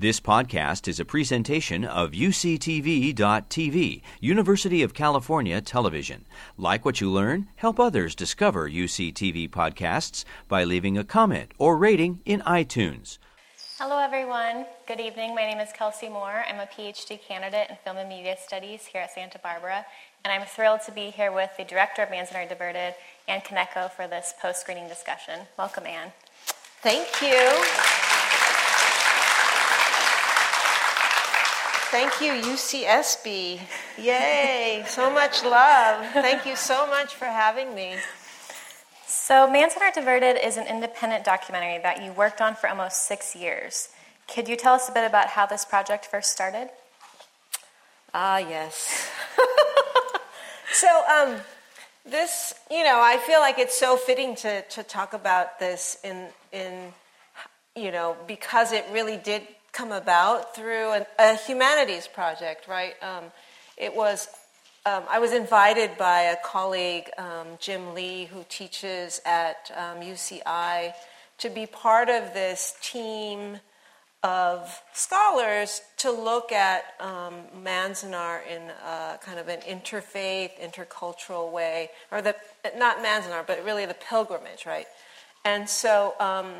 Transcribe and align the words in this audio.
This 0.00 0.20
podcast 0.20 0.86
is 0.86 1.00
a 1.00 1.04
presentation 1.04 1.84
of 1.84 2.12
UCTV.tv, 2.12 4.02
University 4.20 4.82
of 4.84 4.94
California 4.94 5.60
Television. 5.60 6.24
Like 6.56 6.84
what 6.84 7.00
you 7.00 7.10
learn, 7.10 7.48
help 7.56 7.80
others 7.80 8.14
discover 8.14 8.70
UCTV 8.70 9.50
podcasts 9.50 10.24
by 10.46 10.62
leaving 10.62 10.96
a 10.96 11.02
comment 11.02 11.50
or 11.58 11.76
rating 11.76 12.20
in 12.24 12.42
iTunes. 12.42 13.18
Hello, 13.76 13.98
everyone. 13.98 14.66
Good 14.86 15.00
evening. 15.00 15.34
My 15.34 15.42
name 15.42 15.58
is 15.58 15.72
Kelsey 15.72 16.08
Moore. 16.08 16.44
I'm 16.48 16.60
a 16.60 16.66
PhD 16.66 17.20
candidate 17.20 17.68
in 17.68 17.74
Film 17.82 17.96
and 17.96 18.08
Media 18.08 18.36
Studies 18.40 18.86
here 18.86 19.00
at 19.00 19.10
Santa 19.10 19.40
Barbara, 19.40 19.84
and 20.24 20.32
I'm 20.32 20.46
thrilled 20.46 20.82
to 20.86 20.92
be 20.92 21.10
here 21.10 21.32
with 21.32 21.50
the 21.58 21.64
director 21.64 22.04
of 22.04 22.10
Manzanar 22.10 22.48
Diverted, 22.48 22.94
Ann 23.26 23.40
Kaneko, 23.40 23.90
for 23.90 24.06
this 24.06 24.32
post 24.40 24.60
screening 24.60 24.86
discussion. 24.86 25.40
Welcome, 25.58 25.86
Ann. 25.86 26.12
Thank 26.82 27.20
you. 27.20 28.07
Thank 31.90 32.20
you, 32.20 32.32
UCSB. 32.32 33.60
Yay, 33.96 34.84
so 34.86 35.10
much 35.10 35.42
love. 35.42 36.04
Thank 36.12 36.44
you 36.44 36.54
so 36.54 36.86
much 36.86 37.14
for 37.14 37.24
having 37.24 37.74
me. 37.74 37.96
So, 39.06 39.48
Manzanar 39.48 39.94
Diverted 39.94 40.36
is 40.36 40.58
an 40.58 40.66
independent 40.66 41.24
documentary 41.24 41.78
that 41.82 42.04
you 42.04 42.12
worked 42.12 42.42
on 42.42 42.56
for 42.56 42.68
almost 42.68 43.06
six 43.06 43.34
years. 43.34 43.88
Could 44.32 44.50
you 44.50 44.54
tell 44.54 44.74
us 44.74 44.90
a 44.90 44.92
bit 44.92 45.06
about 45.06 45.28
how 45.28 45.46
this 45.46 45.64
project 45.64 46.04
first 46.04 46.30
started? 46.30 46.68
Ah, 48.12 48.36
yes. 48.36 49.08
so, 50.72 50.88
um, 51.08 51.36
this, 52.04 52.52
you 52.70 52.84
know, 52.84 53.00
I 53.02 53.16
feel 53.16 53.40
like 53.40 53.58
it's 53.58 53.78
so 53.78 53.96
fitting 53.96 54.36
to, 54.36 54.60
to 54.60 54.82
talk 54.82 55.14
about 55.14 55.58
this 55.58 55.96
in, 56.04 56.26
in, 56.52 56.92
you 57.74 57.90
know, 57.90 58.14
because 58.26 58.72
it 58.72 58.84
really 58.92 59.16
did 59.16 59.42
come 59.78 59.92
about 59.92 60.56
through 60.56 60.90
an, 60.90 61.06
a 61.20 61.36
humanities 61.36 62.08
project, 62.08 62.66
right? 62.66 62.94
Um, 63.00 63.26
it 63.76 63.94
was, 63.94 64.26
um, 64.84 65.04
I 65.08 65.20
was 65.20 65.32
invited 65.32 65.96
by 65.96 66.22
a 66.22 66.36
colleague, 66.44 67.08
um, 67.16 67.46
Jim 67.60 67.94
Lee, 67.94 68.24
who 68.24 68.44
teaches 68.48 69.20
at 69.24 69.70
UCI, 69.70 70.88
um, 70.88 70.92
to 71.38 71.48
be 71.48 71.66
part 71.66 72.08
of 72.08 72.34
this 72.34 72.76
team 72.82 73.60
of 74.24 74.82
scholars 74.94 75.80
to 75.98 76.10
look 76.10 76.50
at 76.50 76.82
um, 76.98 77.34
Manzanar 77.62 78.40
in 78.48 78.62
a, 78.84 79.16
kind 79.22 79.38
of 79.38 79.46
an 79.46 79.60
interfaith, 79.60 80.50
intercultural 80.60 81.52
way, 81.52 81.90
or 82.10 82.20
the 82.20 82.34
not 82.76 82.98
Manzanar, 82.98 83.46
but 83.46 83.64
really 83.64 83.86
the 83.86 83.94
pilgrimage, 83.94 84.66
right? 84.66 84.88
And 85.44 85.68
so 85.68 86.14
um, 86.18 86.52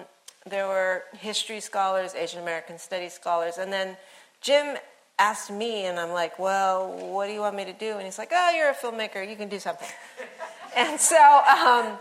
there 0.50 0.66
were 0.66 1.04
history 1.18 1.60
scholars, 1.60 2.14
Asian 2.14 2.40
American 2.40 2.78
studies 2.78 3.12
scholars, 3.12 3.58
and 3.58 3.72
then 3.72 3.96
Jim 4.40 4.76
asked 5.18 5.50
me, 5.50 5.86
and 5.86 5.98
I'm 5.98 6.10
like, 6.10 6.38
well, 6.38 6.92
what 7.12 7.26
do 7.26 7.32
you 7.32 7.40
want 7.40 7.56
me 7.56 7.64
to 7.64 7.72
do? 7.72 7.94
And 7.94 8.02
he's 8.02 8.18
like, 8.18 8.30
oh, 8.32 8.50
you're 8.56 8.70
a 8.70 8.74
filmmaker, 8.74 9.28
you 9.28 9.36
can 9.36 9.48
do 9.48 9.58
something. 9.58 9.88
and 10.76 11.00
so 11.00 11.16
um, 11.16 11.98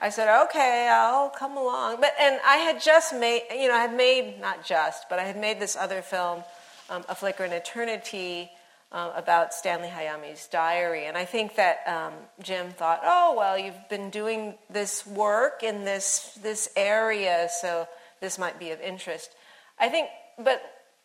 I 0.00 0.10
said, 0.10 0.42
okay, 0.44 0.88
I'll 0.90 1.30
come 1.30 1.56
along. 1.56 2.00
But 2.00 2.14
and 2.20 2.38
I 2.44 2.56
had 2.56 2.80
just 2.80 3.14
made, 3.14 3.42
you 3.50 3.68
know, 3.68 3.74
I 3.74 3.80
had 3.80 3.96
made 3.96 4.40
not 4.40 4.64
just, 4.64 5.08
but 5.08 5.18
I 5.18 5.24
had 5.24 5.36
made 5.36 5.58
this 5.58 5.76
other 5.76 6.02
film, 6.02 6.44
um, 6.90 7.04
A 7.08 7.14
Flicker 7.14 7.44
in 7.44 7.52
Eternity, 7.52 8.50
uh, 8.94 9.10
about 9.16 9.52
Stanley 9.52 9.88
Hayami's 9.88 10.46
diary. 10.46 11.06
And 11.06 11.18
I 11.18 11.24
think 11.24 11.56
that 11.56 11.80
um, 11.86 12.12
Jim 12.40 12.70
thought, 12.70 13.00
oh, 13.04 13.34
well, 13.36 13.58
you've 13.58 13.88
been 13.90 14.08
doing 14.08 14.54
this 14.70 15.04
work 15.04 15.64
in 15.64 15.84
this, 15.84 16.38
this 16.42 16.70
area, 16.76 17.48
so 17.60 17.88
this 18.20 18.38
might 18.38 18.58
be 18.58 18.70
of 18.70 18.80
interest. 18.80 19.30
I 19.80 19.88
think, 19.88 20.08
but 20.38 20.62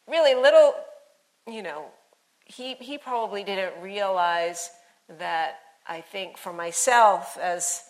really 0.07 0.39
little, 0.39 0.75
you 1.47 1.63
know, 1.63 1.85
he, 2.45 2.75
he 2.75 2.99
probably 2.99 3.43
didn't 3.43 3.81
realize 3.81 4.69
that 5.17 5.55
I 5.87 6.01
think 6.01 6.37
for 6.37 6.53
myself 6.53 7.39
as 7.41 7.81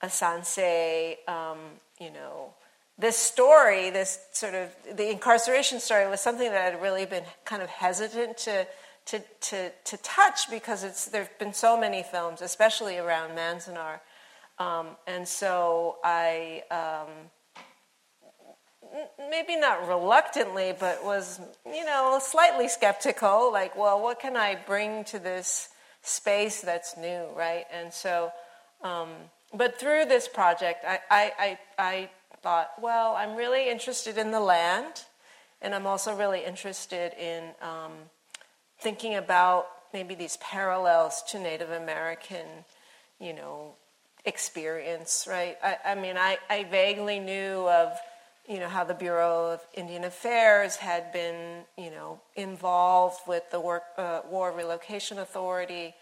a 0.00 0.06
sansei, 0.06 1.16
um, 1.28 1.58
you 2.00 2.10
know, 2.12 2.54
this 2.96 3.16
story, 3.16 3.90
this 3.90 4.20
sort 4.32 4.54
of 4.54 4.70
the 4.96 5.10
incarceration 5.10 5.80
story 5.80 6.08
was 6.08 6.20
something 6.20 6.48
that 6.50 6.74
I'd 6.74 6.82
really 6.82 7.06
been 7.06 7.24
kind 7.44 7.62
of 7.62 7.68
hesitant 7.68 8.38
to 8.38 8.66
to, 9.08 9.20
to, 9.40 9.70
to 9.84 9.96
touch 9.98 10.50
because 10.50 10.84
it's, 10.84 11.06
there 11.06 11.22
have 11.22 11.38
been 11.38 11.54
so 11.54 11.78
many 11.78 12.02
films, 12.02 12.42
especially 12.42 12.98
around 12.98 13.36
Manzanar. 13.36 14.00
Um, 14.58 14.88
and 15.06 15.26
so 15.26 15.96
I, 16.04 16.62
um, 16.70 17.08
maybe 19.30 19.56
not 19.56 19.88
reluctantly, 19.88 20.74
but 20.78 21.02
was, 21.04 21.40
you 21.64 21.84
know, 21.84 22.18
slightly 22.22 22.68
skeptical 22.68 23.50
like, 23.52 23.76
well, 23.76 24.00
what 24.00 24.20
can 24.20 24.36
I 24.36 24.56
bring 24.56 25.04
to 25.04 25.18
this 25.18 25.68
space 26.02 26.60
that's 26.60 26.96
new, 26.96 27.26
right? 27.34 27.64
And 27.72 27.92
so, 27.92 28.30
um, 28.82 29.08
but 29.54 29.78
through 29.80 30.04
this 30.04 30.28
project, 30.28 30.84
I, 30.86 30.98
I, 31.10 31.32
I, 31.38 31.58
I 31.78 32.10
thought, 32.42 32.72
well, 32.80 33.14
I'm 33.14 33.36
really 33.36 33.70
interested 33.70 34.18
in 34.18 34.30
the 34.32 34.40
land, 34.40 35.04
and 35.62 35.74
I'm 35.74 35.86
also 35.86 36.14
really 36.14 36.44
interested 36.44 37.14
in 37.14 37.44
um, 37.62 37.92
thinking 38.78 39.14
about 39.14 39.66
maybe 39.92 40.14
these 40.14 40.36
parallels 40.38 41.22
to 41.30 41.38
Native 41.38 41.70
American, 41.70 42.46
you 43.20 43.32
know, 43.32 43.72
experience, 44.24 45.26
right? 45.28 45.56
I, 45.62 45.76
I 45.84 45.94
mean, 45.94 46.16
I, 46.16 46.38
I 46.50 46.64
vaguely 46.64 47.18
knew 47.18 47.68
of, 47.68 47.96
you 48.48 48.58
know, 48.58 48.68
how 48.68 48.84
the 48.84 48.94
Bureau 48.94 49.50
of 49.50 49.60
Indian 49.74 50.04
Affairs 50.04 50.76
had 50.76 51.12
been, 51.12 51.64
you 51.76 51.90
know, 51.90 52.20
involved 52.36 53.20
with 53.26 53.50
the 53.50 53.60
work, 53.60 53.84
uh, 53.96 54.20
War 54.30 54.52
Relocation 54.52 55.18
Authority, 55.18 55.94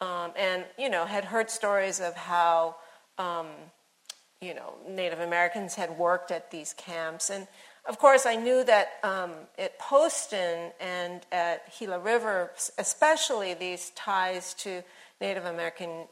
um, 0.00 0.32
and, 0.36 0.64
you 0.78 0.90
know, 0.90 1.04
had 1.04 1.24
heard 1.24 1.50
stories 1.50 2.00
of 2.00 2.14
how, 2.14 2.76
um, 3.18 3.46
you 4.40 4.54
know, 4.54 4.74
Native 4.88 5.20
Americans 5.20 5.74
had 5.74 5.96
worked 5.96 6.30
at 6.30 6.50
these 6.50 6.74
camps. 6.74 7.30
And 7.30 7.46
of 7.86 7.98
course, 7.98 8.24
I 8.24 8.36
knew 8.36 8.64
that 8.64 8.94
um, 9.02 9.32
at 9.58 9.78
Poston 9.78 10.72
and 10.80 11.20
at 11.30 11.78
Gila 11.78 11.98
River, 11.98 12.50
especially 12.78 13.54
these 13.54 13.90
ties 13.90 14.54
to 14.54 14.82
Native 15.20 15.44
American, 15.44 16.06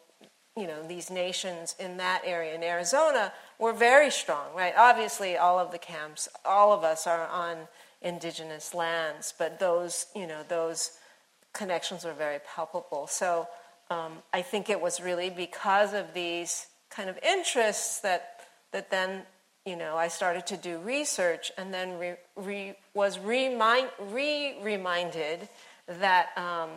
you 0.56 0.66
know, 0.66 0.86
these 0.86 1.10
nations 1.10 1.74
in 1.78 1.96
that 1.96 2.22
area 2.26 2.54
in 2.54 2.62
Arizona 2.62 3.32
were 3.58 3.72
very 3.72 4.10
strong, 4.10 4.54
right? 4.54 4.74
Obviously, 4.76 5.36
all 5.36 5.58
of 5.58 5.70
the 5.70 5.78
camps, 5.78 6.28
all 6.44 6.72
of 6.72 6.84
us 6.84 7.06
are 7.06 7.26
on 7.26 7.56
indigenous 8.02 8.74
lands, 8.74 9.32
but 9.38 9.58
those, 9.58 10.06
you 10.14 10.26
know, 10.26 10.42
those 10.48 10.92
connections 11.54 12.04
were 12.04 12.12
very 12.12 12.38
palpable. 12.54 13.06
So 13.06 13.48
um, 13.90 14.18
I 14.32 14.42
think 14.42 14.68
it 14.68 14.80
was 14.80 15.00
really 15.00 15.30
because 15.30 15.94
of 15.94 16.12
these 16.12 16.66
kind 16.90 17.08
of 17.08 17.18
interests 17.22 18.00
that 18.00 18.40
that 18.72 18.90
then 18.90 19.22
you 19.64 19.76
know, 19.76 19.96
I 19.96 20.08
started 20.08 20.46
to 20.48 20.56
do 20.56 20.78
research 20.78 21.52
and 21.56 21.72
then 21.72 21.98
re, 21.98 22.14
re, 22.36 22.74
was 22.94 23.18
remind, 23.18 23.88
re-reminded 24.00 25.48
that, 25.86 26.36
um, 26.36 26.70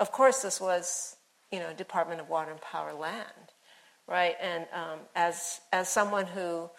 of 0.00 0.12
course, 0.12 0.42
this 0.42 0.60
was, 0.60 1.16
you 1.50 1.58
know, 1.58 1.72
Department 1.74 2.20
of 2.20 2.28
Water 2.30 2.50
and 2.50 2.60
Power 2.60 2.94
land, 2.94 3.52
right? 4.06 4.36
And 4.40 4.66
um, 4.72 4.98
as, 5.14 5.60
as 5.72 5.88
someone 5.88 6.26
who, 6.26 6.70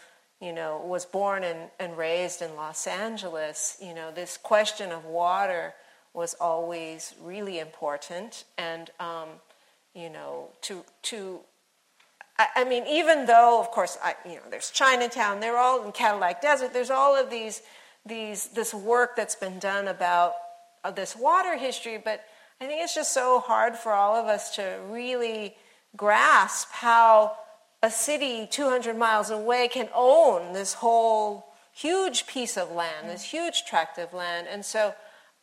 you 0.42 0.54
know, 0.54 0.82
was 0.84 1.06
born 1.06 1.44
and, 1.44 1.70
and 1.80 1.96
raised 1.98 2.42
in 2.42 2.56
Los 2.56 2.88
Angeles, 2.88 3.78
you 3.82 3.94
know, 3.94 4.12
this 4.12 4.38
question 4.38 4.92
of 4.92 5.06
water 5.06 5.74
was 6.14 6.34
always 6.36 7.14
really 7.22 7.60
important. 7.60 8.44
And, 8.58 8.90
um, 9.00 9.30
you 9.94 10.10
know, 10.10 10.50
to, 10.64 10.84
to 11.04 11.42
I, 12.38 12.64
mean, 12.64 12.86
even 12.88 13.28
though, 13.28 13.60
of 13.60 13.70
course, 13.70 13.98
I, 14.04 14.16
you 14.28 14.36
know, 14.36 14.42
there's 14.50 14.72
Chinatown, 14.72 15.40
they're 15.40 15.58
all 15.58 15.86
in 15.86 15.92
Cadillac 15.92 16.42
Desert. 16.42 16.74
There's 16.74 16.90
all 16.90 17.16
of 17.16 17.30
these, 17.30 17.62
these, 18.06 18.48
this 18.48 18.74
work 18.74 19.16
that's 19.16 19.36
been 19.36 19.60
done 19.60 19.88
about 19.88 20.34
uh, 20.84 20.90
this 20.90 21.16
water 21.16 21.56
history, 21.58 22.02
but 22.04 22.24
I 22.60 22.66
think 22.66 22.82
it's 22.82 22.96
just 22.96 23.14
so 23.14 23.40
hard 23.40 23.76
for 23.76 23.92
all 23.92 24.16
of 24.16 24.26
us 24.26 24.56
to 24.56 24.80
really 24.90 25.56
grasp 25.96 26.70
how 26.72 27.38
a 27.84 27.92
city 27.92 28.48
200 28.50 28.98
miles 28.98 29.30
away 29.30 29.68
can 29.68 29.90
own 29.94 30.54
this 30.54 30.74
whole 30.74 31.54
huge 31.74 32.26
piece 32.26 32.58
of 32.58 32.72
land, 32.72 33.10
this 33.10 33.24
huge 33.24 33.66
tract 33.66 33.98
of 34.00 34.14
land. 34.14 34.48
And 34.50 34.66
so 34.66 34.96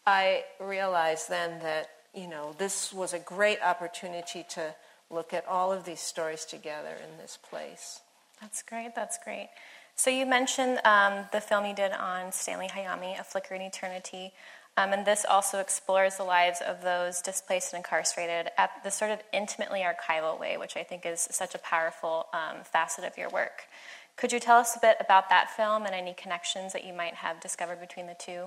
I 0.07 0.45
realized 0.59 1.29
then 1.29 1.61
that, 1.61 1.91
you 2.15 2.27
know, 2.27 2.55
this 2.59 2.93
was 2.93 3.13
a 3.13 3.19
great 3.19 3.59
opportunity 3.63 4.45
to 4.51 4.75
look 5.11 5.35
at 5.35 5.47
all 5.47 5.73
of 5.73 5.85
these 5.85 6.01
stories 6.01 6.45
together 6.45 6.95
in 6.95 7.19
this 7.19 7.39
place. 7.43 8.01
That's 8.41 8.63
great. 8.63 8.95
That's 8.95 9.19
great. 9.23 9.49
So 9.97 10.09
you 10.09 10.25
mentioned 10.25 10.81
um, 10.85 11.27
the 11.33 11.41
film 11.41 11.67
you 11.67 11.75
did 11.75 11.93
on 11.93 12.33
Stanley 12.33 12.69
Hayami, 12.69 13.19
A 13.21 13.25
Flicker 13.25 13.55
in 13.55 13.61
Eternity, 13.61 14.33
um, 14.77 14.93
and 14.93 15.05
this 15.05 15.27
also 15.29 15.59
explores 15.59 16.17
the 16.17 16.25
lives 16.25 16.61
of 16.67 16.81
those 16.81 17.21
displaced 17.21 17.73
and 17.75 17.79
incarcerated 17.81 18.51
at 18.57 18.71
the 18.83 18.91
sort 18.91 19.11
of 19.11 19.19
intimately 19.33 19.81
archival 19.81 20.41
way, 20.41 20.57
which 20.57 20.77
I 20.77 20.85
think 20.85 21.05
is 21.05 21.29
such 21.31 21.55
a 21.55 21.59
powerful 21.59 22.27
um, 22.33 22.63
facet 22.65 23.05
of 23.05 23.19
your 23.19 23.29
work. 23.29 23.65
Could 24.17 24.33
you 24.33 24.41
tell 24.41 24.59
us 24.59 24.77
a 24.77 24.81
bit 24.81 24.97
about 25.01 25.29
that 25.29 25.51
film 25.51 25.85
and 25.85 25.95
any 25.95 26.15
connections 26.15 26.73
that 26.73 26.85
you 26.85 26.93
might 26.93 27.15
have 27.15 27.41
discovered 27.41 27.81
between 27.81 28.07
the 28.07 28.17
two? 28.19 28.47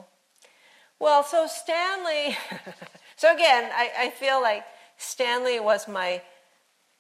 Well, 1.00 1.24
so 1.24 1.48
Stanley, 1.48 2.38
so 3.15 3.33
again, 3.33 3.69
I, 3.74 3.92
I 4.00 4.10
feel 4.12 4.42
like 4.42 4.63
Stanley 4.98 5.60
was 5.60 5.88
my, 5.88 6.21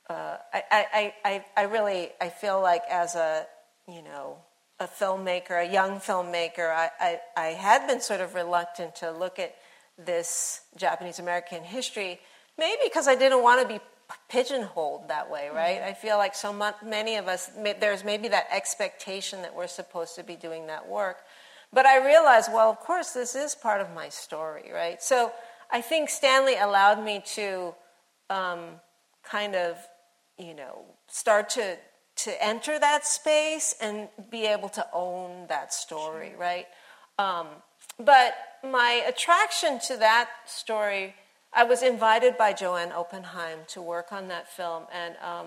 uh, 0.09 0.37
I, 0.53 0.63
I, 0.71 1.13
I, 1.23 1.45
I 1.55 1.61
really, 1.63 2.09
I 2.19 2.29
feel 2.29 2.61
like 2.61 2.83
as 2.89 3.15
a, 3.15 3.45
you 3.87 4.01
know, 4.01 4.37
a 4.79 4.87
filmmaker, 4.87 5.67
a 5.67 5.71
young 5.71 5.99
filmmaker, 5.99 6.69
I, 6.73 6.89
I, 6.99 7.19
I 7.37 7.47
had 7.47 7.87
been 7.87 8.01
sort 8.01 8.21
of 8.21 8.35
reluctant 8.35 8.95
to 8.97 9.11
look 9.11 9.39
at 9.39 9.55
this 9.97 10.61
Japanese 10.75 11.19
American 11.19 11.63
history, 11.63 12.19
maybe 12.57 12.81
because 12.83 13.07
I 13.07 13.15
didn't 13.15 13.43
want 13.43 13.61
to 13.61 13.67
be 13.67 13.79
pigeonholed 14.29 15.07
that 15.09 15.29
way, 15.29 15.49
right? 15.53 15.79
Mm-hmm. 15.79 15.89
I 15.89 15.93
feel 15.93 16.17
like 16.17 16.35
so 16.35 16.51
much, 16.51 16.75
many 16.83 17.15
of 17.15 17.27
us, 17.27 17.49
there's 17.79 18.03
maybe 18.03 18.27
that 18.29 18.47
expectation 18.51 19.41
that 19.43 19.55
we're 19.55 19.67
supposed 19.67 20.15
to 20.15 20.23
be 20.23 20.35
doing 20.35 20.67
that 20.67 20.87
work. 20.87 21.17
But 21.71 21.85
I 21.85 22.05
realized, 22.05 22.51
well, 22.51 22.69
of 22.69 22.79
course, 22.79 23.11
this 23.13 23.35
is 23.35 23.55
part 23.55 23.81
of 23.81 23.91
my 23.93 24.09
story, 24.09 24.71
right? 24.73 25.01
So 25.01 25.31
I 25.71 25.81
think 25.81 26.09
Stanley 26.09 26.55
allowed 26.57 27.03
me 27.03 27.23
to 27.33 27.73
um, 28.29 28.59
kind 29.23 29.55
of, 29.55 29.77
you 30.37 30.53
know, 30.53 30.85
start 31.07 31.49
to 31.51 31.77
to 32.15 32.43
enter 32.43 32.77
that 32.77 33.05
space 33.05 33.75
and 33.81 34.07
be 34.29 34.45
able 34.45 34.69
to 34.69 34.85
own 34.93 35.47
that 35.47 35.73
story, 35.73 36.29
sure. 36.29 36.39
right? 36.39 36.67
Um, 37.17 37.47
but 37.97 38.35
my 38.63 39.03
attraction 39.07 39.79
to 39.87 39.97
that 39.97 40.29
story, 40.45 41.15
I 41.51 41.63
was 41.63 41.81
invited 41.81 42.37
by 42.37 42.53
Joanne 42.53 42.91
Oppenheim 42.91 43.59
to 43.69 43.81
work 43.81 44.11
on 44.11 44.27
that 44.27 44.51
film, 44.51 44.83
and 44.91 45.15
um, 45.23 45.45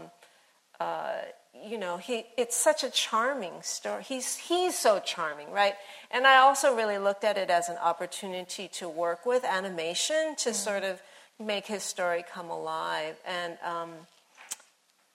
uh, 0.80 1.18
you 1.64 1.78
know, 1.78 1.96
he 1.96 2.26
it's 2.36 2.56
such 2.56 2.84
a 2.84 2.90
charming 2.90 3.62
story. 3.62 4.02
He's 4.02 4.36
he's 4.36 4.76
so 4.78 5.00
charming, 5.00 5.50
right? 5.50 5.74
And 6.10 6.26
I 6.26 6.38
also 6.38 6.74
really 6.76 6.98
looked 6.98 7.24
at 7.24 7.38
it 7.38 7.50
as 7.50 7.68
an 7.68 7.76
opportunity 7.78 8.68
to 8.74 8.88
work 8.88 9.24
with 9.26 9.44
animation 9.44 10.34
to 10.38 10.50
mm-hmm. 10.50 10.52
sort 10.52 10.84
of 10.84 11.00
make 11.38 11.66
his 11.66 11.82
story 11.82 12.24
come 12.30 12.50
alive. 12.50 13.16
And 13.26 13.58
um, 13.64 13.90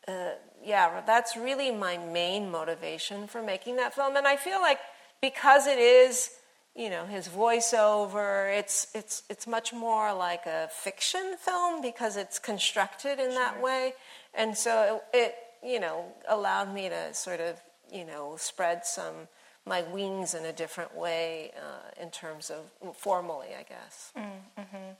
uh, 0.07 0.31
yeah, 0.63 1.01
that's 1.05 1.35
really 1.35 1.71
my 1.71 1.97
main 1.97 2.49
motivation 2.51 3.27
for 3.27 3.41
making 3.41 3.77
that 3.77 3.93
film. 3.93 4.15
And 4.15 4.27
I 4.27 4.35
feel 4.35 4.59
like 4.59 4.79
because 5.21 5.67
it 5.67 5.79
is, 5.79 6.31
you 6.75 6.89
know, 6.89 7.05
his 7.05 7.27
voiceover, 7.27 8.57
it's 8.57 8.87
it's 8.95 9.23
it's 9.29 9.47
much 9.47 9.73
more 9.73 10.13
like 10.13 10.45
a 10.45 10.69
fiction 10.71 11.35
film 11.37 11.81
because 11.81 12.17
it's 12.17 12.39
constructed 12.39 13.19
in 13.19 13.31
sure. 13.31 13.33
that 13.33 13.61
way. 13.61 13.93
And 14.33 14.57
so 14.57 15.01
it, 15.13 15.17
it, 15.17 15.35
you 15.63 15.79
know, 15.79 16.05
allowed 16.27 16.73
me 16.73 16.89
to 16.89 17.13
sort 17.13 17.39
of, 17.39 17.61
you 17.91 18.05
know, 18.05 18.35
spread 18.37 18.85
some 18.85 19.27
my 19.65 19.83
wings 19.83 20.33
in 20.33 20.45
a 20.45 20.53
different 20.53 20.95
way 20.95 21.51
uh, 21.55 22.01
in 22.01 22.09
terms 22.09 22.49
of 22.49 22.95
formally, 22.95 23.49
I 23.57 23.63
guess. 23.63 24.11
Mm-hmm. 24.17 24.93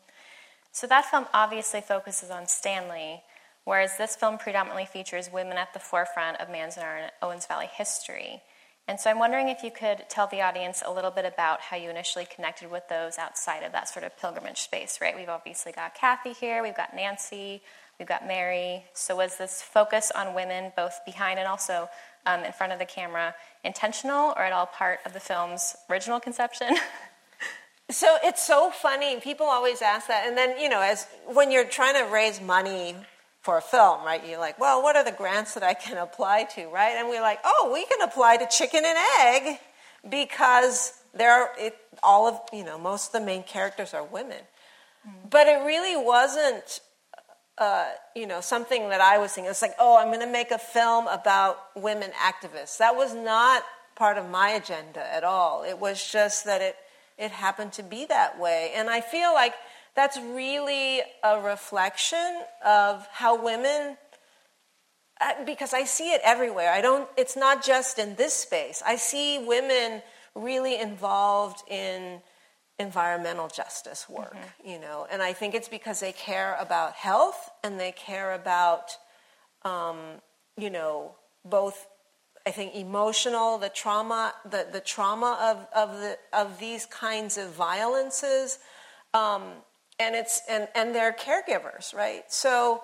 So 0.72 0.88
that 0.88 1.06
film 1.06 1.26
obviously 1.34 1.82
focuses 1.82 2.30
on 2.30 2.48
Stanley 2.48 3.24
whereas 3.66 3.98
this 3.98 4.16
film 4.16 4.38
predominantly 4.38 4.86
features 4.86 5.30
women 5.32 5.58
at 5.58 5.74
the 5.74 5.80
forefront 5.80 6.40
of 6.40 6.48
Manzanar 6.48 7.02
and 7.02 7.12
Owens 7.22 7.46
Valley 7.46 7.70
history. 7.72 8.42
And 8.88 9.00
so 9.00 9.10
I'm 9.10 9.20
wondering 9.20 9.50
if 9.50 9.64
you 9.64 9.72
could 9.72 10.06
tell 10.10 10.28
the 10.28 10.42
audience 10.42 10.84
a 10.86 10.92
little 10.92 11.12
bit 11.12 11.26
about 11.26 11.62
how 11.62 11.78
you 11.78 11.90
initially 11.90 12.26
connected 12.26 12.70
with 12.70 12.88
those 12.90 13.18
outside 13.18 13.64
of 13.64 13.72
that 13.72 13.88
sort 13.88 14.06
of 14.06 14.18
pilgrimage 14.18 14.62
space, 14.62 15.00
right? 15.00 15.16
We've 15.16 15.30
obviously 15.30 15.72
got 15.72 15.96
Kathy 15.96 16.34
here, 16.34 16.64
we've 16.64 16.76
got 16.76 16.96
Nancy, 16.96 17.62
we've 18.00 18.08
got 18.08 18.28
Mary. 18.28 18.84
So 18.94 19.16
was 19.16 19.38
this 19.38 19.62
focus 19.62 20.12
on 20.14 20.34
women, 20.34 20.74
both 20.76 21.00
behind 21.06 21.40
and 21.40 21.48
also 21.48 21.88
um, 22.26 22.44
in 22.44 22.52
front 22.52 22.74
of 22.74 22.80
the 22.80 22.86
camera, 22.86 23.36
intentional 23.64 24.34
or 24.36 24.44
at 24.44 24.52
all 24.52 24.66
part 24.66 25.00
of 25.06 25.14
the 25.14 25.20
film's 25.20 25.76
original 25.90 26.20
conception? 26.20 26.76
so 27.92 28.18
it's 28.24 28.46
so 28.46 28.72
funny. 28.72 29.20
People 29.20 29.46
always 29.46 29.82
ask 29.82 30.08
that, 30.08 30.26
and 30.28 30.36
then 30.36 30.60
you 30.60 30.68
know, 30.68 30.82
as 30.82 31.08
when 31.28 31.52
you're 31.52 31.66
trying 31.66 31.96
to 32.04 32.12
raise 32.12 32.42
money 32.42 32.96
for 33.42 33.58
a 33.58 33.62
film, 33.62 34.04
right? 34.06 34.26
You're 34.26 34.40
like, 34.40 34.60
well, 34.60 34.84
what 34.84 34.96
are 34.96 35.04
the 35.04 35.12
grants 35.12 35.56
that 35.56 35.64
I 35.64 35.74
can 35.74 35.98
apply 35.98 36.44
to, 36.56 36.68
right? 36.68 36.96
And 36.98 37.10
we're 37.10 37.22
like, 37.22 37.40
oh, 37.44 37.72
we 37.74 37.86
can 37.86 38.08
apply 38.08 38.38
to 38.38 38.48
chicken 38.48 38.84
and 38.86 38.98
egg 39.20 39.60
because 40.08 40.94
there 41.14 41.32
are 41.32 41.52
it, 41.58 41.76
all 42.04 42.28
of 42.28 42.40
you 42.54 42.64
know 42.64 42.78
most 42.78 43.08
of 43.08 43.20
the 43.20 43.26
main 43.26 43.44
characters 43.44 43.94
are 43.94 44.04
women, 44.04 44.38
mm-hmm. 45.08 45.28
but 45.30 45.48
it 45.48 45.64
really 45.66 46.04
wasn't. 46.04 46.82
Uh, 47.58 47.90
you 48.16 48.26
know, 48.26 48.42
something 48.42 48.90
that 48.90 49.02
I 49.02 49.20
was 49.20 49.34
thinking. 49.34 49.52
It's 49.52 49.62
like, 49.62 49.76
oh, 49.78 49.96
I'm 49.96 50.08
going 50.08 50.22
to 50.22 50.32
make 50.32 50.50
a 50.50 50.58
film 50.58 51.06
about 51.08 51.60
women 51.76 52.10
activists. 52.12 52.78
That 52.78 52.96
was 52.96 53.14
not 53.14 53.62
part 53.94 54.18
of 54.18 54.28
my 54.30 54.52
agenda 54.52 55.06
at 55.14 55.24
all. 55.24 55.64
It 55.64 55.78
was 55.78 56.12
just 56.12 56.46
that 56.46 56.62
it 56.62 56.76
it 57.20 57.30
happened 57.30 57.74
to 57.74 57.84
be 57.84 58.06
that 58.06 58.40
way, 58.40 58.72
and 58.74 58.90
I 58.90 59.02
feel 59.02 59.34
like 59.34 59.54
that's 59.96 60.18
really 60.18 61.02
a 61.24 61.42
reflection 61.42 62.42
of 62.66 63.08
how 63.12 63.42
women 63.42 63.98
because 65.46 65.74
I 65.74 65.84
see 65.84 66.12
it 66.12 66.22
everywhere. 66.24 66.72
I 66.72 66.82
don't 66.82 67.08
it's 67.18 67.38
not 67.38 67.64
just 67.64 68.00
in 68.00 68.16
this 68.16 68.34
space. 68.34 68.82
I 68.86 68.96
see 68.96 69.40
women 69.40 70.02
really 70.36 70.80
involved 70.80 71.62
in 71.70 72.22
environmental 72.80 73.48
justice 73.48 74.10
work, 74.10 74.36
mm-hmm. 74.36 74.70
you 74.70 74.80
know, 74.80 75.06
and 75.12 75.22
I 75.22 75.34
think 75.34 75.54
it's 75.54 75.68
because 75.68 76.00
they 76.00 76.12
care 76.12 76.58
about 76.60 76.94
health 76.94 77.50
and 77.64 77.80
they 77.80 77.92
care 77.92 78.34
about, 78.34 78.98
um, 79.64 79.98
you 80.58 80.70
know, 80.70 81.16
both. 81.46 81.88
I 82.44 82.50
think 82.50 82.74
emotional, 82.74 83.60
the 83.60 83.70
trauma, 83.70 84.34
the, 84.50 84.66
the 84.72 84.80
trauma 84.80 85.38
of, 85.40 85.68
of, 85.80 86.00
the, 86.00 86.18
of 86.34 86.60
these 86.60 86.88
kinds 86.88 87.38
of 87.38 87.52
violences, 87.52 88.58
um, 89.14 89.44
and 90.02 90.16
it's 90.16 90.42
and 90.50 90.68
and 90.76 90.94
they're 90.94 91.14
caregivers, 91.14 91.94
right? 91.94 92.24
So 92.32 92.84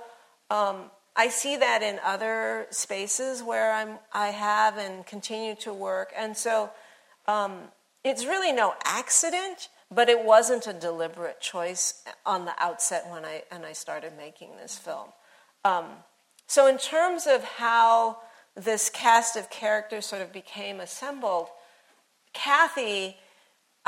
um, 0.50 0.92
I 1.16 1.30
see 1.30 1.58
that 1.58 1.82
in 1.82 2.00
other 2.04 2.68
spaces 2.70 3.42
where 3.44 3.74
I'm 3.74 3.98
I 4.14 4.28
have 4.28 4.78
and 4.78 5.06
continue 5.06 5.56
to 5.56 5.74
work, 5.74 6.14
and 6.16 6.38
so 6.38 6.70
um, 7.28 7.60
it's 8.04 8.26
really 8.26 8.52
no 8.52 8.76
accident, 8.86 9.70
but 9.92 10.10
it 10.10 10.24
wasn't 10.24 10.68
a 10.68 10.74
deliberate 10.74 11.42
choice 11.42 12.04
on 12.26 12.46
the 12.46 12.54
outset 12.60 13.10
when 13.10 13.26
I 13.26 13.44
and 13.52 13.66
I 13.66 13.74
started 13.74 14.14
making 14.18 14.56
this 14.58 14.78
film. 14.78 15.10
Um, 15.66 15.86
so 16.46 16.68
in 16.68 16.78
terms 16.78 17.28
of 17.28 17.44
how 17.44 18.20
this 18.56 18.90
cast 18.90 19.36
of 19.36 19.50
characters 19.50 20.06
sort 20.06 20.22
of 20.22 20.32
became 20.32 20.80
assembled, 20.80 21.48
Kathy 22.34 23.18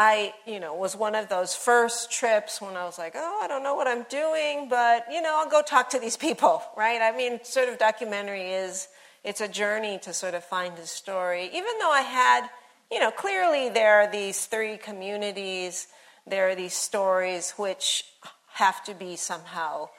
I, 0.01 0.33
you 0.45 0.61
know, 0.61 0.75
was 0.75 0.95
one 0.95 1.13
of 1.13 1.27
those 1.27 1.53
first 1.53 2.09
trips 2.09 2.61
when 2.61 2.77
I 2.77 2.85
was 2.85 2.97
like, 2.97 3.15
oh, 3.17 3.39
I 3.43 3.49
don't 3.49 3.63
know 3.63 3.75
what 3.75 3.85
I'm 3.85 4.03
doing, 4.03 4.69
but, 4.69 5.05
you 5.11 5.21
know, 5.21 5.35
I'll 5.37 5.49
go 5.49 5.61
talk 5.61 5.89
to 5.89 5.99
these 5.99 6.15
people, 6.15 6.63
right? 6.77 7.01
I 7.01 7.15
mean, 7.15 7.43
sort 7.43 7.67
of 7.67 7.77
documentary 7.77 8.53
is, 8.53 8.87
it's 9.25 9.41
a 9.41 9.47
journey 9.49 9.99
to 10.03 10.13
sort 10.13 10.35
of 10.35 10.45
find 10.45 10.79
a 10.79 10.87
story. 10.87 11.47
Even 11.47 11.73
though 11.81 11.91
I 11.91 11.99
had, 11.99 12.47
you 12.89 13.01
know, 13.01 13.11
clearly 13.11 13.67
there 13.67 13.95
are 13.95 14.09
these 14.09 14.45
three 14.45 14.77
communities, 14.77 15.87
there 16.25 16.47
are 16.47 16.55
these 16.55 16.73
stories 16.73 17.51
which 17.57 18.05
have 18.53 18.81
to 18.85 18.93
be 18.93 19.17
somehow, 19.17 19.89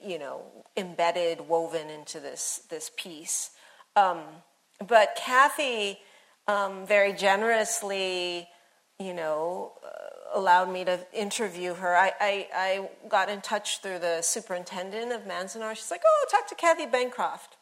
you 0.00 0.20
know, 0.20 0.42
embedded, 0.76 1.48
woven 1.48 1.90
into 1.90 2.20
this, 2.20 2.60
this 2.70 2.92
piece. 2.96 3.50
Um, 3.96 4.20
but 4.86 5.16
Kathy 5.16 5.98
um, 6.46 6.86
very 6.86 7.12
generously, 7.12 8.48
you 9.04 9.14
know, 9.14 9.72
uh, 9.84 10.38
allowed 10.38 10.70
me 10.72 10.84
to 10.84 11.00
interview 11.12 11.74
her. 11.74 11.96
I, 11.96 12.12
I, 12.20 12.48
I, 12.54 12.88
got 13.08 13.28
in 13.28 13.40
touch 13.40 13.80
through 13.80 13.98
the 13.98 14.22
superintendent 14.22 15.12
of 15.12 15.22
Manzanar. 15.22 15.74
She's 15.74 15.90
like, 15.90 16.02
oh, 16.06 16.26
talk 16.30 16.48
to 16.48 16.54
Kathy 16.54 16.86
Bancroft. 16.86 17.56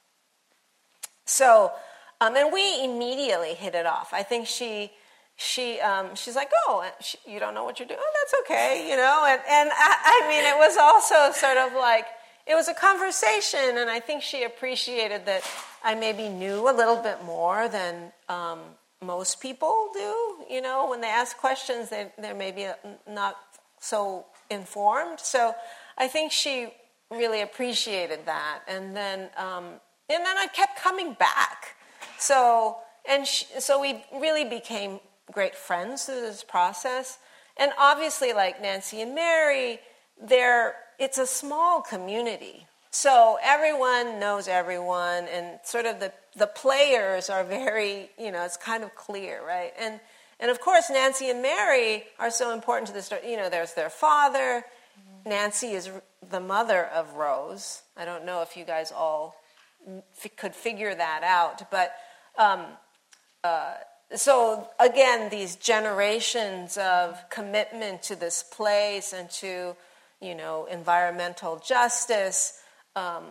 So, 1.24 1.72
um, 2.20 2.36
and 2.36 2.52
we 2.52 2.84
immediately 2.84 3.54
hit 3.54 3.74
it 3.74 3.86
off. 3.86 4.12
I 4.12 4.22
think 4.22 4.46
she, 4.46 4.90
she, 5.36 5.80
um, 5.80 6.14
she's 6.14 6.36
like, 6.36 6.50
oh, 6.66 6.88
she, 7.00 7.18
you 7.26 7.40
don't 7.40 7.54
know 7.54 7.64
what 7.64 7.78
you're 7.78 7.88
doing? 7.88 8.00
Oh, 8.00 8.12
that's 8.22 8.34
okay, 8.42 8.88
you 8.90 8.96
know. 8.96 9.24
And, 9.26 9.40
and 9.48 9.70
I, 9.72 10.22
I 10.24 10.28
mean, 10.28 10.44
it 10.44 10.56
was 10.56 10.76
also 10.76 11.32
sort 11.32 11.56
of 11.56 11.72
like, 11.74 12.06
it 12.46 12.54
was 12.54 12.68
a 12.68 12.74
conversation, 12.74 13.78
and 13.78 13.88
I 13.88 14.00
think 14.00 14.22
she 14.22 14.44
appreciated 14.44 15.26
that 15.26 15.42
I 15.84 15.94
maybe 15.94 16.28
knew 16.28 16.68
a 16.68 16.74
little 16.74 16.96
bit 16.96 17.22
more 17.24 17.68
than 17.68 18.12
um, 18.28 18.60
most 19.02 19.40
people 19.40 19.90
do. 19.92 20.44
You 20.48 20.60
know, 20.60 20.88
when 20.88 21.00
they 21.00 21.08
ask 21.08 21.36
questions, 21.36 21.88
they, 21.88 22.12
they're 22.18 22.34
maybe 22.34 22.66
not 23.08 23.36
so 23.80 24.26
informed. 24.50 25.20
So 25.20 25.54
I 25.96 26.08
think 26.08 26.32
she 26.32 26.72
really 27.10 27.40
appreciated 27.40 28.20
that. 28.26 28.60
And 28.68 28.94
then, 28.94 29.30
um, 29.36 29.64
and 30.08 30.24
then 30.24 30.36
I 30.38 30.46
kept 30.52 30.78
coming 30.78 31.14
back. 31.14 31.76
So, 32.18 32.76
and 33.08 33.26
she, 33.26 33.46
so 33.58 33.80
we 33.80 34.04
really 34.12 34.44
became 34.44 35.00
great 35.32 35.54
friends 35.54 36.04
through 36.04 36.20
this 36.20 36.44
process. 36.44 37.18
And 37.56 37.72
obviously, 37.78 38.32
like 38.32 38.60
Nancy 38.60 39.00
and 39.00 39.14
Mary, 39.14 39.80
they're, 40.22 40.74
it's 40.98 41.18
a 41.18 41.26
small 41.26 41.80
community. 41.80 42.66
So 42.90 43.38
everyone 43.42 44.18
knows 44.18 44.48
everyone, 44.48 45.28
and 45.28 45.60
sort 45.62 45.86
of 45.86 46.00
the, 46.00 46.12
the 46.36 46.46
players 46.46 47.28
are 47.30 47.44
very, 47.44 48.10
you 48.18 48.30
know, 48.30 48.44
it's 48.44 48.56
kind 48.56 48.84
of 48.84 48.94
clear, 48.94 49.44
right? 49.46 49.72
And 49.78 50.00
And 50.42 50.50
of 50.50 50.58
course, 50.58 50.88
Nancy 50.88 51.28
and 51.28 51.42
Mary 51.42 52.04
are 52.18 52.30
so 52.30 52.52
important 52.54 52.88
to 52.88 52.94
the 52.94 53.02
story. 53.02 53.30
You 53.30 53.36
know, 53.36 53.50
there's 53.50 53.74
their 53.74 53.90
father. 53.90 54.64
Nancy 55.26 55.72
is 55.72 55.90
the 56.30 56.40
mother 56.40 56.86
of 56.86 57.12
Rose. 57.14 57.82
I 57.94 58.06
don't 58.06 58.24
know 58.24 58.40
if 58.40 58.56
you 58.56 58.64
guys 58.64 58.90
all 58.90 59.34
f- 60.16 60.36
could 60.36 60.54
figure 60.54 60.94
that 60.94 61.22
out, 61.22 61.70
but 61.70 61.92
um, 62.38 62.64
uh, 63.44 63.74
so 64.14 64.68
again, 64.78 65.28
these 65.28 65.56
generations 65.56 66.78
of 66.78 67.22
commitment 67.28 68.02
to 68.04 68.16
this 68.16 68.42
place 68.42 69.12
and 69.12 69.28
to, 69.42 69.76
you 70.20 70.34
know, 70.34 70.66
environmental 70.70 71.58
justice, 71.58 72.62
um, 72.96 73.24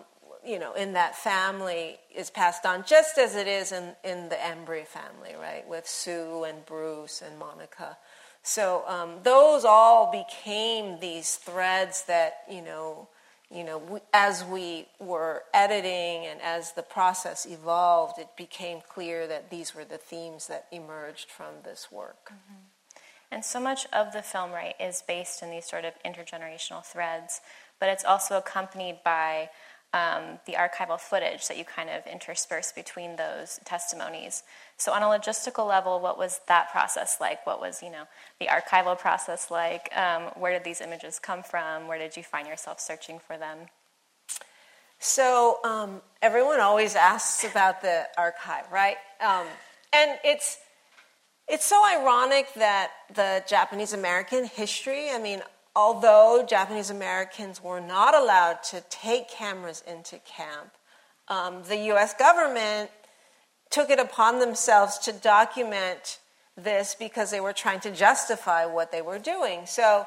you 0.45 0.59
know, 0.59 0.73
in 0.73 0.93
that 0.93 1.15
family 1.15 1.97
is 2.15 2.29
passed 2.29 2.65
on 2.65 2.83
just 2.85 3.17
as 3.17 3.35
it 3.35 3.47
is 3.47 3.71
in, 3.71 3.95
in 4.03 4.29
the 4.29 4.35
Embrey 4.35 4.85
family, 4.85 5.35
right, 5.39 5.67
with 5.67 5.87
Sue 5.87 6.43
and 6.43 6.65
Bruce 6.65 7.21
and 7.21 7.37
Monica. 7.37 7.97
So 8.41 8.83
um, 8.87 9.15
those 9.23 9.65
all 9.65 10.11
became 10.11 10.99
these 10.99 11.35
threads 11.35 12.03
that, 12.05 12.43
you 12.49 12.61
know, 12.61 13.07
you 13.51 13.63
know, 13.63 13.79
we, 13.79 13.99
as 14.13 14.45
we 14.45 14.85
were 14.99 15.43
editing 15.53 16.27
and 16.27 16.39
as 16.41 16.73
the 16.73 16.83
process 16.83 17.47
evolved, 17.47 18.19
it 18.19 18.29
became 18.37 18.79
clear 18.87 19.25
that 19.27 19.49
these 19.49 19.73
were 19.73 19.83
the 19.83 19.97
themes 19.97 20.47
that 20.47 20.67
emerged 20.71 21.29
from 21.29 21.55
this 21.63 21.91
work. 21.91 22.31
Mm-hmm. 22.31 22.59
And 23.31 23.45
so 23.45 23.59
much 23.59 23.85
of 23.93 24.13
the 24.13 24.21
film, 24.21 24.51
right, 24.51 24.75
is 24.79 25.03
based 25.07 25.41
in 25.43 25.51
these 25.51 25.65
sort 25.65 25.85
of 25.85 25.93
intergenerational 26.05 26.83
threads, 26.83 27.41
but 27.79 27.89
it's 27.89 28.03
also 28.03 28.37
accompanied 28.37 28.99
by 29.03 29.49
um, 29.93 30.39
the 30.45 30.53
archival 30.53 30.99
footage 30.99 31.47
that 31.47 31.57
you 31.57 31.65
kind 31.65 31.89
of 31.89 32.05
intersperse 32.05 32.71
between 32.71 33.15
those 33.15 33.59
testimonies. 33.65 34.43
So, 34.77 34.91
on 34.91 35.01
a 35.01 35.05
logistical 35.05 35.67
level, 35.67 35.99
what 35.99 36.17
was 36.17 36.41
that 36.47 36.71
process 36.71 37.17
like? 37.19 37.45
What 37.45 37.59
was, 37.59 37.81
you 37.81 37.89
know, 37.89 38.03
the 38.39 38.47
archival 38.47 38.97
process 38.97 39.49
like? 39.49 39.89
Um, 39.97 40.23
where 40.37 40.53
did 40.53 40.63
these 40.63 40.81
images 40.81 41.17
come 41.17 41.41
from? 41.41 41.87
Where 41.87 41.97
did 41.97 42.15
you 42.15 42.23
find 42.23 42.47
yourself 42.47 42.79
searching 42.79 43.19
for 43.19 43.37
them? 43.37 43.57
So, 44.99 45.59
um, 45.63 46.01
everyone 46.21 46.59
always 46.59 46.95
asks 46.95 47.49
about 47.49 47.81
the 47.81 48.05
archive, 48.17 48.71
right? 48.71 48.97
Um, 49.21 49.47
and 49.91 50.19
it's 50.23 50.57
it's 51.47 51.65
so 51.65 51.83
ironic 51.83 52.53
that 52.57 52.91
the 53.15 53.43
Japanese 53.47 53.93
American 53.93 54.45
history, 54.45 55.09
I 55.09 55.17
mean, 55.17 55.41
although 55.75 56.45
Japanese 56.47 56.89
Americans 56.89 57.63
were 57.63 57.79
not 57.79 58.15
allowed 58.15 58.63
to 58.63 58.81
take 58.89 59.29
cameras 59.29 59.83
into 59.87 60.19
camp, 60.19 60.71
um, 61.27 61.63
the 61.67 61.77
US 61.93 62.13
government 62.13 62.89
took 63.69 63.89
it 63.89 63.99
upon 63.99 64.39
themselves 64.39 64.97
to 64.99 65.11
document 65.11 66.19
this 66.57 66.95
because 66.97 67.31
they 67.31 67.39
were 67.39 67.53
trying 67.53 67.79
to 67.81 67.91
justify 67.91 68.65
what 68.65 68.91
they 68.91 69.01
were 69.01 69.19
doing. 69.19 69.65
So 69.65 70.05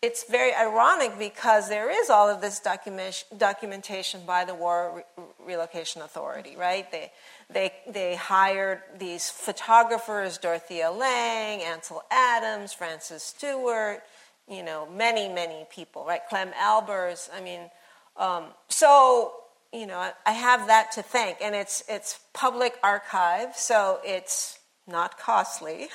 it's 0.00 0.24
very 0.28 0.52
ironic 0.52 1.16
because 1.16 1.68
there 1.68 1.88
is 1.88 2.10
all 2.10 2.28
of 2.28 2.40
this 2.40 2.58
document, 2.58 3.24
documentation 3.36 4.22
by 4.26 4.44
the 4.44 4.54
War 4.54 5.04
Re- 5.16 5.24
Relocation 5.46 6.02
Authority, 6.02 6.56
right? 6.56 6.90
They, 6.90 7.12
they, 7.48 7.72
they 7.86 8.16
hired 8.16 8.80
these 8.98 9.30
photographers, 9.30 10.38
Dorothea 10.38 10.90
Lange, 10.90 11.60
Ansel 11.62 12.02
Adams, 12.10 12.72
Francis 12.72 13.22
Stewart, 13.22 14.02
you 14.48 14.62
know, 14.62 14.88
many, 14.90 15.28
many 15.28 15.66
people, 15.70 16.04
right? 16.04 16.20
Clem 16.28 16.50
Albers. 16.52 17.28
I 17.34 17.40
mean, 17.40 17.70
um, 18.16 18.46
so 18.68 19.32
you 19.72 19.86
know, 19.86 20.10
I 20.26 20.32
have 20.32 20.66
that 20.66 20.92
to 20.92 21.02
thank, 21.02 21.38
and 21.40 21.54
it's 21.54 21.82
it's 21.88 22.20
public 22.34 22.78
archive, 22.82 23.56
so 23.56 24.00
it's 24.04 24.58
not 24.86 25.18
costly, 25.18 25.88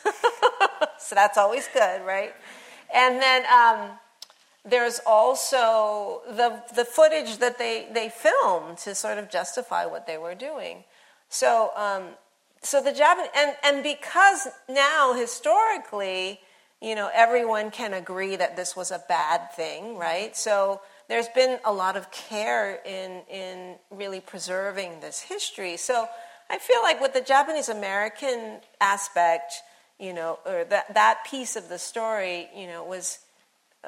so 1.00 1.14
that's 1.14 1.38
always 1.38 1.68
good, 1.74 2.02
right? 2.04 2.34
And 2.94 3.22
then 3.22 3.44
um, 3.46 3.92
there's 4.66 5.00
also 5.06 6.22
the 6.28 6.64
the 6.76 6.86
footage 6.86 7.38
that 7.38 7.60
they 7.60 7.88
they 7.94 8.10
filmed 8.10 8.80
to 8.80 8.96
sort 8.96 9.20
of 9.20 9.30
justify 9.30 9.86
what 9.86 10.08
they 10.08 10.18
were 10.18 10.36
doing. 10.36 10.84
So 11.30 11.72
um, 11.76 12.10
so 12.64 12.82
the 12.82 12.94
Japanese 12.94 13.30
and 13.36 13.56
and 13.64 13.84
because 13.84 14.48
now 14.68 15.14
historically 15.14 16.40
you 16.82 16.96
know, 16.96 17.10
everyone 17.14 17.72
can 17.72 17.94
agree 17.94 18.36
that 18.36 18.56
this 18.56 18.76
was 18.76 18.92
a 18.92 19.02
bad 19.08 19.52
thing, 19.54 19.98
right? 19.98 20.36
So 20.36 20.82
there's 21.08 21.28
been 21.30 21.60
a 21.66 21.74
lot 21.74 21.98
of 21.98 22.12
care 22.12 22.80
in, 22.86 23.22
in 23.32 23.76
really 23.90 24.20
preserving 24.20 25.00
this 25.00 25.20
history. 25.20 25.78
So 25.78 26.08
I 26.50 26.60
feel 26.60 26.82
like 26.84 27.02
with 27.02 27.14
the 27.14 27.22
Japanese 27.22 27.70
American 27.70 28.60
aspect, 28.80 29.54
you 30.00 30.14
know, 30.14 30.40
or 30.46 30.66
that, 30.66 30.94
that 30.94 31.26
piece 31.26 31.56
of 31.56 31.68
the 31.70 31.80
story, 31.80 32.48
you 32.56 32.68
know, 32.68 32.84
was 32.84 33.20
uh, 33.84 33.88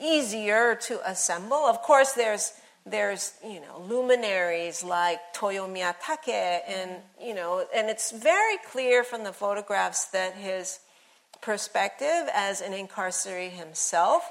easier 0.00 0.74
to 0.74 1.08
assemble. 1.08 1.56
Of 1.56 1.82
course, 1.82 2.12
there's 2.12 2.52
there's 2.88 3.32
you 3.44 3.60
know 3.60 3.84
luminaries 3.88 4.84
like 4.84 5.18
Toyo 5.32 5.66
Miyatake, 5.66 6.60
and 6.68 6.92
you 7.20 7.34
know, 7.34 7.66
and 7.74 7.88
it's 7.90 8.12
very 8.12 8.58
clear 8.70 9.02
from 9.02 9.24
the 9.24 9.32
photographs 9.32 10.06
that 10.06 10.34
his 10.34 10.78
perspective 11.40 12.28
as 12.34 12.60
an 12.60 12.72
incarceree 12.72 13.50
himself 13.50 14.28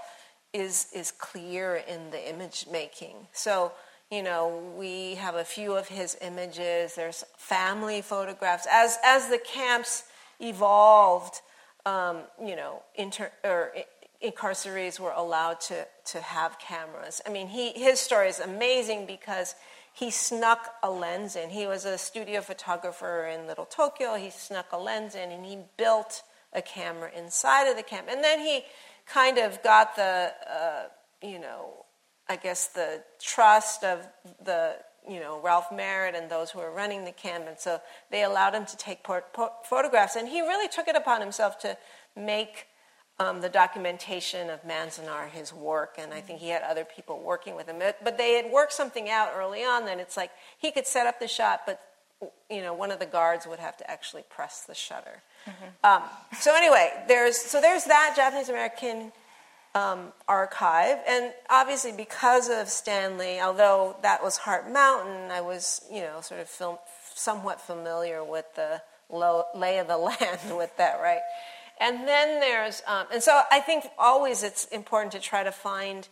is, 0.54 0.88
is 0.94 1.12
clear 1.12 1.76
in 1.76 2.12
the 2.12 2.30
image 2.30 2.66
making. 2.72 3.16
So, 3.34 3.72
you 4.12 4.24
know, 4.24 4.74
we 4.78 5.16
have 5.16 5.36
a 5.36 5.44
few 5.44 5.74
of 5.74 5.88
his 5.88 6.18
images. 6.22 6.96
There's 6.96 7.26
family 7.38 8.02
photographs. 8.02 8.68
As, 8.72 8.98
as 9.04 9.30
the 9.30 9.38
camps 9.38 10.04
evolved, 10.40 11.42
um, 11.86 12.20
you 12.44 12.56
know, 12.56 12.84
inter, 12.96 13.32
or 13.44 13.74
incarcerees 14.24 15.00
were 15.00 15.12
allowed 15.12 15.60
to, 15.62 15.86
to 16.06 16.22
have 16.22 16.58
cameras. 16.60 17.22
I 17.26 17.30
mean, 17.30 17.48
he, 17.48 17.72
his 17.72 18.00
story 18.00 18.30
is 18.30 18.40
amazing 18.40 19.06
because 19.06 19.56
he 19.94 20.12
snuck 20.12 20.76
a 20.84 20.90
lens 20.90 21.36
in. 21.36 21.50
He 21.50 21.68
was 21.68 21.86
a 21.86 21.98
studio 21.98 22.42
photographer 22.42 23.26
in 23.28 23.48
Little 23.48 23.66
Tokyo. 23.66 24.16
He 24.16 24.30
snuck 24.30 24.72
a 24.72 24.78
lens 24.78 25.16
in 25.16 25.32
and 25.32 25.46
he 25.46 25.60
built– 25.78 26.24
a 26.56 26.62
camera 26.62 27.12
inside 27.16 27.70
of 27.70 27.76
the 27.76 27.84
camp. 27.84 28.08
And 28.10 28.24
then 28.24 28.40
he 28.40 28.64
kind 29.06 29.38
of 29.38 29.62
got 29.62 29.96
the, 29.96 30.34
uh, 30.50 30.84
you 31.22 31.40
know, 31.40 31.86
I 32.28 32.38
guess 32.38 32.68
the 32.68 33.04
trust 33.22 33.84
of 33.84 34.08
the, 34.44 34.78
you 35.08 35.20
know, 35.20 35.40
Ralph 35.40 35.72
Merritt 35.72 36.16
and 36.16 36.32
those 36.32 36.50
who 36.50 36.60
were 36.60 36.72
running 36.72 37.06
the 37.06 37.12
camp. 37.12 37.46
And 37.48 37.60
so 37.60 37.80
they 38.10 38.24
allowed 38.24 38.56
him 38.56 38.66
to 38.66 38.78
take 38.78 39.06
photographs. 39.64 40.16
And 40.16 40.28
he 40.28 40.42
really 40.42 40.68
took 40.68 40.88
it 40.88 40.96
upon 40.96 41.22
himself 41.22 41.60
to 41.60 41.78
make 42.16 42.68
um, 43.20 43.42
the 43.42 43.50
documentation 43.50 44.50
of 44.50 44.64
Manzanar 44.64 45.30
his 45.30 45.54
work. 45.54 45.96
And 46.00 46.14
I 46.14 46.22
think 46.22 46.40
he 46.40 46.50
had 46.50 46.64
other 46.64 46.84
people 46.84 47.22
working 47.22 47.56
with 47.56 47.68
him. 47.68 47.80
But 48.04 48.18
they 48.18 48.34
had 48.34 48.52
worked 48.52 48.74
something 48.74 49.10
out 49.10 49.34
early 49.36 49.64
on 49.64 49.86
that 49.86 50.00
it's 50.00 50.18
like 50.18 50.32
he 50.58 50.72
could 50.72 50.88
set 50.88 51.06
up 51.06 51.20
the 51.20 51.28
shot, 51.28 51.62
but, 51.66 51.80
you 52.50 52.62
know, 52.62 52.74
one 52.74 52.92
of 52.92 53.00
the 53.00 53.06
guards 53.06 53.48
would 53.48 53.60
have 53.60 53.78
to 53.78 53.90
actually 53.90 54.24
press 54.30 54.62
the 54.62 54.76
shutter. 54.76 55.22
Mm-hmm. 55.48 55.66
Um, 55.84 56.10
so 56.40 56.56
anyway, 56.56 56.92
there's 57.08 57.38
so 57.38 57.62
there's 57.62 57.86
that 57.86 58.14
Japanese 58.16 58.50
American 58.50 59.12
um, 59.74 60.14
archive, 60.28 60.98
and 61.08 61.34
obviously 61.50 61.92
because 61.92 62.50
of 62.50 62.70
Stanley, 62.70 63.40
although 63.40 63.98
that 64.02 64.24
was 64.24 64.38
Heart 64.38 64.72
Mountain, 64.72 65.32
I 65.32 65.42
was 65.42 65.82
you 65.92 66.02
know 66.02 66.22
sort 66.22 66.40
of 66.40 66.50
film, 66.50 66.78
somewhat 67.14 67.62
familiar 67.62 68.24
with 68.24 68.46
the 68.56 68.82
low, 69.10 69.46
lay 69.56 69.80
of 69.80 69.88
the 69.88 69.98
land 70.10 70.58
with 70.58 70.76
that, 70.78 71.00
right? 71.02 71.22
And 71.80 72.08
then 72.08 72.40
there's 72.40 72.82
um, 72.88 73.08
and 73.12 73.22
so 73.22 73.42
I 73.52 73.60
think 73.60 73.86
always 73.98 74.44
it's 74.44 74.66
important 74.66 75.12
to 75.12 75.20
try 75.20 75.44
to 75.44 75.52
find 75.52 76.08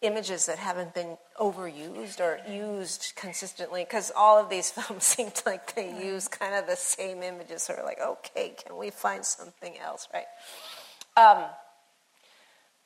images 0.00 0.46
that 0.46 0.58
haven't 0.58 0.94
been 0.94 1.16
overused 1.40 2.20
or 2.20 2.38
used 2.48 3.12
consistently 3.16 3.84
because 3.84 4.12
all 4.16 4.38
of 4.38 4.48
these 4.48 4.70
films 4.76 5.04
seem 5.04 5.30
like 5.44 5.74
they 5.74 5.90
use 6.04 6.28
kind 6.28 6.54
of 6.54 6.66
the 6.66 6.76
same 6.76 7.22
images 7.22 7.62
sort 7.62 7.78
of 7.78 7.84
like 7.84 8.00
okay 8.00 8.54
can 8.64 8.76
we 8.76 8.90
find 8.90 9.24
something 9.24 9.78
else? 9.78 10.08
Right. 10.12 10.26
Um, 11.16 11.44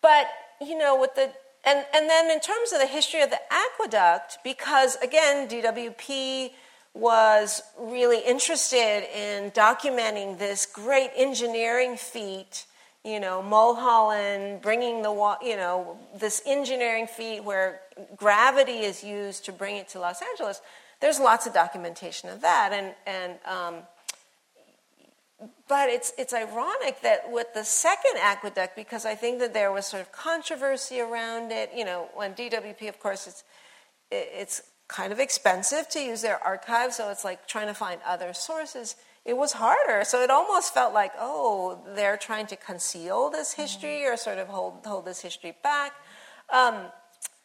but 0.01 0.27
you 0.61 0.77
know 0.77 0.99
with 0.99 1.15
the 1.15 1.31
and, 1.65 1.85
and 1.95 2.11
then 2.11 2.31
in 2.31 2.41
terms 2.41 2.73
of 2.73 2.81
the 2.81 2.87
history 2.87 3.21
of 3.21 3.31
the 3.31 3.41
aqueduct 3.51 4.39
because 4.43 4.97
again 4.97 5.49
dwp 5.49 6.51
was 6.95 7.63
really 7.79 8.21
interested 8.21 9.05
in 9.17 9.51
documenting 9.53 10.39
this 10.39 10.67
great 10.67 11.11
engineering 11.17 11.97
feat 11.97 12.67
you 13.05 13.19
know, 13.19 13.43
Mulholland 13.43 14.63
bringing 14.63 15.03
the, 15.03 15.37
you 15.43 15.57
know, 15.57 15.99
this 16.15 16.41
engineering 16.47 17.07
feat 17.07 17.43
where 17.43 17.81
gravity 18.17 18.79
is 18.79 19.03
used 19.03 19.45
to 19.47 19.53
bring 19.53 19.77
it 19.77 19.89
to 19.89 19.99
Los 19.99 20.23
Angeles. 20.23 20.61
There's 21.01 21.19
lots 21.19 21.47
of 21.47 21.53
documentation 21.53 22.29
of 22.31 22.43
that, 22.43 22.71
and 22.73 22.95
and 23.07 23.39
um, 23.45 23.83
but 25.67 25.89
it's 25.89 26.13
it's 26.17 26.33
ironic 26.33 27.01
that 27.01 27.33
with 27.33 27.53
the 27.55 27.65
second 27.65 28.19
aqueduct, 28.21 28.77
because 28.77 29.05
I 29.05 29.17
think 29.17 29.41
that 29.41 29.53
there 29.53 29.73
was 29.73 29.85
sort 29.85 30.01
of 30.01 30.13
controversy 30.13 31.01
around 31.01 31.51
it. 31.51 31.71
You 31.75 31.85
know, 31.85 32.09
when 32.15 32.35
DWP, 32.35 32.89
of 32.89 33.01
course, 33.01 33.27
it's 33.27 33.43
it's 34.13 34.63
kind 34.87 35.13
of 35.13 35.19
expensive 35.19 35.89
to 35.89 36.01
use 36.01 36.23
their 36.23 36.39
archives, 36.45 36.97
so 36.97 37.11
it's 37.11 37.25
like 37.25 37.49
trying 37.49 37.67
to 37.67 37.75
find 37.75 38.01
other 38.07 38.33
sources 38.33 38.95
it 39.25 39.37
was 39.37 39.53
harder. 39.53 40.05
So 40.05 40.23
it 40.23 40.31
almost 40.31 40.75
felt 40.75 40.93
like, 40.93 41.13
oh, 41.19 41.81
they're 41.95 42.17
trying 42.17 42.47
to 42.47 42.57
conceal 42.57 43.31
this 43.31 43.53
history 43.53 44.01
mm-hmm. 44.01 44.15
or 44.15 44.17
sort 44.17 44.39
of 44.39 44.49
hold, 44.49 44.85
hold 44.85 45.05
this 45.05 45.21
history 45.21 45.55
back. 45.63 45.93
Um, 46.53 46.87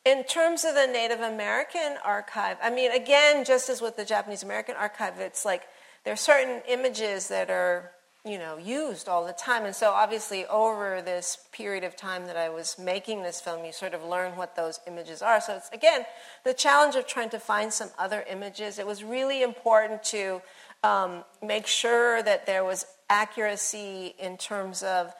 in 0.05 0.23
terms 0.23 0.63
of 0.63 0.73
the 0.73 0.87
Native 0.87 1.19
American 1.19 1.97
archive, 2.03 2.57
I 2.63 2.69
mean, 2.69 2.91
again, 2.91 3.43
just 3.43 3.69
as 3.69 3.81
with 3.81 3.97
the 3.97 4.05
Japanese 4.05 4.41
American 4.41 4.75
archive, 4.75 5.19
it's 5.19 5.43
like 5.43 5.63
there 6.03 6.13
are 6.13 6.17
certain 6.17 6.61
images 6.67 7.27
that 7.27 7.49
are 7.49 7.91
you 8.27 8.37
know 8.37 8.57
used 8.57 9.07
all 9.07 9.25
the 9.25 9.33
time 9.33 9.63
and 9.65 9.75
so 9.75 9.91
obviously 9.91 10.45
over 10.47 11.01
this 11.01 11.37
period 11.51 11.83
of 11.83 11.95
time 11.95 12.25
that 12.25 12.35
i 12.35 12.49
was 12.49 12.77
making 12.77 13.23
this 13.23 13.39
film 13.39 13.63
you 13.63 13.71
sort 13.71 13.93
of 13.93 14.03
learn 14.03 14.35
what 14.35 14.55
those 14.55 14.79
images 14.87 15.21
are 15.21 15.39
so 15.39 15.55
it's 15.55 15.69
again 15.69 16.05
the 16.43 16.53
challenge 16.53 16.95
of 16.95 17.07
trying 17.07 17.29
to 17.29 17.39
find 17.39 17.71
some 17.71 17.89
other 17.97 18.25
images 18.29 18.79
it 18.79 18.87
was 18.87 19.03
really 19.03 19.43
important 19.43 20.03
to 20.03 20.41
um, 20.83 21.23
make 21.43 21.67
sure 21.67 22.21
that 22.23 22.45
there 22.45 22.63
was 22.63 22.85
accuracy 23.09 24.15
in 24.19 24.37
terms 24.37 24.83
of 24.83 25.13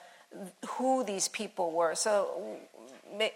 who 0.68 1.04
these 1.04 1.28
people 1.28 1.72
were 1.72 1.96
so 1.96 2.58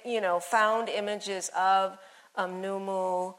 you 0.03 0.19
know 0.19 0.39
found 0.39 0.89
images 0.89 1.49
of 1.57 1.97
um, 2.35 2.61
numu 2.61 3.33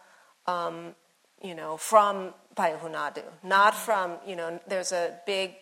um, 0.46 0.94
you 1.42 1.54
know 1.54 1.76
from 1.76 2.32
Payuhunadu, 2.54 3.22
not 3.42 3.74
from, 3.74 4.16
you 4.26 4.36
know, 4.36 4.60
there's 4.68 4.92
a 4.92 5.18
big 5.26 5.54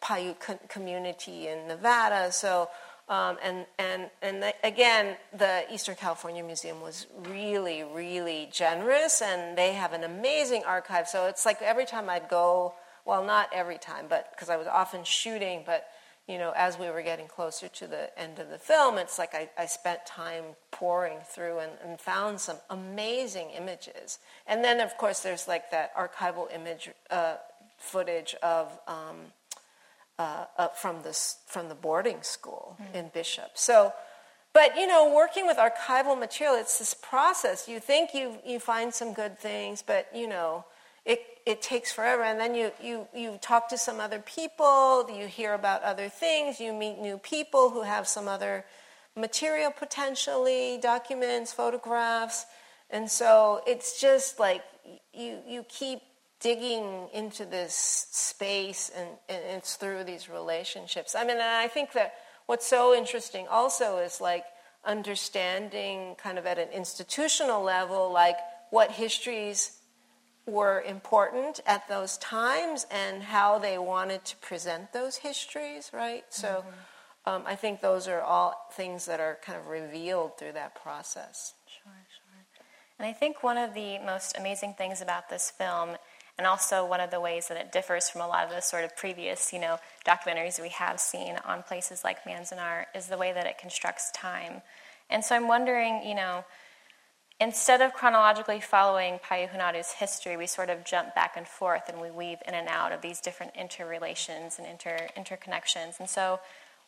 Paiute 0.00 0.68
community 0.68 1.48
in 1.48 1.66
Nevada. 1.68 2.30
So, 2.32 2.68
um, 3.08 3.36
and 3.42 3.66
and 3.78 4.10
and 4.22 4.42
the, 4.42 4.54
again, 4.64 5.16
the 5.36 5.64
Eastern 5.72 5.94
California 5.94 6.42
Museum 6.42 6.80
was 6.80 7.06
really, 7.28 7.82
really 7.82 8.48
generous, 8.50 9.20
and 9.20 9.58
they 9.58 9.74
have 9.74 9.92
an 9.92 10.04
amazing 10.04 10.64
archive. 10.64 11.06
So 11.08 11.26
it's 11.26 11.44
like 11.44 11.60
every 11.60 11.84
time 11.84 12.08
I'd 12.08 12.28
go, 12.28 12.74
well, 13.04 13.22
not 13.24 13.50
every 13.52 13.78
time, 13.78 14.06
but 14.08 14.30
because 14.30 14.48
I 14.48 14.56
was 14.56 14.66
often 14.66 15.04
shooting, 15.04 15.64
but 15.66 15.86
you 16.26 16.38
know, 16.38 16.54
as 16.56 16.78
we 16.78 16.88
were 16.88 17.02
getting 17.02 17.26
closer 17.26 17.68
to 17.68 17.86
the 17.86 18.18
end 18.18 18.38
of 18.38 18.48
the 18.48 18.58
film, 18.58 18.96
it's 18.96 19.18
like 19.18 19.34
I, 19.34 19.50
I 19.58 19.66
spent 19.66 20.06
time 20.06 20.44
pouring 20.70 21.18
through 21.26 21.58
and, 21.58 21.72
and, 21.84 22.00
found 22.00 22.40
some 22.40 22.56
amazing 22.70 23.50
images. 23.50 24.18
And 24.46 24.64
then, 24.64 24.80
of 24.80 24.96
course, 24.96 25.20
there's 25.20 25.46
like 25.46 25.70
that 25.70 25.94
archival 25.94 26.50
image 26.54 26.88
uh, 27.10 27.36
footage 27.76 28.34
of 28.42 28.78
um, 28.88 29.16
uh, 30.18 30.44
uh, 30.58 30.68
from 30.68 31.02
this 31.02 31.38
from 31.46 31.68
the 31.68 31.74
boarding 31.74 32.22
school 32.22 32.76
mm-hmm. 32.80 32.96
in 32.96 33.10
Bishop. 33.12 33.50
So, 33.54 33.92
but 34.52 34.76
you 34.76 34.86
know, 34.86 35.12
working 35.14 35.46
with 35.46 35.56
archival 35.56 36.18
material, 36.18 36.56
it's 36.56 36.78
this 36.78 36.94
process. 36.94 37.68
You 37.68 37.80
think 37.80 38.14
you 38.14 38.38
you 38.46 38.60
find 38.60 38.94
some 38.94 39.12
good 39.12 39.38
things, 39.38 39.82
but 39.82 40.08
you 40.14 40.28
know, 40.28 40.64
it 41.04 41.20
it 41.46 41.62
takes 41.62 41.92
forever. 41.92 42.22
And 42.22 42.38
then 42.38 42.54
you 42.54 42.70
you 42.80 43.08
you 43.14 43.38
talk 43.40 43.68
to 43.70 43.78
some 43.78 44.00
other 44.00 44.20
people, 44.20 45.08
you 45.10 45.26
hear 45.26 45.54
about 45.54 45.82
other 45.82 46.08
things, 46.08 46.60
you 46.60 46.72
meet 46.72 46.98
new 46.98 47.18
people 47.18 47.70
who 47.70 47.82
have 47.82 48.06
some 48.06 48.28
other 48.28 48.64
material 49.16 49.70
potentially, 49.70 50.78
documents, 50.80 51.52
photographs, 51.52 52.46
and 52.90 53.10
so 53.10 53.62
it's 53.66 54.00
just 54.00 54.38
like 54.38 54.62
you 55.12 55.38
you 55.46 55.64
keep 55.68 56.00
digging 56.44 57.08
into 57.14 57.46
this 57.46 57.74
space 57.74 58.92
and, 58.94 59.08
and 59.30 59.42
it's 59.56 59.76
through 59.76 60.04
these 60.04 60.28
relationships. 60.28 61.14
I 61.14 61.24
mean, 61.24 61.38
I 61.38 61.68
think 61.68 61.92
that 61.92 62.12
what's 62.44 62.66
so 62.66 62.94
interesting 62.94 63.48
also 63.48 63.96
is 63.96 64.20
like 64.20 64.44
understanding 64.84 66.16
kind 66.16 66.38
of 66.38 66.44
at 66.44 66.58
an 66.58 66.68
institutional 66.68 67.62
level, 67.62 68.12
like 68.12 68.36
what 68.68 68.90
histories 68.90 69.78
were 70.44 70.82
important 70.82 71.60
at 71.66 71.88
those 71.88 72.18
times 72.18 72.86
and 72.90 73.22
how 73.22 73.58
they 73.58 73.78
wanted 73.78 74.22
to 74.26 74.36
present 74.36 74.92
those 74.92 75.16
histories, 75.16 75.90
right? 75.94 76.24
So 76.28 76.48
mm-hmm. 76.48 77.30
um, 77.30 77.42
I 77.46 77.54
think 77.54 77.80
those 77.80 78.06
are 78.06 78.20
all 78.20 78.68
things 78.72 79.06
that 79.06 79.18
are 79.18 79.38
kind 79.42 79.58
of 79.58 79.68
revealed 79.68 80.36
through 80.36 80.52
that 80.52 80.74
process. 80.74 81.54
Sure, 81.66 81.90
sure. 81.90 82.24
And 82.98 83.08
I 83.08 83.12
think 83.12 83.42
one 83.42 83.56
of 83.58 83.74
the 83.74 83.98
most 84.00 84.36
amazing 84.38 84.74
things 84.74 85.00
about 85.00 85.28
this 85.28 85.50
film 85.50 85.96
and 86.36 86.46
also 86.46 86.84
one 86.84 87.00
of 87.00 87.10
the 87.10 87.20
ways 87.20 87.48
that 87.48 87.56
it 87.56 87.72
differs 87.72 88.08
from 88.08 88.20
a 88.20 88.26
lot 88.26 88.44
of 88.44 88.50
the 88.50 88.60
sort 88.60 88.84
of 88.84 88.96
previous, 88.96 89.52
you 89.52 89.60
know, 89.60 89.78
documentaries 90.06 90.60
we 90.60 90.70
have 90.70 90.98
seen 90.98 91.36
on 91.44 91.62
places 91.62 92.02
like 92.02 92.24
Manzanar 92.24 92.86
is 92.94 93.06
the 93.06 93.18
way 93.18 93.32
that 93.32 93.46
it 93.46 93.58
constructs 93.58 94.10
time. 94.10 94.62
And 95.10 95.24
so 95.24 95.36
I'm 95.36 95.46
wondering, 95.46 96.02
you 96.04 96.14
know, 96.14 96.44
instead 97.40 97.80
of 97.80 97.92
chronologically 97.92 98.60
following 98.60 99.18
Payuhunadu's 99.18 99.92
history, 99.92 100.36
we 100.36 100.46
sort 100.46 100.70
of 100.70 100.84
jump 100.84 101.14
back 101.14 101.36
and 101.36 101.46
forth 101.46 101.88
and 101.88 102.00
we 102.00 102.10
weave 102.10 102.38
in 102.48 102.54
and 102.54 102.68
out 102.68 102.90
of 102.90 103.00
these 103.00 103.20
different 103.20 103.52
interrelations 103.56 104.58
and 104.58 104.66
inter 104.66 105.08
interconnections. 105.16 106.00
And 106.00 106.08
so 106.08 106.40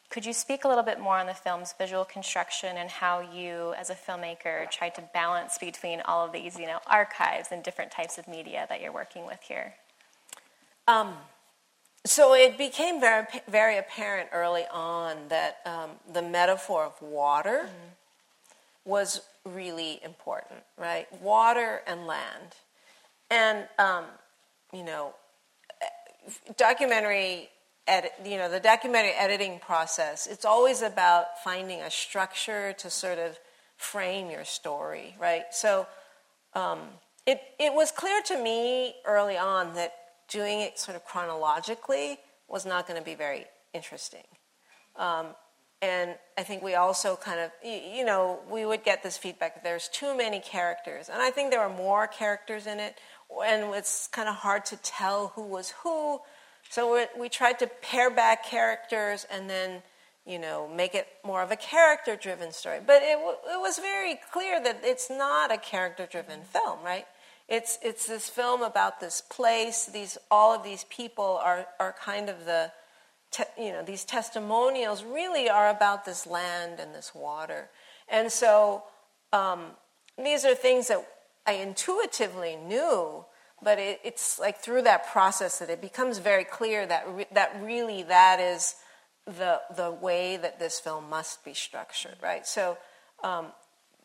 could 0.08 0.24
you 0.24 0.32
speak 0.32 0.64
a 0.64 0.68
little 0.68 0.84
bit 0.84 1.00
more 1.00 1.18
on 1.18 1.26
the 1.26 1.34
film's 1.34 1.74
visual 1.76 2.04
construction 2.04 2.76
and 2.76 2.88
how 2.88 3.20
you, 3.20 3.74
as 3.78 3.90
a 3.90 3.94
filmmaker, 3.94 4.70
tried 4.70 4.94
to 4.94 5.02
balance 5.12 5.58
between 5.58 6.00
all 6.02 6.24
of 6.24 6.32
these, 6.32 6.58
you 6.58 6.66
know, 6.66 6.78
archives 6.86 7.48
and 7.50 7.62
different 7.62 7.90
types 7.90 8.16
of 8.16 8.28
media 8.28 8.66
that 8.68 8.80
you're 8.80 8.92
working 8.92 9.26
with 9.26 9.40
here? 9.42 9.74
Um, 10.86 11.14
so 12.04 12.34
it 12.34 12.56
became 12.56 13.00
very, 13.00 13.26
very 13.48 13.78
apparent 13.78 14.30
early 14.32 14.64
on 14.72 15.16
that 15.28 15.58
um, 15.66 15.90
the 16.12 16.22
metaphor 16.22 16.84
of 16.84 17.02
water 17.02 17.62
mm-hmm. 17.64 18.90
was 18.90 19.22
really 19.44 20.00
important, 20.04 20.60
right? 20.78 21.06
Water 21.20 21.82
and 21.86 22.06
land, 22.06 22.54
and 23.28 23.66
um, 23.80 24.04
you 24.72 24.84
know, 24.84 25.14
documentary 26.56 27.48
edit, 27.87 28.12
you 28.25 28.37
know, 28.37 28.49
the 28.51 28.61
documentary 28.61 29.12
editing 29.12 29.59
process, 29.59 30.27
it's 30.27 30.44
always 30.44 30.83
about 30.83 31.38
finding 31.42 31.81
a 31.81 31.90
structure 31.90 32.72
to 32.75 32.90
sort 32.90 33.18
of 33.18 33.38
frame 33.77 34.31
your 34.31 34.44
story, 34.44 35.14
right? 35.20 35.44
So 35.51 35.87
um, 36.55 36.81
it, 37.27 37.40
it 37.59 37.72
was 37.72 37.90
clear 37.90 38.20
to 38.27 38.42
me 38.42 38.94
early 39.05 39.37
on 39.37 39.75
that 39.75 39.92
doing 40.29 40.61
it 40.61 40.79
sort 40.79 40.96
of 40.96 41.05
chronologically 41.05 42.18
was 42.49 42.66
not 42.66 42.87
going 42.87 42.99
to 42.99 43.05
be 43.05 43.14
very 43.14 43.44
interesting. 43.72 44.25
Um, 44.96 45.27
and 45.83 46.14
I 46.38 46.42
think 46.42 46.62
we 46.62 46.75
also 46.75 47.16
kind 47.16 47.38
of, 47.38 47.51
you 47.62 48.05
know, 48.05 48.40
we 48.51 48.64
would 48.64 48.83
get 48.83 49.03
this 49.03 49.18
feedback 49.18 49.55
that 49.55 49.64
there's 49.64 49.88
too 49.88 50.16
many 50.16 50.40
characters. 50.40 51.11
And 51.11 51.20
I 51.20 51.31
think 51.31 51.51
there 51.51 51.61
were 51.61 51.75
more 51.75 52.07
characters 52.07 52.66
in 52.66 52.81
it, 52.81 52.96
and 53.44 53.75
it's 53.75 54.07
kind 54.09 54.29
of 54.29 54.37
hard 54.37 54.64
to 54.66 54.77
tell 54.79 55.29
who 55.35 55.42
was 55.42 55.70
who. 55.83 56.20
So 56.70 57.07
we 57.18 57.29
tried 57.29 57.59
to 57.61 57.66
pare 57.66 58.11
back 58.11 58.44
characters 58.44 59.26
and 59.31 59.48
then, 59.48 59.83
you 60.26 60.38
know, 60.38 60.68
make 60.68 60.94
it 60.94 61.07
more 61.24 61.42
of 61.42 61.50
a 61.50 61.57
character 61.57 62.16
driven 62.16 62.52
story. 62.52 62.81
But 62.85 63.02
it, 63.02 63.14
w- 63.14 63.38
it 63.50 63.61
was 63.61 63.79
very 63.79 64.18
clear 64.33 64.62
that 64.62 64.81
it's 64.83 65.09
not 65.09 65.52
a 65.52 65.57
character 65.57 66.07
driven 66.11 66.42
film, 66.42 66.79
right? 66.85 67.07
It's, 67.48 67.79
it's 67.83 68.07
this 68.07 68.29
film 68.29 68.62
about 68.62 69.00
this 69.00 69.20
place. 69.20 69.87
These, 69.87 70.18
all 70.31 70.55
of 70.55 70.64
these 70.64 70.85
people 70.85 71.40
are, 71.42 71.66
are 71.79 71.94
kind 72.02 72.29
of 72.29 72.44
the, 72.44 72.72
te- 73.31 73.44
you 73.57 73.70
know, 73.72 73.83
these 73.83 74.05
testimonials 74.05 75.05
really 75.05 75.48
are 75.48 75.70
about 75.70 76.05
this 76.05 76.26
land 76.26 76.81
and 76.81 76.94
this 76.94 77.14
water. 77.14 77.68
And 78.09 78.33
so 78.33 78.83
um, 79.33 79.70
these 80.18 80.44
are 80.44 80.55
things 80.55 80.88
that 80.88 81.07
I 81.46 81.52
intuitively 81.52 82.57
knew 82.57 83.24
but 83.62 83.78
it, 83.78 84.00
it's 84.04 84.38
like 84.38 84.58
through 84.58 84.82
that 84.82 85.06
process 85.08 85.58
that 85.58 85.70
it 85.70 85.80
becomes 85.80 86.18
very 86.18 86.44
clear 86.44 86.86
that 86.86 87.06
re- 87.08 87.26
that 87.32 87.56
really 87.62 88.02
that 88.04 88.40
is 88.40 88.74
the 89.26 89.60
the 89.76 89.90
way 89.90 90.36
that 90.36 90.58
this 90.58 90.78
film 90.80 91.08
must 91.08 91.44
be 91.44 91.54
structured, 91.54 92.16
right? 92.22 92.46
So. 92.46 92.78
Um, 93.22 93.46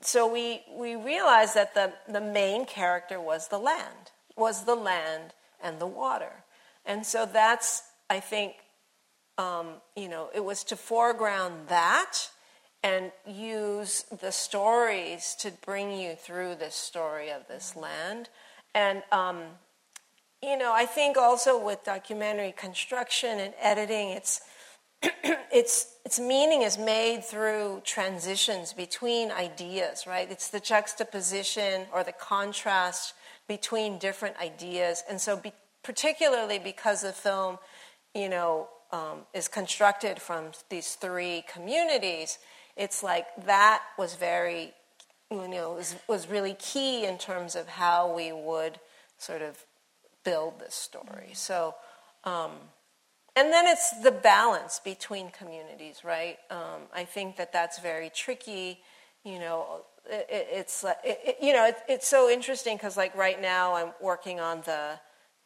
so 0.03 0.31
we, 0.31 0.61
we 0.75 0.95
realized 0.95 1.53
that 1.55 1.75
the, 1.75 1.93
the 2.11 2.21
main 2.21 2.65
character 2.65 3.21
was 3.21 3.47
the 3.49 3.59
land, 3.59 4.11
was 4.35 4.65
the 4.65 4.75
land 4.75 5.33
and 5.63 5.79
the 5.79 5.87
water. 5.87 6.43
And 6.85 7.05
so 7.05 7.27
that's, 7.31 7.83
I 8.09 8.19
think, 8.19 8.53
um, 9.37 9.75
you 9.95 10.09
know, 10.09 10.29
it 10.33 10.43
was 10.43 10.63
to 10.65 10.75
foreground 10.75 11.67
that 11.67 12.29
and 12.83 13.11
use 13.27 14.05
the 14.21 14.31
stories 14.31 15.35
to 15.39 15.51
bring 15.63 15.91
you 15.91 16.15
through 16.15 16.55
this 16.55 16.73
story 16.73 17.29
of 17.29 17.47
this 17.47 17.75
land 17.75 18.27
and, 18.73 19.03
um, 19.11 19.41
you 20.41 20.57
know, 20.57 20.73
I 20.73 20.85
think 20.85 21.17
also 21.17 21.63
with 21.63 21.83
documentary 21.83 22.53
construction 22.57 23.39
and 23.39 23.53
editing, 23.59 24.09
it's, 24.09 24.41
its, 25.51 25.95
its 26.05 26.19
meaning 26.19 26.61
is 26.61 26.77
made 26.77 27.23
through 27.23 27.81
transitions 27.83 28.73
between 28.73 29.31
ideas, 29.31 30.05
right? 30.07 30.29
It's 30.31 30.49
the 30.49 30.59
juxtaposition 30.59 31.87
or 31.93 32.03
the 32.03 32.11
contrast 32.11 33.13
between 33.47 33.97
different 33.97 34.37
ideas. 34.37 35.03
And 35.09 35.19
so, 35.19 35.37
be, 35.37 35.53
particularly 35.83 36.59
because 36.59 37.01
the 37.01 37.11
film, 37.11 37.57
you 38.13 38.29
know, 38.29 38.69
um, 38.91 39.19
is 39.33 39.47
constructed 39.47 40.21
from 40.21 40.51
these 40.69 40.95
three 40.95 41.43
communities, 41.51 42.39
it's 42.75 43.03
like 43.03 43.25
that 43.45 43.81
was 43.97 44.15
very 44.15 44.73
you 45.31 45.47
know, 45.47 45.73
was, 45.73 45.95
was 46.07 46.27
really 46.27 46.55
key 46.59 47.05
in 47.05 47.17
terms 47.17 47.55
of 47.55 47.67
how 47.67 48.13
we 48.13 48.31
would 48.31 48.79
sort 49.17 49.41
of 49.41 49.65
build 50.23 50.59
this 50.59 50.75
story. 50.75 51.29
So, 51.33 51.75
um, 52.25 52.51
and 53.35 53.51
then 53.51 53.65
it's 53.65 53.91
the 54.01 54.11
balance 54.11 54.81
between 54.83 55.29
communities, 55.29 56.03
right? 56.03 56.37
Um, 56.49 56.81
I 56.93 57.05
think 57.05 57.37
that 57.37 57.53
that's 57.53 57.79
very 57.79 58.11
tricky. 58.13 58.81
You 59.23 59.39
know, 59.39 59.85
it, 60.05 60.27
it's 60.29 60.83
it, 60.83 60.97
it, 61.03 61.37
you 61.41 61.53
know 61.53 61.65
it, 61.65 61.77
it's 61.87 62.07
so 62.07 62.29
interesting 62.29 62.75
because 62.75 62.97
like 62.97 63.15
right 63.15 63.41
now 63.41 63.73
I'm 63.75 63.91
working 64.01 64.39
on 64.39 64.61
the 64.65 64.99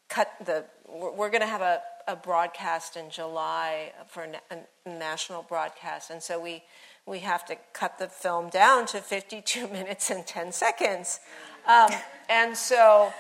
cut 0.10 0.32
the 0.44 0.66
we're, 0.88 1.12
we're 1.12 1.30
going 1.30 1.42
to 1.42 1.48
have 1.48 1.62
a, 1.62 1.82
a 2.08 2.16
broadcast 2.16 2.98
in 2.98 3.10
July 3.10 3.94
for 4.08 4.28
a 4.50 4.90
national 4.90 5.44
broadcast, 5.44 6.10
and 6.10 6.24
so 6.24 6.40
we 6.40 6.64
we 7.06 7.20
have 7.20 7.46
to 7.46 7.56
cut 7.74 8.00
the 8.00 8.08
film 8.08 8.50
down 8.50 8.86
to 8.88 9.00
52 9.00 9.68
minutes 9.70 10.10
and 10.10 10.26
10 10.26 10.52
seconds, 10.52 11.20
um, 11.68 11.92
and 12.30 12.58
so. 12.58 13.14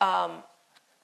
Um, 0.00 0.42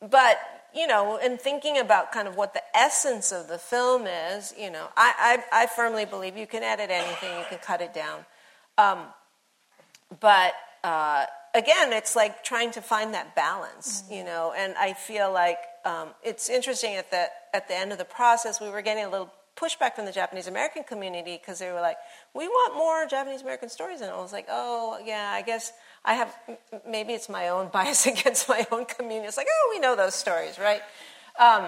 but 0.00 0.38
you 0.74 0.86
know, 0.86 1.18
in 1.18 1.36
thinking 1.36 1.78
about 1.78 2.12
kind 2.12 2.26
of 2.26 2.36
what 2.36 2.54
the 2.54 2.62
essence 2.74 3.30
of 3.30 3.48
the 3.48 3.58
film 3.58 4.06
is, 4.06 4.54
you 4.58 4.70
know, 4.70 4.88
I, 4.96 5.42
I, 5.52 5.64
I 5.64 5.66
firmly 5.66 6.04
believe 6.04 6.36
you 6.36 6.46
can 6.46 6.62
edit 6.62 6.90
anything, 6.90 7.38
you 7.38 7.44
can 7.48 7.58
cut 7.58 7.80
it 7.80 7.92
down. 7.92 8.24
Um, 8.78 8.98
but 10.20 10.54
uh, 10.82 11.26
again, 11.54 11.92
it's 11.92 12.16
like 12.16 12.42
trying 12.42 12.70
to 12.72 12.80
find 12.80 13.14
that 13.14 13.34
balance, 13.34 14.02
mm-hmm. 14.02 14.14
you 14.14 14.24
know, 14.24 14.54
and 14.56 14.74
I 14.78 14.94
feel 14.94 15.30
like 15.30 15.58
um, 15.84 16.08
it's 16.22 16.48
interesting 16.48 16.94
at 16.94 17.10
the, 17.10 17.26
at 17.52 17.68
the 17.68 17.74
end 17.74 17.92
of 17.92 17.98
the 17.98 18.04
process, 18.04 18.60
we 18.60 18.70
were 18.70 18.82
getting 18.82 19.04
a 19.04 19.10
little 19.10 19.32
pushback 19.62 19.94
from 19.94 20.06
the 20.06 20.12
Japanese 20.12 20.46
American 20.46 20.82
community 20.82 21.38
because 21.40 21.58
they 21.58 21.70
were 21.70 21.80
like, 21.80 21.96
we 22.34 22.48
want 22.48 22.74
more 22.74 23.06
Japanese 23.06 23.42
American 23.42 23.68
stories. 23.68 24.00
And 24.00 24.10
I 24.10 24.16
was 24.16 24.32
like, 24.32 24.46
oh, 24.48 24.98
yeah, 25.04 25.30
I 25.32 25.42
guess 25.42 25.72
I 26.04 26.14
have, 26.14 26.34
maybe 26.88 27.12
it's 27.12 27.28
my 27.28 27.48
own 27.48 27.68
bias 27.72 28.06
against 28.06 28.48
my 28.48 28.66
own 28.72 28.84
community. 28.86 29.28
It's 29.28 29.36
like, 29.36 29.46
oh, 29.48 29.70
we 29.72 29.80
know 29.80 29.94
those 29.94 30.14
stories, 30.14 30.58
right? 30.58 30.82
Um, 31.38 31.66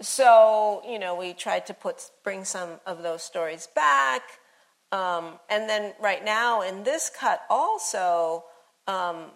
so, 0.00 0.82
you 0.86 0.98
know, 0.98 1.14
we 1.14 1.32
tried 1.32 1.66
to 1.66 1.74
put, 1.74 2.10
bring 2.24 2.44
some 2.44 2.80
of 2.86 3.02
those 3.02 3.22
stories 3.22 3.68
back. 3.74 4.22
Um, 4.90 5.38
and 5.48 5.68
then 5.68 5.94
right 6.00 6.22
now 6.24 6.60
in 6.62 6.82
this 6.82 7.10
cut 7.10 7.42
also, 7.48 8.44
um, 8.86 9.26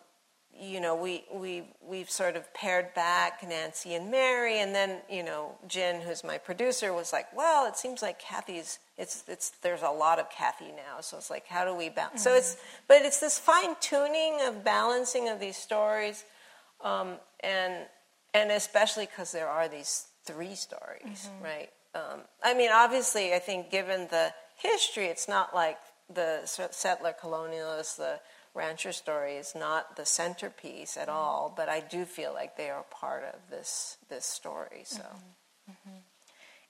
you 0.61 0.81
know, 0.81 0.95
we, 0.95 1.25
we, 1.33 1.64
we've 1.87 2.11
sort 2.11 2.37
of 2.37 2.53
paired 2.55 2.95
back 2.95 3.47
Nancy 3.47 3.95
and 3.95 4.11
Mary, 4.11 4.61
and 4.61 4.75
then, 4.75 4.99
you 5.11 5.23
know, 5.23 5.53
Jen, 5.66 6.01
who's 6.01 6.25
my 6.25 6.38
producer, 6.38 6.92
was 6.92 7.12
like, 7.12 7.27
well, 7.37 7.66
it 7.66 7.77
seems 7.77 8.03
like 8.03 8.19
Kathy's, 8.19 8.79
it's, 8.97 9.25
it's, 9.29 9.51
there's 9.62 9.83
a 9.83 9.90
lot 9.90 10.19
of 10.19 10.31
Kathy 10.31 10.73
now, 10.73 11.01
so 11.01 11.16
it's 11.16 11.31
like, 11.31 11.47
how 11.47 11.64
do 11.64 11.75
we 11.75 11.88
balance? 11.88 12.21
Mm-hmm. 12.21 12.31
So 12.31 12.35
it's, 12.35 12.57
but 12.88 13.03
it's 13.03 13.21
this 13.21 13.38
fine 13.38 13.77
tuning 13.81 14.38
of 14.42 14.64
balancing 14.64 15.29
of 15.29 15.40
these 15.40 15.57
stories, 15.57 16.25
um, 16.83 17.16
and, 17.40 17.87
and 18.35 18.51
especially 18.51 19.07
because 19.07 19.33
there 19.33 19.49
are 19.49 19.69
these 19.69 20.07
three 20.25 20.55
stories, 20.55 21.31
mm-hmm. 21.31 21.45
right? 21.45 21.69
Um, 21.95 22.21
I 22.42 22.55
mean, 22.55 22.71
obviously, 22.73 23.33
I 23.33 23.38
think 23.38 23.71
given 23.71 24.09
the 24.11 24.33
history, 24.57 25.07
it's 25.07 25.29
not 25.29 25.55
like 25.55 25.79
the 26.12 26.40
settler 26.45 27.14
colonialists, 27.21 27.97
the 27.97 28.21
rancher 28.57 28.92
story 28.92 29.37
is 29.37 29.55
not 29.55 29.97
the 29.97 30.07
centerpiece 30.07 30.97
at 30.97 31.09
all, 31.09 31.53
but 31.57 31.69
I 31.69 31.81
do 31.81 32.05
feel 32.05 32.33
like 32.33 32.57
they 32.57 32.71
are 32.71 32.85
part 32.90 33.25
of 33.25 33.51
this 33.51 33.99
this 34.09 34.25
story. 34.25 34.83
So. 34.85 35.03
Mm-hmm. 35.03 35.71
Mm-hmm. 35.71 35.99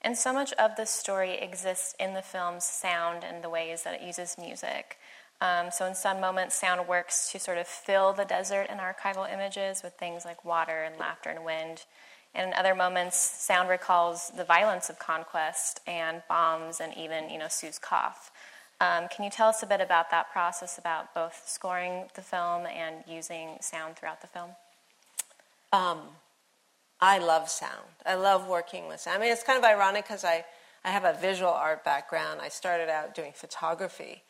And 0.01 0.17
so 0.17 0.31
much 0.31 0.53
of 0.53 0.75
the 0.75 0.85
story 0.85 1.33
exists 1.33 1.95
in 1.99 2.13
the 2.13 2.21
film's 2.21 2.63
sound 2.63 3.23
and 3.23 3.43
the 3.43 3.49
ways 3.49 3.83
that 3.83 3.95
it 3.95 4.01
uses 4.05 4.37
music. 4.37 4.97
Um, 5.39 5.69
so, 5.71 5.85
in 5.85 5.95
some 5.95 6.19
moments, 6.19 6.55
sound 6.55 6.87
works 6.87 7.31
to 7.31 7.39
sort 7.39 7.57
of 7.57 7.67
fill 7.67 8.13
the 8.13 8.25
desert 8.25 8.67
and 8.69 8.79
archival 8.79 9.31
images 9.31 9.83
with 9.83 9.93
things 9.93 10.25
like 10.25 10.43
water 10.43 10.83
and 10.83 10.97
laughter 10.97 11.29
and 11.29 11.45
wind. 11.45 11.85
And 12.33 12.49
in 12.49 12.53
other 12.53 12.75
moments, 12.75 13.17
sound 13.17 13.69
recalls 13.69 14.31
the 14.35 14.43
violence 14.43 14.89
of 14.89 14.99
conquest 14.99 15.79
and 15.87 16.23
bombs 16.27 16.79
and 16.79 16.95
even, 16.97 17.29
you 17.29 17.37
know, 17.37 17.47
Sue's 17.47 17.79
cough. 17.79 18.31
Um, 18.79 19.07
can 19.09 19.25
you 19.25 19.31
tell 19.31 19.49
us 19.49 19.63
a 19.63 19.65
bit 19.65 19.81
about 19.81 20.11
that 20.11 20.31
process, 20.31 20.77
about 20.77 21.13
both 21.15 21.43
scoring 21.47 22.05
the 22.13 22.21
film 22.21 22.65
and 22.67 23.03
using 23.07 23.57
sound 23.59 23.95
throughout 23.95 24.21
the 24.21 24.27
film? 24.27 24.51
Um, 25.73 25.99
I 27.01 27.17
love 27.17 27.49
sound. 27.49 27.87
I 28.05 28.15
love 28.15 28.47
working 28.47 28.87
with 28.87 28.99
sound. 28.99 29.17
I 29.17 29.21
mean, 29.21 29.31
it's 29.31 29.43
kind 29.43 29.57
of 29.57 29.63
ironic 29.63 30.05
because 30.05 30.23
I, 30.23 30.45
I 30.83 30.91
have 30.91 31.05
a 31.05 31.13
visual 31.19 31.51
art 31.51 31.83
background. 31.83 32.39
I 32.41 32.49
started 32.49 32.89
out 32.89 33.15
doing 33.15 33.31
photography, 33.33 34.23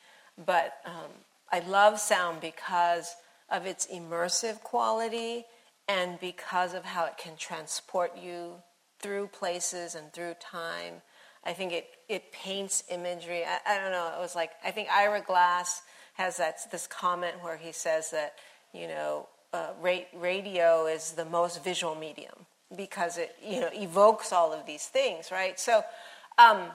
but 0.45 0.77
um, 0.85 1.11
I 1.51 1.59
love 1.59 1.99
sound 1.99 2.39
because 2.39 3.15
of 3.49 3.65
its 3.65 3.87
immersive 3.87 4.61
quality 4.61 5.45
and 5.87 6.19
because 6.19 6.73
of 6.73 6.85
how 6.85 7.05
it 7.05 7.17
can 7.17 7.35
transport 7.37 8.17
you 8.21 8.55
through 8.99 9.27
places 9.27 9.95
and 9.95 10.11
through 10.11 10.35
time. 10.39 11.01
I 11.47 11.53
think 11.53 11.71
it, 11.71 11.87
it 12.09 12.31
paints 12.31 12.83
imagery. 12.89 13.43
I, 13.45 13.59
I 13.65 13.79
don't 13.79 13.91
know. 13.91 14.11
It 14.17 14.19
was 14.19 14.35
like, 14.35 14.51
I 14.63 14.71
think 14.71 14.89
Ira 14.89 15.21
Glass 15.21 15.81
has 16.15 16.37
that, 16.37 16.69
this 16.71 16.87
comment 16.87 17.35
where 17.41 17.57
he 17.57 17.71
says 17.71 18.11
that, 18.11 18.33
you 18.73 18.87
know, 18.87 19.27
uh, 19.53 19.69
ra- 19.81 20.09
radio 20.13 20.85
is 20.87 21.13
the 21.13 21.25
most 21.25 21.63
visual 21.63 21.95
medium 21.95 22.45
because 22.75 23.17
it, 23.17 23.33
you 23.41 23.61
know, 23.61 23.69
evokes 23.73 24.33
all 24.33 24.51
of 24.51 24.65
these 24.65 24.85
things, 24.85 25.31
right? 25.31 25.57
So, 25.57 25.83
um, 26.37 26.71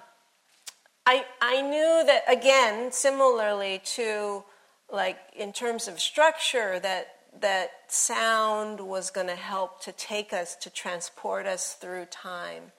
I, 1.05 1.25
I 1.43 1.61
knew 1.61 2.05
that, 2.07 2.23
again, 2.29 2.93
similarly 2.93 3.83
to, 3.97 4.43
like, 4.91 5.19
in 5.37 5.53
terms 5.53 5.87
of 5.87 6.01
structure, 6.01 6.79
that 6.81 7.09
that 7.41 7.71
sound 7.89 8.81
was 8.81 9.11
going 9.11 9.27
to 9.27 9.35
help 9.35 9.83
to 9.83 9.93
take 9.93 10.33
us, 10.33 10.55
to 10.57 10.71
transport 10.71 11.47
us 11.47 11.75
through 11.75 12.05
time. 12.07 12.73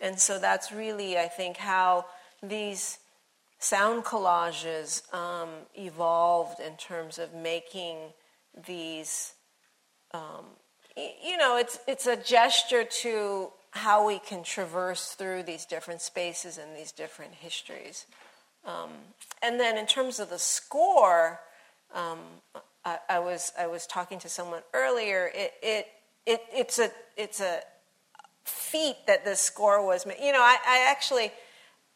And 0.00 0.18
so 0.18 0.38
that's 0.38 0.70
really, 0.72 1.18
I 1.18 1.26
think, 1.26 1.56
how 1.56 2.06
these 2.42 2.98
sound 3.58 4.04
collages 4.04 5.12
um, 5.12 5.50
evolved 5.74 6.60
in 6.60 6.76
terms 6.76 7.18
of 7.18 7.34
making 7.34 7.96
these. 8.66 9.34
Um, 10.12 10.44
you 10.96 11.36
know, 11.36 11.56
it's 11.56 11.78
it's 11.86 12.06
a 12.06 12.16
gesture 12.16 12.84
to 12.84 13.50
how 13.72 14.06
we 14.06 14.18
can 14.18 14.42
traverse 14.42 15.12
through 15.12 15.42
these 15.42 15.64
different 15.64 16.00
spaces 16.00 16.58
and 16.58 16.76
these 16.76 16.92
different 16.92 17.34
histories. 17.34 18.06
Um, 18.64 18.90
and 19.42 19.60
then 19.60 19.76
in 19.76 19.86
terms 19.86 20.18
of 20.18 20.30
the 20.30 20.38
score, 20.38 21.40
um, 21.94 22.18
I, 22.84 22.98
I, 23.08 23.18
was 23.18 23.52
I 23.58 23.66
was 23.66 23.86
talking 23.86 24.18
to 24.20 24.28
someone 24.28 24.62
earlier. 24.74 25.30
It, 25.34 25.52
it 25.62 25.86
it 26.26 26.42
it's 26.52 26.78
a 26.78 26.90
it's 27.16 27.40
a 27.40 27.60
feat 28.48 28.96
that 29.06 29.24
the 29.24 29.36
score 29.36 29.84
was 29.84 30.06
made. 30.06 30.18
You 30.20 30.32
know, 30.32 30.42
I, 30.42 30.56
I 30.66 30.90
actually 30.90 31.32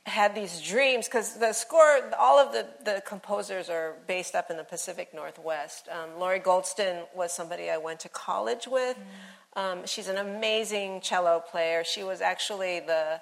had 0.05 0.35
these 0.35 0.61
dreams 0.61 1.07
because 1.07 1.39
the 1.39 1.53
score, 1.53 2.11
all 2.19 2.39
of 2.39 2.53
the, 2.53 2.67
the 2.85 3.03
composers 3.07 3.69
are 3.69 3.95
based 4.07 4.35
up 4.35 4.51
in 4.51 4.57
the 4.57 4.65
Pacific 4.65 5.15
Northwest. 5.15 5.89
Um, 5.89 6.19
Lori 6.19 6.41
Goldston 6.41 7.05
was 7.15 7.33
somebody 7.33 7.71
I 7.71 7.79
went 7.79 8.01
to 8.01 8.09
college 8.09 8.67
with. 8.67 8.97
Mm. 8.97 9.61
Um, 9.61 9.87
she's 9.87 10.09
an 10.09 10.17
amazing 10.17 11.03
cello 11.03 11.41
player. 11.41 11.85
She 11.85 12.03
was 12.03 12.21
actually 12.21 12.81
the 12.81 13.21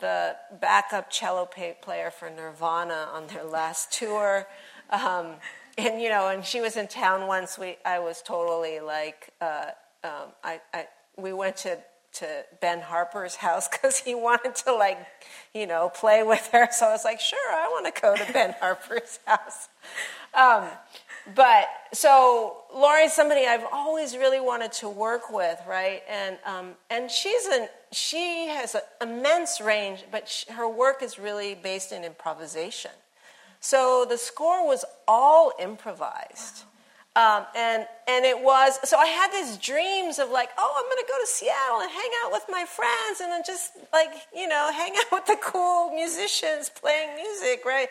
the 0.00 0.34
backup 0.58 1.10
cello 1.10 1.44
player 1.44 2.10
for 2.10 2.30
Nirvana 2.30 3.08
on 3.12 3.26
their 3.26 3.44
last 3.44 3.92
tour. 3.92 4.46
Um, 4.88 5.34
and 5.76 6.00
you 6.00 6.08
know, 6.08 6.28
and 6.28 6.44
she 6.44 6.60
was 6.60 6.76
in 6.76 6.88
town 6.88 7.26
once. 7.26 7.58
We, 7.58 7.76
I 7.84 7.98
was 7.98 8.22
totally 8.22 8.80
like, 8.80 9.30
uh, 9.40 9.66
um, 10.04 10.32
I, 10.42 10.60
I, 10.72 10.86
we 11.16 11.32
went 11.32 11.56
to 11.58 11.78
to 12.14 12.26
Ben 12.60 12.80
Harper's 12.80 13.36
house 13.36 13.68
because 13.72 13.98
he 13.98 14.14
wanted 14.14 14.54
to 14.56 14.74
like, 14.74 14.98
you 15.54 15.66
know, 15.66 15.90
play 15.94 16.22
with 16.22 16.48
her. 16.52 16.68
So 16.70 16.86
I 16.86 16.92
was 16.92 17.04
like, 17.04 17.20
sure, 17.20 17.52
I 17.52 17.68
want 17.68 17.94
to 17.94 18.00
go 18.00 18.16
to 18.16 18.32
Ben 18.32 18.54
Harper's 18.60 19.18
house. 19.26 19.68
Um, 20.34 20.64
but 21.34 21.66
so 21.92 22.56
Lori's 22.74 23.12
somebody 23.12 23.46
I've 23.46 23.66
always 23.70 24.16
really 24.16 24.40
wanted 24.40 24.72
to 24.72 24.88
work 24.88 25.30
with, 25.30 25.58
right? 25.68 26.02
And 26.08 26.38
um, 26.44 26.70
and 26.90 27.10
she's 27.10 27.46
an 27.46 27.68
she 27.92 28.48
has 28.48 28.74
an 28.74 28.80
immense 29.00 29.60
range, 29.60 30.04
but 30.10 30.28
she, 30.28 30.50
her 30.52 30.68
work 30.68 31.02
is 31.02 31.18
really 31.18 31.54
based 31.54 31.92
in 31.92 32.02
improvisation. 32.02 32.90
So 33.60 34.04
the 34.08 34.18
score 34.18 34.66
was 34.66 34.84
all 35.06 35.52
improvised. 35.60 36.64
Um, 37.14 37.44
and 37.54 37.86
and 38.08 38.24
it 38.24 38.40
was 38.40 38.78
so 38.88 38.96
I 38.96 39.04
had 39.04 39.30
these 39.32 39.58
dreams 39.58 40.18
of 40.18 40.30
like, 40.30 40.48
oh, 40.56 40.74
I'm 40.78 40.84
to 41.04 41.12
go 41.12 41.18
to 41.20 41.26
Seattle 41.26 41.80
and 41.80 41.90
hang 41.90 42.10
out 42.24 42.32
with 42.32 42.44
my 42.48 42.64
friends 42.64 43.20
and 43.20 43.30
then 43.30 43.42
just 43.46 43.72
like 43.92 44.08
you 44.34 44.48
know 44.48 44.70
hang 44.74 44.94
out 44.96 45.12
with 45.12 45.26
the 45.26 45.36
cool 45.42 45.90
musicians 45.94 46.70
playing 46.70 47.14
music, 47.14 47.64
right? 47.66 47.88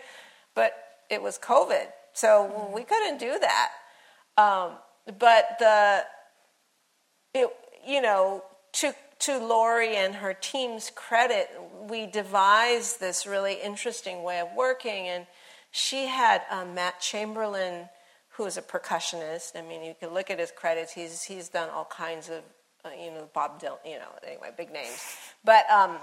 But 0.56 0.74
it 1.12 1.22
was 1.22 1.38
COVID, 1.38 1.86
so 2.14 2.72
we 2.74 2.84
couldn't 2.84 3.20
do 3.20 3.38
that. 3.40 3.70
Um, 4.38 4.72
but 5.20 5.58
the 5.60 6.04
it 7.36 7.48
you 7.86 8.02
know 8.02 8.44
to 8.74 8.94
to 9.20 9.38
Lori 9.38 9.98
and 9.98 10.16
her 10.16 10.34
team's 10.34 10.92
credit, 10.96 11.48
we 11.88 12.08
devised 12.08 13.00
this 13.00 13.28
really 13.28 13.62
interesting 13.62 14.24
way 14.24 14.40
of 14.40 14.48
working, 14.56 15.08
and 15.08 15.28
she 15.70 16.08
had 16.08 16.42
Matt 16.74 17.00
Chamberlain 17.00 17.88
who 18.32 18.46
is 18.46 18.58
a 18.58 18.62
percussionist. 18.62 19.56
I 19.56 19.62
mean, 19.62 19.84
you 19.84 19.96
can 20.00 20.13
look 20.13 20.30
at 20.30 20.39
his 20.39 20.52
credits. 20.52 20.94
He's 20.94 21.24
he's 21.24 21.50
done 21.50 21.70
all 21.70 21.86
kinds 21.86 22.30
of 22.30 22.44
uh, 22.84 22.89
you 23.00 23.12
know, 23.12 23.30
Bob 23.34 23.62
Dylan, 23.62 23.78
you 23.86 24.00
know, 24.00 24.10
anyway, 24.26 24.50
big 24.58 24.72
names. 24.72 25.15
But 25.44 25.70
um, 25.70 25.98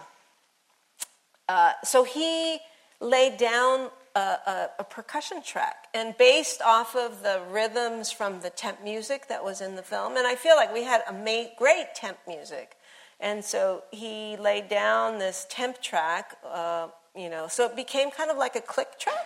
uh, 1.48 1.72
so 1.82 2.04
he 2.04 2.58
laid 3.00 3.36
down 3.36 3.90
a, 4.14 4.20
a, 4.20 4.70
a, 4.80 4.84
percussion 4.84 5.42
track 5.42 5.86
and 5.94 6.16
based 6.18 6.60
off 6.62 6.96
of 6.96 7.22
the 7.22 7.40
rhythms 7.50 8.10
from 8.10 8.40
the 8.40 8.50
temp 8.50 8.82
music 8.82 9.28
that 9.28 9.42
was 9.44 9.60
in 9.60 9.76
the 9.76 9.82
film. 9.82 10.16
And 10.16 10.26
I 10.26 10.34
feel 10.34 10.56
like 10.56 10.72
we 10.72 10.84
had 10.84 11.02
a 11.08 11.12
ma- 11.12 11.50
great 11.56 11.94
temp 11.94 12.18
music. 12.26 12.76
And 13.20 13.44
so 13.44 13.82
he 13.90 14.36
laid 14.36 14.68
down 14.68 15.18
this 15.18 15.46
temp 15.48 15.80
track, 15.80 16.36
uh, 16.44 16.88
you 17.16 17.28
know, 17.28 17.48
so 17.48 17.66
it 17.66 17.74
became 17.74 18.10
kind 18.10 18.30
of 18.30 18.36
like 18.36 18.54
a 18.54 18.60
click 18.60 18.98
track. 18.98 19.16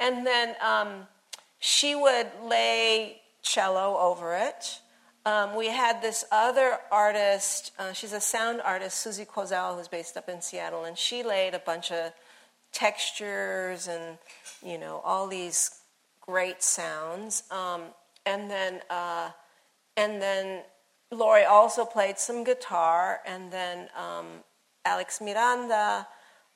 And 0.00 0.26
then 0.26 0.54
um, 0.62 1.06
she 1.58 1.94
would 1.94 2.28
lay 2.44 3.20
cello 3.42 3.96
over 3.98 4.34
it. 4.34 4.80
Um, 5.26 5.56
we 5.56 5.68
had 5.68 6.00
this 6.00 6.24
other 6.32 6.78
artist, 6.90 7.72
uh, 7.78 7.92
she's 7.92 8.12
a 8.12 8.20
sound 8.20 8.62
artist, 8.62 8.98
Susie 8.98 9.26
Kozel, 9.26 9.76
who's 9.76 9.88
based 9.88 10.16
up 10.16 10.28
in 10.28 10.40
Seattle, 10.40 10.84
and 10.84 10.96
she 10.96 11.22
laid 11.22 11.54
a 11.54 11.58
bunch 11.58 11.92
of 11.92 12.12
textures 12.72 13.88
and, 13.88 14.18
you 14.64 14.78
know, 14.78 15.02
all 15.04 15.26
these 15.26 15.70
great 16.20 16.62
sounds. 16.62 17.42
Um, 17.50 17.82
and 18.24 18.50
then, 18.50 18.80
uh, 18.88 19.30
and 19.96 20.22
then 20.22 20.62
Lori 21.10 21.44
also 21.44 21.84
played 21.84 22.18
some 22.18 22.44
guitar, 22.44 23.20
and 23.26 23.52
then 23.52 23.88
um, 23.96 24.26
Alex 24.84 25.20
Miranda, 25.20 26.06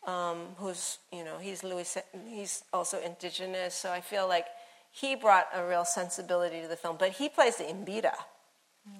um, 0.06 0.46
who's, 0.56 0.98
you 1.12 1.24
know, 1.24 1.38
he's 1.38 1.62
Louis, 1.62 1.98
he's 2.26 2.64
also 2.72 3.00
indigenous, 3.00 3.74
so 3.74 3.90
I 3.90 4.00
feel 4.00 4.28
like 4.28 4.46
he 4.92 5.16
brought 5.16 5.48
a 5.54 5.66
real 5.66 5.86
sensibility 5.86 6.60
to 6.60 6.68
the 6.68 6.76
film, 6.76 6.96
but 6.98 7.12
he 7.12 7.28
plays 7.28 7.56
the 7.56 7.64
mbira. 7.64 8.14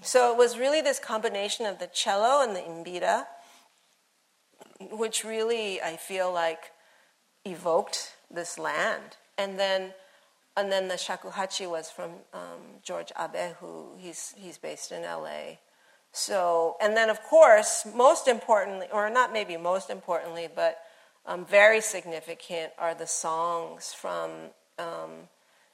So 0.01 0.33
it 0.33 0.39
was 0.39 0.59
really 0.59 0.81
this 0.81 0.99
combination 0.99 1.67
of 1.67 1.79
the 1.79 1.87
cello 1.89 2.43
and 2.43 2.57
the 2.57 2.61
mbira, 2.61 3.27
which 4.91 5.23
really 5.23 5.83
I 5.83 5.97
feel 5.97 6.33
like 6.33 6.71
evoked 7.45 8.15
this 8.31 8.59
land. 8.59 9.17
And 9.37 9.59
then, 9.59 9.93
and 10.57 10.73
then 10.73 10.89
the 10.89 10.95
shakuhachi 10.95 11.69
was 11.69 11.91
from 11.91 12.13
um, 12.33 12.81
George 12.83 13.13
Abe, 13.19 13.55
who 13.61 13.91
he's 13.99 14.35
he's 14.37 14.57
based 14.57 14.93
in 14.93 15.05
L.A. 15.05 15.59
So, 16.13 16.77
and 16.81 16.97
then 16.97 17.11
of 17.11 17.23
course, 17.23 17.87
most 17.95 18.29
importantly, 18.29 18.87
or 18.93 19.11
not 19.11 19.33
maybe 19.33 19.57
most 19.57 19.91
importantly, 19.91 20.49
but 20.55 20.79
um, 21.27 21.45
very 21.45 21.81
significant 21.81 22.73
are 22.79 22.95
the 22.95 23.07
songs 23.07 23.93
from 23.93 24.31
um, 24.79 25.29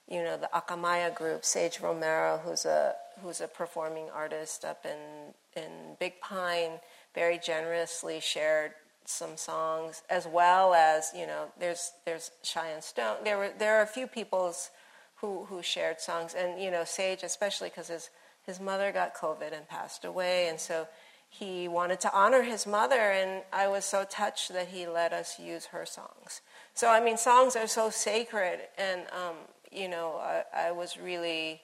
you 0.09 0.23
know, 0.25 0.37
the 0.37 0.49
Akamaya 0.55 1.15
group, 1.15 1.45
Sage 1.45 1.81
Romero, 1.81 2.41
who's 2.45 2.65
a 2.65 2.95
who's 3.23 3.41
a 3.41 3.49
performing 3.49 4.09
artist 4.11 4.65
up 4.65 4.87
in 4.87 5.35
in 5.61 5.97
Big 6.01 6.21
Pine, 6.21 6.81
very 7.15 7.39
generously 7.39 8.21
shared 8.21 8.73
some 9.05 9.37
songs, 9.37 10.03
as 10.11 10.27
well 10.27 10.75
as 10.75 11.13
you 11.15 11.27
know, 11.27 11.47
there's 11.59 11.93
there's 12.05 12.31
Cheyenne 12.43 12.83
Stone. 12.83 13.19
There 13.25 13.39
were 13.39 13.51
there 13.59 13.79
are 13.79 13.83
a 13.83 13.87
few 13.87 14.07
people's 14.07 14.71
who 15.17 15.45
who 15.45 15.63
shared 15.63 16.01
songs, 16.01 16.35
and 16.35 16.61
you 16.61 16.71
know, 16.71 16.85
Sage 16.85 17.23
especially 17.23 17.69
because 17.69 17.89
his 17.89 18.11
his 18.47 18.61
mother 18.61 18.93
got 18.93 19.15
COVID 19.15 19.53
and 19.53 19.69
passed 19.69 20.05
away, 20.05 20.49
and 20.49 20.59
so 20.59 20.89
he 21.29 21.69
wanted 21.69 22.01
to 22.01 22.13
honor 22.15 22.43
his 22.43 22.67
mother, 22.67 23.13
and 23.13 23.43
I 23.53 23.69
was 23.69 23.85
so 23.85 24.05
touched 24.05 24.53
that 24.55 24.69
he 24.69 24.87
let 24.87 25.13
us 25.13 25.39
use 25.39 25.67
her 25.67 25.85
songs. 25.85 26.41
So 26.73 26.89
I 26.89 27.05
mean, 27.05 27.19
songs 27.19 27.57
are 27.57 27.67
so 27.67 27.91
sacred, 27.91 28.61
and 28.79 29.03
um, 29.13 29.37
you 29.73 29.89
know, 29.89 30.17
I, 30.17 30.69
I, 30.69 30.73
was 30.73 30.99
really 30.99 31.61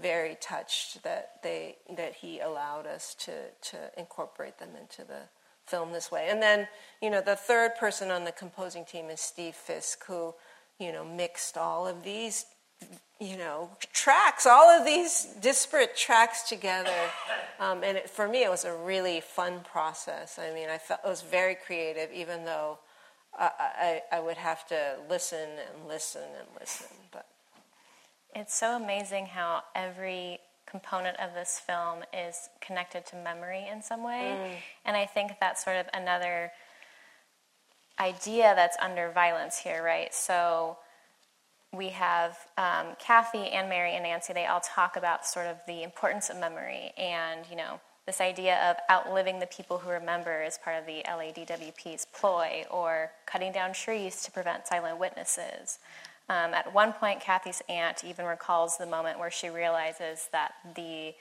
very 0.00 0.36
touched 0.40 1.02
that 1.02 1.42
they 1.42 1.76
that 1.96 2.14
he 2.14 2.40
allowed 2.40 2.86
us 2.86 3.14
to 3.14 3.32
to 3.70 3.76
incorporate 3.96 4.58
them 4.58 4.70
into 4.80 5.04
the 5.04 5.22
film 5.66 5.92
this 5.92 6.10
way. 6.10 6.28
And 6.28 6.42
then, 6.42 6.68
you 7.00 7.10
know, 7.10 7.20
the 7.20 7.36
third 7.36 7.76
person 7.76 8.10
on 8.10 8.24
the 8.24 8.32
composing 8.32 8.84
team 8.84 9.08
is 9.10 9.20
Steve 9.20 9.54
Fisk, 9.54 10.04
who, 10.04 10.34
you 10.78 10.92
know, 10.92 11.04
mixed 11.04 11.56
all 11.56 11.86
of 11.86 12.04
these, 12.04 12.44
you 13.18 13.36
know, 13.36 13.70
tracks, 13.92 14.46
all 14.46 14.68
of 14.68 14.84
these 14.84 15.26
disparate 15.40 15.96
tracks 15.96 16.42
together. 16.42 16.90
Um, 17.58 17.82
and 17.82 17.96
it, 17.96 18.10
for 18.10 18.28
me, 18.28 18.44
it 18.44 18.50
was 18.50 18.64
a 18.64 18.74
really 18.74 19.20
fun 19.20 19.60
process. 19.60 20.38
I 20.38 20.52
mean, 20.52 20.68
I 20.68 20.78
felt 20.78 21.00
it 21.04 21.08
was 21.08 21.22
very 21.22 21.54
creative, 21.54 22.12
even 22.12 22.44
though 22.44 22.78
I, 23.38 24.02
I, 24.12 24.20
would 24.20 24.36
have 24.36 24.66
to 24.68 24.96
listen 25.08 25.38
and 25.38 25.88
listen 25.88 26.22
and 26.22 26.48
listen. 26.60 26.86
But 27.10 27.26
it's 28.34 28.54
so 28.54 28.76
amazing 28.76 29.26
how 29.26 29.62
every 29.74 30.38
component 30.66 31.18
of 31.18 31.34
this 31.34 31.60
film 31.64 32.04
is 32.12 32.48
connected 32.60 33.06
to 33.06 33.16
memory 33.16 33.66
in 33.70 33.82
some 33.82 34.02
way, 34.02 34.36
mm. 34.36 34.54
and 34.84 34.96
I 34.96 35.06
think 35.06 35.32
that's 35.40 35.64
sort 35.64 35.76
of 35.76 35.86
another 35.94 36.52
idea 38.00 38.54
that's 38.56 38.76
under 38.80 39.10
violence 39.10 39.58
here, 39.58 39.82
right? 39.82 40.12
So 40.14 40.78
we 41.72 41.90
have 41.90 42.36
um, 42.56 42.96
Kathy 42.98 43.50
and 43.50 43.68
Mary 43.68 43.94
and 43.94 44.04
Nancy. 44.04 44.32
They 44.32 44.46
all 44.46 44.60
talk 44.60 44.96
about 44.96 45.26
sort 45.26 45.46
of 45.46 45.56
the 45.66 45.82
importance 45.82 46.30
of 46.30 46.38
memory 46.38 46.92
and 46.96 47.44
you 47.50 47.56
know 47.56 47.80
this 48.06 48.20
idea 48.20 48.58
of 48.70 48.76
outliving 48.90 49.40
the 49.40 49.46
people 49.46 49.78
who 49.78 49.90
remember 49.90 50.42
is 50.42 50.58
part 50.58 50.76
of 50.76 50.86
the 50.86 51.02
LADWP's 51.06 52.06
ploy, 52.06 52.64
or 52.70 53.12
cutting 53.26 53.52
down 53.52 53.72
trees 53.72 54.22
to 54.22 54.30
prevent 54.30 54.66
silent 54.66 54.98
witnesses. 54.98 55.78
Um, 56.28 56.54
at 56.54 56.72
one 56.72 56.92
point, 56.92 57.20
Kathy's 57.20 57.62
aunt 57.68 58.04
even 58.04 58.26
recalls 58.26 58.76
the 58.76 58.86
moment 58.86 59.18
where 59.18 59.30
she 59.30 59.48
realizes 59.48 60.28
that 60.32 60.52
the, 60.74 61.14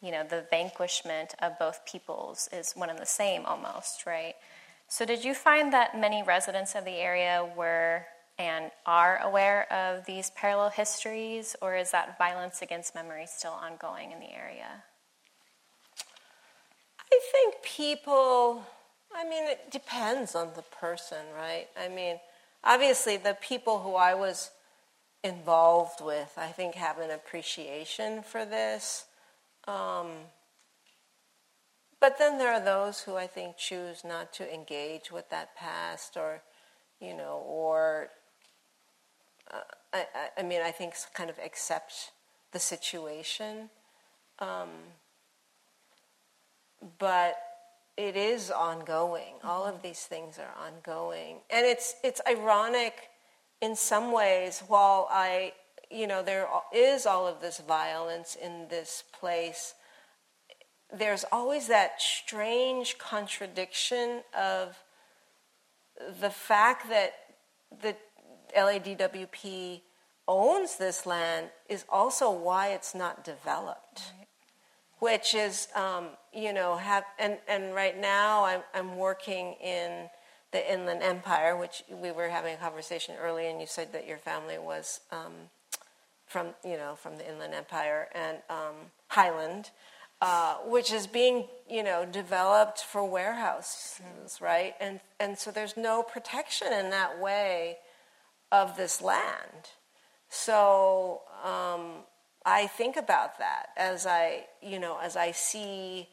you 0.00 0.12
know, 0.12 0.24
the 0.24 0.44
vanquishment 0.50 1.34
of 1.40 1.58
both 1.58 1.84
peoples 1.86 2.48
is 2.52 2.72
one 2.72 2.90
and 2.90 2.98
the 2.98 3.06
same 3.06 3.44
almost, 3.46 4.06
right? 4.06 4.34
So, 4.88 5.04
did 5.04 5.24
you 5.24 5.34
find 5.34 5.72
that 5.72 5.98
many 5.98 6.22
residents 6.22 6.74
of 6.74 6.84
the 6.84 6.92
area 6.92 7.48
were 7.56 8.06
and 8.38 8.70
are 8.86 9.18
aware 9.22 9.72
of 9.72 10.04
these 10.06 10.30
parallel 10.30 10.70
histories, 10.70 11.54
or 11.62 11.76
is 11.76 11.92
that 11.92 12.18
violence 12.18 12.62
against 12.62 12.94
memory 12.94 13.26
still 13.26 13.52
ongoing 13.52 14.10
in 14.10 14.18
the 14.18 14.32
area? 14.32 14.82
I 17.14 17.20
think 17.30 17.62
people, 17.62 18.64
I 19.14 19.22
mean, 19.24 19.44
it 19.44 19.70
depends 19.70 20.34
on 20.34 20.50
the 20.56 20.62
person, 20.62 21.18
right? 21.36 21.68
I 21.78 21.88
mean, 21.88 22.18
obviously, 22.64 23.16
the 23.16 23.36
people 23.40 23.78
who 23.78 23.94
I 23.94 24.14
was 24.14 24.50
involved 25.22 26.00
with, 26.00 26.32
I 26.36 26.48
think, 26.48 26.74
have 26.74 26.98
an 26.98 27.12
appreciation 27.12 28.24
for 28.24 28.44
this. 28.44 29.04
Um, 29.68 30.08
but 32.00 32.18
then 32.18 32.36
there 32.38 32.52
are 32.52 32.64
those 32.64 33.02
who 33.02 33.14
I 33.14 33.28
think 33.28 33.58
choose 33.58 34.02
not 34.04 34.32
to 34.34 34.52
engage 34.52 35.12
with 35.12 35.30
that 35.30 35.54
past 35.54 36.16
or, 36.16 36.42
you 37.00 37.16
know, 37.16 37.44
or, 37.46 38.08
uh, 39.52 39.60
I, 39.92 40.06
I, 40.38 40.42
mean, 40.42 40.62
I 40.62 40.72
think 40.72 40.94
kind 41.14 41.30
of 41.30 41.38
accept 41.38 42.10
the 42.50 42.58
situation. 42.58 43.70
Um, 44.40 44.70
but 46.98 47.36
it 47.96 48.16
is 48.16 48.50
ongoing. 48.50 49.34
Mm-hmm. 49.38 49.48
All 49.48 49.64
of 49.64 49.82
these 49.82 50.00
things 50.00 50.38
are 50.38 50.54
ongoing, 50.66 51.38
and 51.50 51.64
it's 51.66 51.94
it's 52.02 52.20
ironic 52.28 53.10
in 53.60 53.76
some 53.76 54.12
ways. 54.12 54.62
While 54.66 55.08
I, 55.10 55.52
you 55.90 56.06
know, 56.06 56.22
there 56.22 56.48
is 56.72 57.06
all 57.06 57.26
of 57.26 57.40
this 57.40 57.58
violence 57.58 58.36
in 58.40 58.68
this 58.68 59.04
place. 59.18 59.74
There's 60.92 61.24
always 61.32 61.66
that 61.68 62.00
strange 62.00 62.98
contradiction 62.98 64.22
of 64.38 64.76
the 66.20 66.30
fact 66.30 66.88
that 66.88 67.14
the 67.82 67.96
LADWP 68.56 69.80
owns 70.28 70.76
this 70.76 71.04
land 71.04 71.48
is 71.68 71.84
also 71.88 72.30
why 72.30 72.68
it's 72.68 72.94
not 72.94 73.24
developed. 73.24 74.12
Right 74.18 74.23
which 75.04 75.34
is, 75.34 75.68
um, 75.74 76.06
you 76.32 76.50
know, 76.54 76.76
have, 76.76 77.04
and, 77.18 77.36
and 77.46 77.74
right 77.74 78.00
now 78.00 78.42
I'm, 78.46 78.62
I'm 78.72 78.96
working 78.96 79.52
in 79.62 80.08
the 80.50 80.72
Inland 80.72 81.02
Empire, 81.02 81.58
which 81.58 81.82
we 81.90 82.10
were 82.10 82.30
having 82.30 82.54
a 82.54 82.56
conversation 82.56 83.14
earlier, 83.20 83.50
and 83.50 83.60
you 83.60 83.66
said 83.66 83.92
that 83.92 84.06
your 84.06 84.16
family 84.16 84.56
was 84.56 85.00
um, 85.12 85.34
from, 86.26 86.54
you 86.64 86.78
know, 86.78 86.94
from 86.94 87.18
the 87.18 87.30
Inland 87.30 87.52
Empire 87.52 88.08
and 88.14 88.38
um, 88.48 88.76
Highland, 89.08 89.68
uh, 90.22 90.54
which 90.64 90.90
is 90.90 91.06
being, 91.06 91.48
you 91.68 91.82
know, 91.82 92.06
developed 92.06 92.78
for 92.78 93.04
warehouses, 93.04 94.00
right? 94.40 94.74
And 94.80 95.00
and 95.20 95.36
so 95.36 95.50
there's 95.50 95.76
no 95.76 96.02
protection 96.02 96.72
in 96.72 96.88
that 96.90 97.20
way 97.20 97.76
of 98.50 98.78
this 98.78 99.02
land. 99.02 99.68
So 100.30 101.20
um, 101.44 102.04
I 102.44 102.66
think 102.66 102.96
about 102.96 103.38
that 103.38 103.68
as 103.76 104.06
I, 104.06 104.44
you 104.62 104.78
know, 104.78 104.98
as 105.02 105.16
I 105.16 105.30
see 105.32 106.08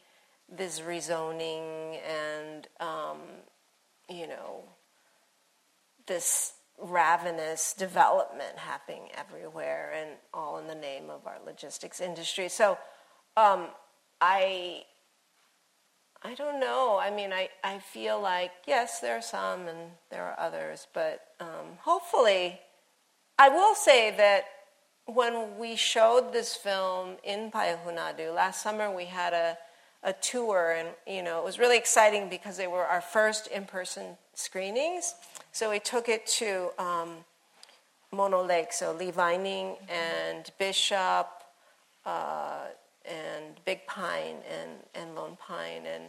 this 0.48 0.80
rezoning 0.80 1.98
and, 2.06 2.68
um, 2.80 3.18
you 4.08 4.26
know, 4.26 4.64
this 6.06 6.54
ravenous 6.78 7.74
development 7.74 8.56
happening 8.56 9.08
everywhere 9.14 9.92
and 9.94 10.10
all 10.32 10.58
in 10.58 10.66
the 10.66 10.74
name 10.74 11.10
of 11.10 11.26
our 11.26 11.36
logistics 11.44 12.00
industry. 12.00 12.48
So 12.48 12.78
um, 13.36 13.68
I, 14.20 14.84
I 16.22 16.34
don't 16.34 16.60
know. 16.60 16.98
I 17.00 17.10
mean, 17.10 17.32
I, 17.32 17.50
I 17.62 17.78
feel 17.78 18.20
like, 18.20 18.52
yes, 18.66 19.00
there 19.00 19.16
are 19.16 19.22
some 19.22 19.68
and 19.68 19.90
there 20.10 20.24
are 20.24 20.38
others, 20.38 20.86
but 20.94 21.20
um, 21.40 21.78
hopefully, 21.80 22.60
I 23.38 23.48
will 23.48 23.74
say 23.74 24.14
that 24.16 24.44
when 25.14 25.58
we 25.58 25.76
showed 25.76 26.32
this 26.32 26.54
film 26.54 27.16
in 27.22 27.50
Payahunadu 27.50 28.34
last 28.34 28.62
summer, 28.62 28.94
we 28.94 29.06
had 29.06 29.32
a, 29.32 29.58
a 30.02 30.12
tour, 30.12 30.74
and 30.78 30.88
you 31.06 31.22
know 31.22 31.38
it 31.38 31.44
was 31.44 31.58
really 31.58 31.78
exciting 31.78 32.28
because 32.28 32.56
they 32.56 32.66
were 32.66 32.84
our 32.84 33.00
first 33.00 33.46
in-person 33.48 34.16
screenings. 34.34 35.14
So 35.52 35.70
we 35.70 35.78
took 35.78 36.08
it 36.08 36.26
to 36.38 36.70
um, 36.78 37.24
Mono 38.10 38.44
Lake, 38.44 38.72
so 38.72 38.92
Lee 38.92 39.10
Vining 39.10 39.76
and 39.88 40.50
Bishop, 40.58 41.28
uh, 42.04 42.66
and 43.04 43.56
Big 43.64 43.86
Pine 43.86 44.36
and, 44.50 44.70
and 44.94 45.14
Lone 45.14 45.36
Pine. 45.40 45.82
And, 45.86 46.04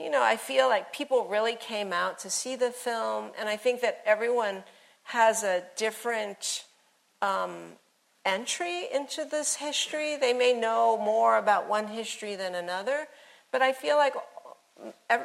you 0.00 0.10
know, 0.10 0.22
I 0.22 0.36
feel 0.36 0.68
like 0.68 0.92
people 0.92 1.26
really 1.26 1.56
came 1.56 1.92
out 1.92 2.18
to 2.20 2.30
see 2.30 2.56
the 2.56 2.70
film, 2.70 3.30
and 3.38 3.48
I 3.48 3.56
think 3.56 3.80
that 3.82 4.02
everyone 4.04 4.64
has 5.04 5.42
a 5.42 5.62
different 5.76 6.64
um, 7.22 7.72
entry 8.26 8.88
into 8.92 9.24
this 9.24 9.56
history. 9.56 10.16
They 10.16 10.32
may 10.32 10.52
know 10.52 10.98
more 10.98 11.38
about 11.38 11.68
one 11.68 11.86
history 11.86 12.36
than 12.36 12.54
another, 12.54 13.08
but 13.52 13.62
I 13.62 13.72
feel 13.72 13.96
like 13.96 14.14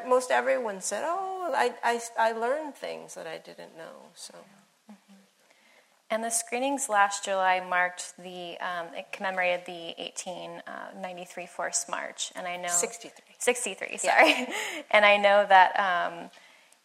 most 0.08 0.32
everyone 0.32 0.80
said, 0.80 1.04
"Oh, 1.06 1.52
I, 1.54 1.74
I, 1.84 2.00
I 2.18 2.32
learned 2.32 2.76
things 2.76 3.16
that 3.16 3.28
I 3.28 3.38
didn't 3.38 3.76
know." 3.78 4.08
So. 4.16 4.36
And 6.12 6.22
the 6.22 6.30
screenings 6.30 6.90
last 6.90 7.24
July 7.24 7.62
marked 7.62 8.14
the, 8.18 8.58
um, 8.60 8.88
it 8.94 9.14
commemorated 9.14 9.66
the 9.66 9.94
1893 9.98 11.44
uh, 11.44 11.48
Forced 11.48 11.90
March. 11.90 12.34
And 12.36 12.46
I 12.46 12.58
know. 12.58 12.68
63. 12.68 13.24
63, 13.40 13.98
sorry. 13.98 14.30
Yeah. 14.30 14.54
and 14.92 15.06
I 15.06 15.16
know 15.16 15.46
that 15.48 15.72
um, 15.80 16.30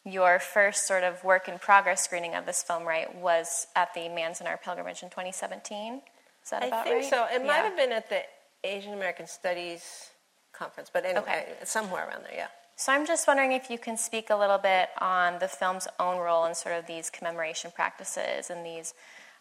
your 0.07 0.39
first 0.39 0.87
sort 0.87 1.03
of 1.03 1.23
work 1.25 1.49
in 1.49 1.59
progress 1.59 2.03
screening 2.03 2.35
of 2.35 2.47
this 2.47 2.63
film, 2.63 2.85
right, 2.85 3.13
was 3.17 3.67
at 3.75 3.93
the 3.93 4.03
Manzanar 4.03 4.63
Pilgrimage 4.63 5.03
in 5.03 5.11
2017. 5.11 6.01
Is 6.45 6.51
that 6.51 6.65
about 6.65 6.87
right? 6.87 6.95
I 6.95 7.01
think 7.01 7.13
so. 7.13 7.25
It 7.25 7.41
yeah. 7.41 7.47
might 7.47 7.57
have 7.57 7.77
been 7.77 7.91
at 7.91 8.09
the 8.09 8.23
Asian 8.63 8.95
American 8.95 9.27
Studies 9.27 10.11
conference, 10.53 10.91
but 10.93 11.05
anyway, 11.05 11.21
okay. 11.21 11.47
somewhere 11.65 12.09
around 12.09 12.23
there, 12.23 12.35
yeah. 12.35 12.47
So 12.77 12.93
I'm 12.93 13.07
just 13.07 13.27
wondering 13.27 13.53
if 13.53 13.69
you 13.69 13.79
can 13.79 13.97
speak 13.97 14.31
a 14.31 14.37
little 14.37 14.59
bit 14.59 14.91
on 15.01 15.39
the 15.41 15.49
film's 15.49 15.89
own 15.99 16.19
role 16.19 16.45
in 16.45 16.55
sort 16.55 16.77
of 16.77 16.87
these 16.87 17.11
commemoration 17.11 17.73
practices 17.75 18.51
and 18.51 18.65
these 18.65 18.95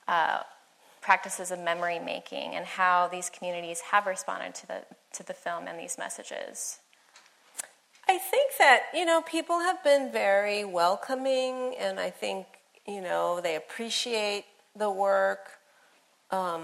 uh, 0.08 0.39
practices 1.01 1.51
of 1.51 1.60
memory 1.60 1.99
making 1.99 2.56
and 2.56 2.65
how 2.65 3.08
these 3.08 3.30
communities 3.30 3.82
have 3.91 4.08
responded 4.08 4.56
to 4.56 4.67
the, 4.67 4.82
to 5.13 5.23
the 5.23 5.34
film 5.34 5.67
and 5.67 5.78
these 5.78 5.97
messages? 5.97 6.80
I 8.07 8.19
think 8.19 8.51
that, 8.59 8.83
you 8.93 9.03
know, 9.03 9.21
people 9.21 9.59
have 9.59 9.83
been 9.83 10.11
very 10.11 10.63
welcoming 10.63 11.75
and 11.79 11.99
I 11.99 12.11
think, 12.11 12.45
you 12.85 13.01
know, 13.01 13.41
they 13.41 13.55
appreciate 13.55 14.45
the 14.75 14.91
work. 14.91 15.59
Um, 16.29 16.63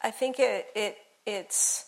I 0.00 0.12
think 0.12 0.38
it, 0.38 0.68
it, 0.76 0.98
it's 1.26 1.86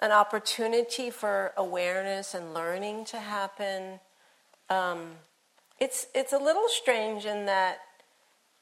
an 0.00 0.10
opportunity 0.10 1.10
for 1.10 1.52
awareness 1.56 2.34
and 2.34 2.52
learning 2.52 3.04
to 3.06 3.18
happen. 3.18 4.00
Um, 4.68 5.10
it's, 5.78 6.06
it's 6.12 6.32
a 6.32 6.38
little 6.38 6.68
strange 6.68 7.24
in 7.24 7.46
that 7.46 7.78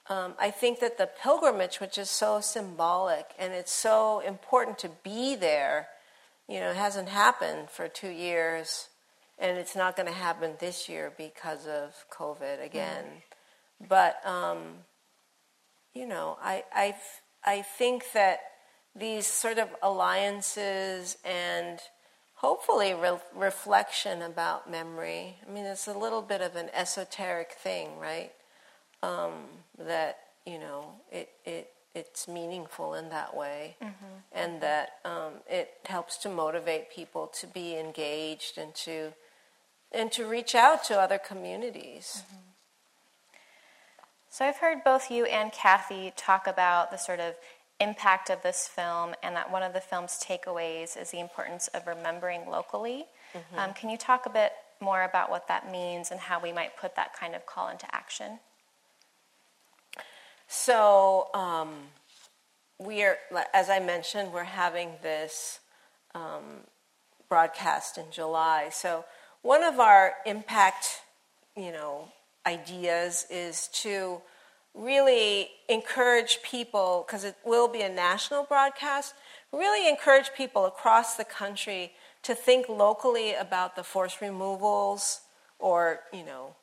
um, 0.08 0.34
I 0.38 0.50
think 0.50 0.80
that 0.80 0.98
the 0.98 1.08
pilgrimage, 1.22 1.80
which 1.80 1.96
is 1.96 2.10
so 2.10 2.40
symbolic 2.40 3.26
and 3.38 3.54
it's 3.54 3.72
so 3.72 4.20
important 4.20 4.78
to 4.80 4.90
be 5.02 5.34
there, 5.34 5.88
you 6.46 6.60
know, 6.60 6.74
hasn't 6.74 7.08
happened 7.08 7.70
for 7.70 7.88
two 7.88 8.10
years, 8.10 8.88
and 9.38 9.58
it's 9.58 9.76
not 9.76 9.96
going 9.96 10.08
to 10.08 10.14
happen 10.14 10.52
this 10.58 10.88
year 10.88 11.12
because 11.16 11.66
of 11.66 11.94
COVID 12.10 12.64
again. 12.64 13.04
Mm. 13.04 13.88
But 13.88 14.26
um, 14.26 14.58
you 15.94 16.06
know, 16.06 16.38
I 16.42 16.64
I 16.72 16.94
I 17.44 17.62
think 17.62 18.12
that 18.14 18.40
these 18.94 19.26
sort 19.26 19.58
of 19.58 19.68
alliances 19.82 21.18
and 21.24 21.78
hopefully 22.36 22.94
re- 22.94 23.18
reflection 23.34 24.22
about 24.22 24.70
memory. 24.70 25.36
I 25.46 25.50
mean, 25.50 25.64
it's 25.64 25.86
a 25.86 25.96
little 25.96 26.22
bit 26.22 26.40
of 26.40 26.56
an 26.56 26.70
esoteric 26.74 27.52
thing, 27.52 27.98
right? 27.98 28.32
um, 29.02 29.32
that 29.78 30.18
you 30.44 30.58
know 30.58 30.92
it, 31.10 31.30
it 31.44 31.70
it's 31.94 32.28
meaningful 32.28 32.94
in 32.94 33.08
that 33.08 33.34
way, 33.34 33.76
mm-hmm. 33.82 34.04
and 34.32 34.60
that 34.60 34.94
um, 35.04 35.32
it 35.48 35.70
helps 35.86 36.16
to 36.18 36.28
motivate 36.28 36.90
people 36.90 37.26
to 37.40 37.46
be 37.46 37.76
engaged 37.76 38.58
and 38.58 38.74
to 38.74 39.12
and 39.92 40.12
to 40.12 40.26
reach 40.26 40.54
out 40.54 40.84
to 40.84 40.98
other 40.98 41.18
communities. 41.18 42.22
Mm-hmm. 42.26 42.36
So 44.30 44.44
I've 44.44 44.58
heard 44.58 44.84
both 44.84 45.10
you 45.10 45.24
and 45.24 45.50
Kathy 45.50 46.12
talk 46.16 46.46
about 46.46 46.90
the 46.90 46.98
sort 46.98 47.20
of 47.20 47.34
impact 47.80 48.30
of 48.30 48.42
this 48.42 48.68
film, 48.68 49.14
and 49.22 49.36
that 49.36 49.50
one 49.50 49.62
of 49.62 49.72
the 49.72 49.80
film's 49.80 50.22
takeaways 50.22 51.00
is 51.00 51.10
the 51.10 51.20
importance 51.20 51.68
of 51.68 51.86
remembering 51.86 52.48
locally. 52.48 53.06
Mm-hmm. 53.34 53.58
Um, 53.58 53.72
can 53.74 53.90
you 53.90 53.98
talk 53.98 54.26
a 54.26 54.30
bit 54.30 54.52
more 54.80 55.02
about 55.04 55.30
what 55.30 55.48
that 55.48 55.70
means 55.70 56.10
and 56.10 56.20
how 56.20 56.40
we 56.40 56.52
might 56.52 56.76
put 56.76 56.96
that 56.96 57.14
kind 57.14 57.34
of 57.34 57.44
call 57.46 57.68
into 57.68 57.86
action? 57.94 58.38
So 60.48 61.28
um, 61.34 61.74
we 62.78 63.02
are, 63.02 63.18
as 63.52 63.68
I 63.68 63.80
mentioned, 63.80 64.32
we're 64.32 64.44
having 64.44 64.92
this 65.02 65.60
um, 66.14 66.64
broadcast 67.28 67.98
in 67.98 68.04
July. 68.10 68.68
So 68.70 69.04
one 69.46 69.62
of 69.62 69.78
our 69.78 70.14
impact, 70.26 71.02
you 71.56 71.70
know, 71.70 72.08
ideas 72.44 73.26
is 73.30 73.68
to 73.68 74.20
really 74.74 75.50
encourage 75.68 76.40
people 76.42 77.04
because 77.06 77.22
it 77.22 77.36
will 77.44 77.68
be 77.68 77.80
a 77.80 77.88
national 77.88 78.42
broadcast. 78.42 79.14
Really 79.52 79.88
encourage 79.88 80.32
people 80.36 80.66
across 80.66 81.14
the 81.14 81.24
country 81.24 81.92
to 82.24 82.34
think 82.34 82.68
locally 82.68 83.34
about 83.34 83.76
the 83.76 83.84
forced 83.84 84.20
removals 84.20 85.20
or 85.60 86.00
you 86.12 86.24
know 86.24 86.56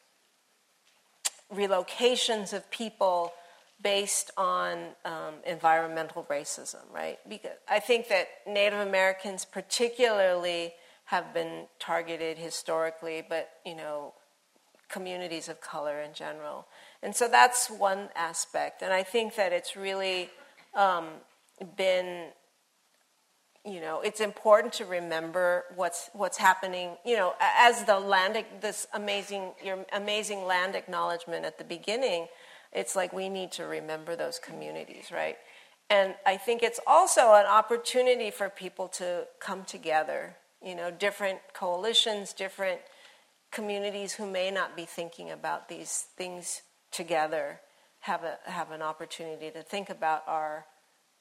relocations 1.56 2.52
of 2.52 2.69
people 2.69 3.32
based 3.82 4.30
on 4.36 4.89
um, 5.06 5.36
environmental 5.48 6.28
racism, 6.30 6.84
right? 6.93 7.19
Because 7.30 7.52
I 7.69 7.80
think 7.80 8.10
that 8.10 8.28
Native 8.46 8.80
Americans, 8.80 9.46
particularly, 9.46 10.74
have 11.06 11.34
been 11.34 11.66
targeted 11.80 12.38
historically, 12.38 13.24
but 13.28 13.50
you 13.66 13.76
know, 13.76 14.13
communities 14.89 15.50
of 15.50 15.62
color 15.62 16.00
in 16.00 16.13
general. 16.13 16.68
And 17.02 17.16
so 17.16 17.28
that's 17.28 17.70
one 17.70 18.10
aspect. 18.16 18.82
And 18.82 18.94
I 18.94 19.04
think 19.04 19.36
that 19.36 19.52
it's 19.52 19.76
really 19.76 20.30
um, 20.76 21.10
been, 21.76 22.30
you 23.66 23.82
know, 23.82 24.02
it's 24.02 24.22
important 24.22 24.74
to 24.74 24.86
remember 24.86 25.66
what's 25.76 26.10
what's 26.13 26.38
happening. 26.38 26.92
You 27.06 27.18
know, 27.18 27.34
as 27.39 27.84
the 27.84 28.00
land, 28.00 28.44
this 28.62 28.88
amazing, 28.94 29.52
your 29.63 29.86
amazing 29.94 30.46
land 30.46 30.76
acknowledgement 30.76 31.46
at 31.46 31.58
the 31.58 31.63
beginning 31.63 32.28
it's 32.74 32.96
like 32.96 33.13
we 33.13 33.30
need 33.30 33.52
to 33.54 33.66
remember 33.66 34.16
those 34.16 34.39
communities, 34.39 35.12
right? 35.12 35.38
And 35.89 36.16
I 36.26 36.38
think 36.38 36.63
it's 36.63 36.80
also 36.88 37.34
an 37.34 37.46
opportunity 37.46 38.32
for 38.32 38.50
people 38.50 38.88
to 38.89 39.28
come 39.39 39.63
together, 39.63 40.36
you 40.63 40.76
know, 40.76 40.91
different 40.91 41.39
coalitions, 41.54 42.34
different 42.34 42.80
communities 43.52 44.13
who 44.13 44.30
may 44.30 44.49
not 44.49 44.76
be 44.76 44.86
thinking 44.86 45.32
about 45.32 45.69
these 45.69 46.06
things 46.15 46.62
together 46.91 47.60
have, 47.99 48.23
a, 48.23 48.38
have 48.45 48.71
an 48.71 48.82
opportunity 48.82 49.49
to 49.52 49.62
think 49.62 49.89
about 49.89 50.23
our, 50.28 50.65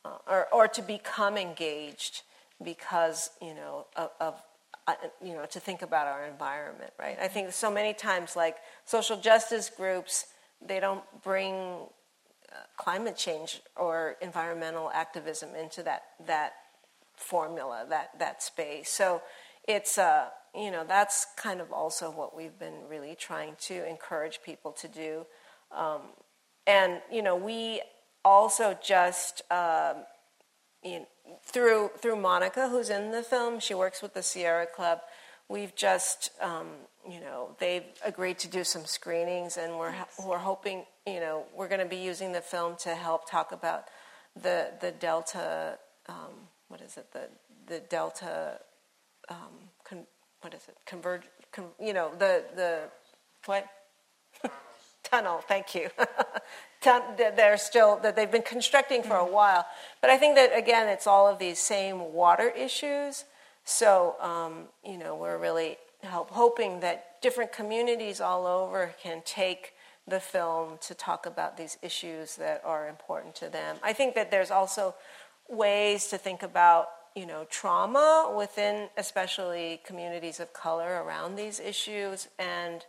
uh, 0.05 0.17
or, 0.27 0.49
or 0.53 0.69
to 0.69 0.83
become 0.83 1.37
engaged 1.37 2.23
because, 2.63 3.31
you 3.41 3.55
know, 3.55 3.87
of, 3.97 4.11
of 4.21 4.43
uh, 4.89 4.95
you 5.25 5.33
know, 5.35 5.47
to 5.47 5.61
think 5.61 5.83
about 5.83 6.09
our 6.09 6.27
environment, 6.27 6.93
right? 6.99 7.17
I 7.21 7.29
think 7.29 7.53
so 7.53 7.71
many 7.71 7.95
times, 7.95 8.35
like 8.35 8.57
social 8.85 9.17
justice 9.17 9.71
groups 9.71 10.27
they 10.67 10.81
don't 10.81 11.05
bring 11.23 11.55
uh, 11.55 12.57
climate 12.77 13.17
change 13.17 13.61
or 13.77 14.17
environmental 14.21 14.91
activism 14.93 15.55
into 15.55 15.83
that 15.83 16.03
that 16.27 16.53
formula, 17.17 17.87
that 17.89 18.11
that 18.19 18.43
space. 18.43 18.91
So 18.91 19.23
it's 19.67 19.99
uh, 19.99 20.29
you 20.55 20.71
know 20.71 20.85
that's 20.87 21.27
kind 21.37 21.61
of 21.61 21.73
also 21.73 22.11
what 22.11 22.37
we've 22.37 22.59
been 22.59 22.89
really 22.89 23.15
trying 23.15 23.57
to 23.63 23.89
encourage 23.89 24.43
people 24.43 24.73
to 24.73 24.89
do, 24.89 25.27
um, 25.71 26.03
and 26.67 27.01
you 27.11 27.23
know 27.23 27.37
we 27.37 27.83
also 28.25 28.77
just. 28.83 29.43
Um, 29.51 30.05
you 30.85 30.99
know, 30.99 31.07
through 31.45 31.93
through 31.99 32.17
Monica, 32.17 32.69
who's 32.69 32.91
in 32.91 33.13
the 33.13 33.23
film, 33.23 33.61
she 33.61 33.73
works 33.73 34.03
with 34.03 34.15
the 34.15 34.23
Sierra 34.23 34.67
Club. 34.67 34.99
We've 35.49 35.73
just 35.77 36.31
um, 36.41 36.71
you 37.09 37.21
know, 37.21 37.57
they've 37.59 37.85
agreed 38.05 38.39
to 38.41 38.49
do 38.49 38.65
some 38.65 38.85
screenings, 38.85 39.57
and 39.57 39.79
we're 39.79 39.95
we're 40.25 40.39
hoping, 40.39 40.85
you 41.07 41.21
know, 41.21 41.45
we're 41.55 41.69
going 41.69 41.81
to 41.81 41.87
be 41.87 41.97
using 41.97 42.33
the 42.33 42.41
film 42.41 42.77
to 42.81 42.95
help 42.95 43.29
talk 43.29 43.53
about 43.53 43.85
the 44.41 44.71
the 44.81 44.93
Delta, 44.93 45.79
um, 46.09 46.49
what 46.73 46.81
is 46.81 46.97
it, 46.97 47.13
the 47.13 47.29
the 47.67 47.81
Delta 47.81 48.59
um, 49.29 49.37
con- 49.85 50.07
what 50.41 50.55
is 50.55 50.63
it? 50.69 50.77
Converge, 50.87 51.23
con, 51.53 51.67
you 51.79 51.93
know, 51.93 52.11
the 52.19 52.45
the 52.57 52.81
what? 53.45 53.67
Tunnel. 55.03 55.43
Thank 55.47 55.75
you. 55.75 55.91
they're 56.83 57.59
still 57.59 57.99
that 57.99 58.17
they've 58.17 58.31
been 58.31 58.41
constructing 58.41 59.03
for 59.03 59.17
a 59.17 59.21
mm-hmm. 59.21 59.35
while, 59.35 59.67
but 60.01 60.09
I 60.09 60.17
think 60.17 60.35
that 60.37 60.57
again, 60.57 60.89
it's 60.89 61.07
all 61.07 61.29
of 61.29 61.39
these 61.39 61.59
same 61.59 62.15
water 62.15 62.49
issues. 62.49 63.27
So 63.65 64.17
um, 64.21 64.65
you 64.83 64.97
know, 64.97 65.15
we're 65.15 65.37
really 65.37 65.77
help, 66.03 66.31
hoping 66.31 66.81
that 66.81 67.21
different 67.21 67.53
communities 67.53 68.23
all 68.23 68.47
over 68.47 68.95
can 69.01 69.21
take 69.27 69.75
the 70.09 70.19
film 70.19 70.79
to 70.81 70.95
talk 70.95 71.27
about 71.27 71.57
these 71.57 71.79
issues 71.83 72.37
that 72.37 72.61
are 72.65 72.89
important 72.89 73.35
to 73.37 73.49
them. 73.49 73.77
I 73.83 73.93
think 73.93 74.15
that 74.15 74.31
there's 74.31 74.51
also 74.51 74.95
ways 75.53 76.09
to 76.09 76.19
think 76.19 76.43
about 76.43 76.89
you 77.15 77.27
know 77.27 77.47
trauma 77.51 78.35
within 78.37 78.89
especially 78.97 79.81
communities 79.85 80.41
of 80.41 80.53
color 80.53 81.03
around 81.05 81.37
these 81.37 81.61
issues 81.61 82.29
and 82.39 82.87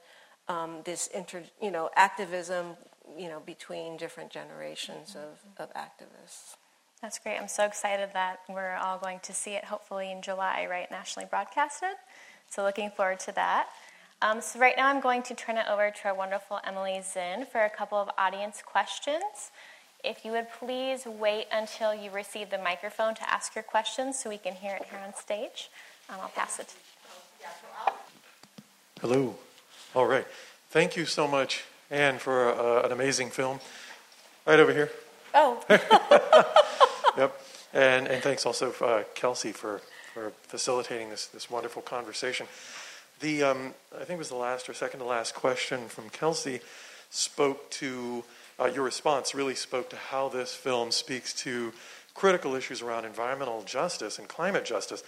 um, 0.47 0.77
this 0.85 1.07
inter 1.07 1.43
you 1.61 1.71
know 1.71 1.89
activism 1.95 2.77
you 3.17 3.27
know 3.27 3.41
between 3.45 3.97
different 3.97 4.31
generations 4.31 5.15
of, 5.15 5.63
of 5.63 5.73
activists. 5.73 6.55
That's 7.01 7.19
great. 7.19 7.37
I'm 7.37 7.49
so 7.49 7.65
excited 7.65 8.11
that 8.13 8.39
we're 8.47 8.75
all 8.75 8.97
going 8.97 9.19
to 9.23 9.33
see 9.33 9.51
it 9.51 9.65
hopefully 9.65 10.11
in 10.11 10.21
july 10.21 10.67
right? 10.69 10.89
Nationally 10.89 11.27
broadcasted. 11.29 11.95
So 12.49 12.63
looking 12.63 12.91
forward 12.91 13.19
to 13.21 13.33
that. 13.33 13.67
Um, 14.21 14.39
so 14.39 14.57
right 14.57 14.75
now 14.77 14.87
i'm 14.87 15.01
going 15.01 15.21
to 15.23 15.35
turn 15.35 15.57
it 15.57 15.65
over 15.69 15.91
to 15.91 16.07
our 16.07 16.15
wonderful 16.15 16.61
emily 16.63 17.01
zinn 17.03 17.45
for 17.45 17.65
a 17.65 17.69
couple 17.69 17.97
of 17.97 18.09
audience 18.17 18.63
questions 18.65 19.51
if 20.03 20.25
you 20.25 20.31
would 20.31 20.47
please 20.59 21.05
wait 21.05 21.47
until 21.51 21.93
you 21.93 22.11
receive 22.11 22.49
the 22.49 22.57
microphone 22.57 23.15
to 23.15 23.29
ask 23.29 23.55
your 23.55 23.63
questions 23.63 24.19
so 24.19 24.29
we 24.29 24.37
can 24.37 24.53
hear 24.53 24.75
it 24.75 24.85
here 24.89 24.99
on 25.05 25.13
stage. 25.15 25.69
Um, 26.09 26.17
I'll 26.21 26.29
pass 26.29 26.59
it. 26.59 26.67
To 26.67 26.75
you. 27.41 27.93
Hello. 29.01 29.35
All 29.95 30.05
right. 30.05 30.27
Thank 30.69 30.97
you 30.97 31.05
so 31.05 31.27
much, 31.27 31.63
Ann, 31.89 32.17
for 32.17 32.49
uh, 32.49 32.85
an 32.85 32.91
amazing 32.91 33.29
film. 33.29 33.59
Right 34.45 34.59
over 34.59 34.73
here. 34.73 34.91
Oh. 35.33 35.63
yep. 37.17 37.39
And, 37.73 38.07
and 38.07 38.21
thanks 38.21 38.45
also, 38.45 38.73
uh, 38.81 39.03
Kelsey, 39.15 39.51
for, 39.51 39.81
for 40.13 40.31
facilitating 40.43 41.09
this, 41.09 41.27
this 41.27 41.49
wonderful 41.49 41.81
conversation. 41.81 42.47
The, 43.21 43.43
um, 43.43 43.73
I 43.95 43.99
think 43.99 44.11
it 44.11 44.17
was 44.17 44.29
the 44.29 44.35
last 44.35 44.67
or 44.67 44.73
second 44.73 44.99
to 44.99 45.05
last 45.05 45.33
question 45.33 45.87
from 45.87 46.09
Kelsey 46.09 46.59
spoke 47.09 47.69
to 47.69 48.23
uh, 48.63 48.67
your 48.67 48.83
response 48.83 49.35
really 49.35 49.55
spoke 49.55 49.89
to 49.89 49.95
how 49.97 50.29
this 50.29 50.53
film 50.53 50.91
speaks 50.91 51.33
to 51.33 51.73
critical 52.13 52.55
issues 52.55 52.81
around 52.81 53.03
environmental 53.05 53.61
justice 53.63 54.19
and 54.19 54.27
climate 54.27 54.63
justice. 54.63 55.03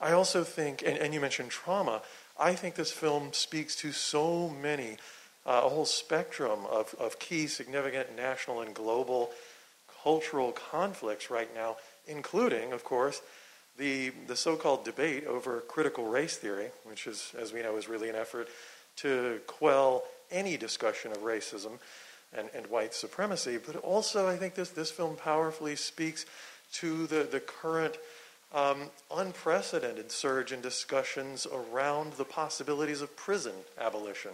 I 0.00 0.12
also 0.12 0.44
think, 0.44 0.82
and, 0.86 0.96
and 0.96 1.12
you 1.12 1.20
mentioned 1.20 1.50
trauma, 1.50 2.02
I 2.38 2.54
think 2.54 2.74
this 2.74 2.92
film 2.92 3.32
speaks 3.32 3.74
to 3.76 3.92
so 3.92 4.48
many, 4.48 4.96
uh, 5.44 5.62
a 5.64 5.68
whole 5.68 5.86
spectrum 5.86 6.60
of, 6.70 6.94
of 7.00 7.18
key, 7.18 7.48
significant 7.48 8.14
national 8.16 8.60
and 8.60 8.74
global 8.74 9.30
cultural 10.02 10.52
conflicts 10.52 11.30
right 11.30 11.52
now, 11.54 11.76
including, 12.06 12.72
of 12.72 12.84
course, 12.84 13.22
the, 13.76 14.10
the 14.26 14.36
so 14.36 14.56
called 14.56 14.84
debate 14.84 15.26
over 15.26 15.60
critical 15.62 16.04
race 16.04 16.36
theory, 16.36 16.68
which 16.84 17.06
is, 17.06 17.32
as 17.38 17.52
we 17.52 17.62
know, 17.62 17.76
is 17.76 17.88
really 17.88 18.08
an 18.08 18.16
effort 18.16 18.48
to 18.96 19.40
quell 19.46 20.04
any 20.30 20.56
discussion 20.56 21.10
of 21.10 21.18
racism 21.18 21.78
and, 22.36 22.48
and 22.54 22.66
white 22.68 22.94
supremacy. 22.94 23.58
But 23.64 23.76
also, 23.76 24.28
I 24.28 24.36
think 24.36 24.54
this, 24.54 24.70
this 24.70 24.90
film 24.90 25.16
powerfully 25.16 25.76
speaks 25.76 26.26
to 26.74 27.06
the, 27.06 27.24
the 27.24 27.40
current 27.40 27.96
um, 28.54 28.90
unprecedented 29.14 30.10
surge 30.10 30.52
in 30.52 30.60
discussions 30.60 31.46
around 31.52 32.14
the 32.14 32.24
possibilities 32.24 33.02
of 33.02 33.16
prison 33.16 33.54
abolition. 33.80 34.32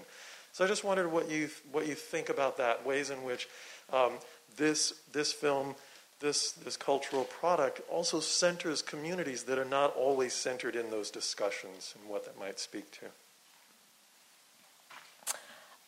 So 0.52 0.64
I 0.64 0.68
just 0.68 0.84
wondered 0.84 1.12
what 1.12 1.30
you, 1.30 1.50
what 1.70 1.86
you 1.86 1.94
think 1.94 2.30
about 2.30 2.56
that, 2.56 2.86
ways 2.86 3.10
in 3.10 3.22
which 3.24 3.46
um, 3.92 4.12
this, 4.56 4.94
this 5.12 5.32
film, 5.32 5.74
this, 6.20 6.52
this 6.52 6.78
cultural 6.78 7.24
product 7.24 7.82
also 7.90 8.20
centers 8.20 8.80
communities 8.80 9.42
that 9.44 9.58
are 9.58 9.66
not 9.66 9.94
always 9.94 10.32
centered 10.32 10.74
in 10.74 10.90
those 10.90 11.10
discussions 11.10 11.94
and 11.98 12.08
what 12.08 12.24
that 12.24 12.38
might 12.38 12.58
speak 12.58 12.86
to. 12.92 13.06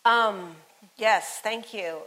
Um, 0.04 0.54
yes, 0.96 1.40
thank 1.42 1.74
you. 1.74 1.98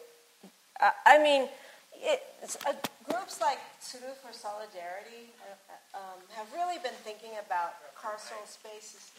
Uh, 0.80 0.91
I 1.05 1.17
mean, 1.22 1.47
it, 1.95 2.24
uh, 2.65 2.74
groups 3.03 3.39
like 3.39 3.59
Tsuru 3.82 4.15
for 4.26 4.34
Solidarity 4.34 5.30
uh, 5.41 5.97
um, 5.97 6.19
have 6.34 6.47
really 6.53 6.80
been 6.80 6.95
thinking 7.03 7.32
about 7.45 7.76
carceral 7.95 8.47
spaces. 8.47 9.11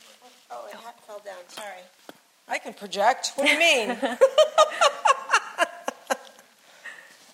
Oh, 0.51 0.67
it 0.69 0.75
ha- 0.75 0.95
fell 1.07 1.21
down. 1.25 1.37
Sorry. 1.49 1.83
I 2.49 2.59
can 2.59 2.75
project. 2.75 3.33
What 3.37 3.47
do 3.47 3.53
you 3.53 3.59
mean? 3.59 3.91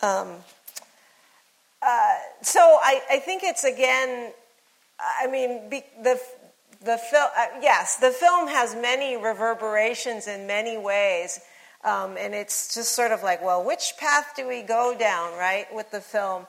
um, 0.02 0.36
uh, 1.82 2.16
so 2.42 2.60
I, 2.60 3.00
I 3.10 3.18
think 3.18 3.42
it's 3.44 3.64
again. 3.64 4.32
I 5.00 5.26
mean, 5.28 5.70
be, 5.70 5.82
the 6.02 6.20
the 6.84 6.98
film, 6.98 7.28
uh, 7.36 7.46
yes, 7.62 7.96
the 7.96 8.10
film 8.10 8.48
has 8.48 8.74
many 8.74 9.16
reverberations 9.16 10.26
in 10.26 10.46
many 10.46 10.76
ways. 10.76 11.40
Um, 11.84 12.16
and 12.18 12.34
it's 12.34 12.74
just 12.74 12.94
sort 12.94 13.12
of 13.12 13.22
like, 13.22 13.42
well, 13.42 13.64
which 13.64 13.94
path 13.98 14.32
do 14.36 14.48
we 14.48 14.62
go 14.62 14.96
down, 14.98 15.32
right, 15.38 15.66
with 15.72 15.90
the 15.90 16.00
film? 16.00 16.46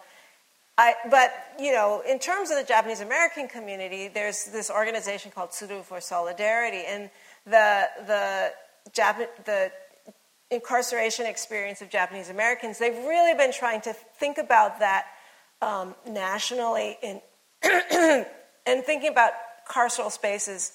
I, 0.77 0.93
but, 1.09 1.31
you 1.59 1.71
know, 1.71 2.01
in 2.07 2.19
terms 2.19 2.51
of 2.51 2.57
the 2.57 2.63
Japanese 2.63 3.01
American 3.01 3.47
community, 3.47 4.07
there's 4.07 4.45
this 4.45 4.71
organization 4.71 5.29
called 5.29 5.49
Tsuru 5.49 5.83
for 5.83 5.99
Solidarity. 5.99 6.83
And 6.87 7.09
the, 7.45 7.89
the, 8.07 8.53
Jap- 8.91 9.27
the 9.45 9.71
incarceration 10.49 11.25
experience 11.25 11.81
of 11.81 11.89
Japanese 11.89 12.29
Americans, 12.29 12.79
they've 12.79 12.93
really 12.93 13.37
been 13.37 13.51
trying 13.51 13.81
to 13.81 13.93
think 13.93 14.37
about 14.37 14.79
that 14.79 15.05
um, 15.61 15.95
nationally 16.07 16.97
in, 17.03 17.21
and 17.61 18.83
thinking 18.83 19.11
about 19.11 19.33
carceral 19.69 20.11
spaces 20.11 20.73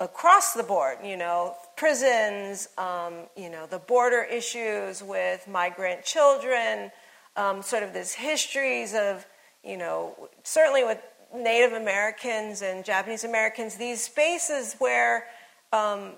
across 0.00 0.54
the 0.54 0.62
board, 0.62 0.98
you 1.04 1.16
know, 1.16 1.54
prisons, 1.80 2.68
um, 2.76 3.14
you 3.34 3.48
know, 3.48 3.64
the 3.64 3.78
border 3.78 4.22
issues 4.22 5.02
with 5.02 5.48
migrant 5.48 6.04
children, 6.04 6.90
um, 7.36 7.62
sort 7.62 7.82
of 7.82 7.94
these 7.94 8.12
histories 8.12 8.92
of, 8.92 9.24
you 9.64 9.78
know, 9.78 10.28
certainly 10.42 10.84
with 10.84 10.98
Native 11.34 11.72
Americans 11.72 12.60
and 12.60 12.84
Japanese 12.84 13.24
Americans, 13.24 13.76
these 13.76 14.04
spaces 14.04 14.76
where, 14.78 15.24
um, 15.72 16.12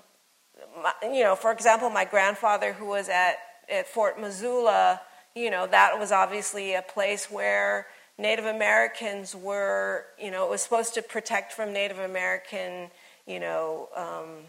my, 0.83 0.91
you 1.01 1.23
know, 1.23 1.33
for 1.33 1.53
example, 1.53 1.89
my 1.89 2.03
grandfather 2.03 2.73
who 2.73 2.85
was 2.85 3.07
at, 3.07 3.35
at 3.71 3.87
Fort 3.87 4.19
Missoula, 4.19 4.99
you 5.33 5.49
know, 5.49 5.65
that 5.67 5.97
was 5.97 6.11
obviously 6.11 6.73
a 6.73 6.81
place 6.81 7.31
where 7.31 7.87
Native 8.17 8.45
Americans 8.45 9.33
were, 9.33 10.07
you 10.21 10.29
know, 10.29 10.43
it 10.43 10.49
was 10.49 10.61
supposed 10.61 10.93
to 10.95 11.01
protect 11.01 11.53
from 11.53 11.71
Native 11.71 11.99
American, 11.99 12.91
you 13.25 13.39
know, 13.39 13.87
um, 13.95 14.43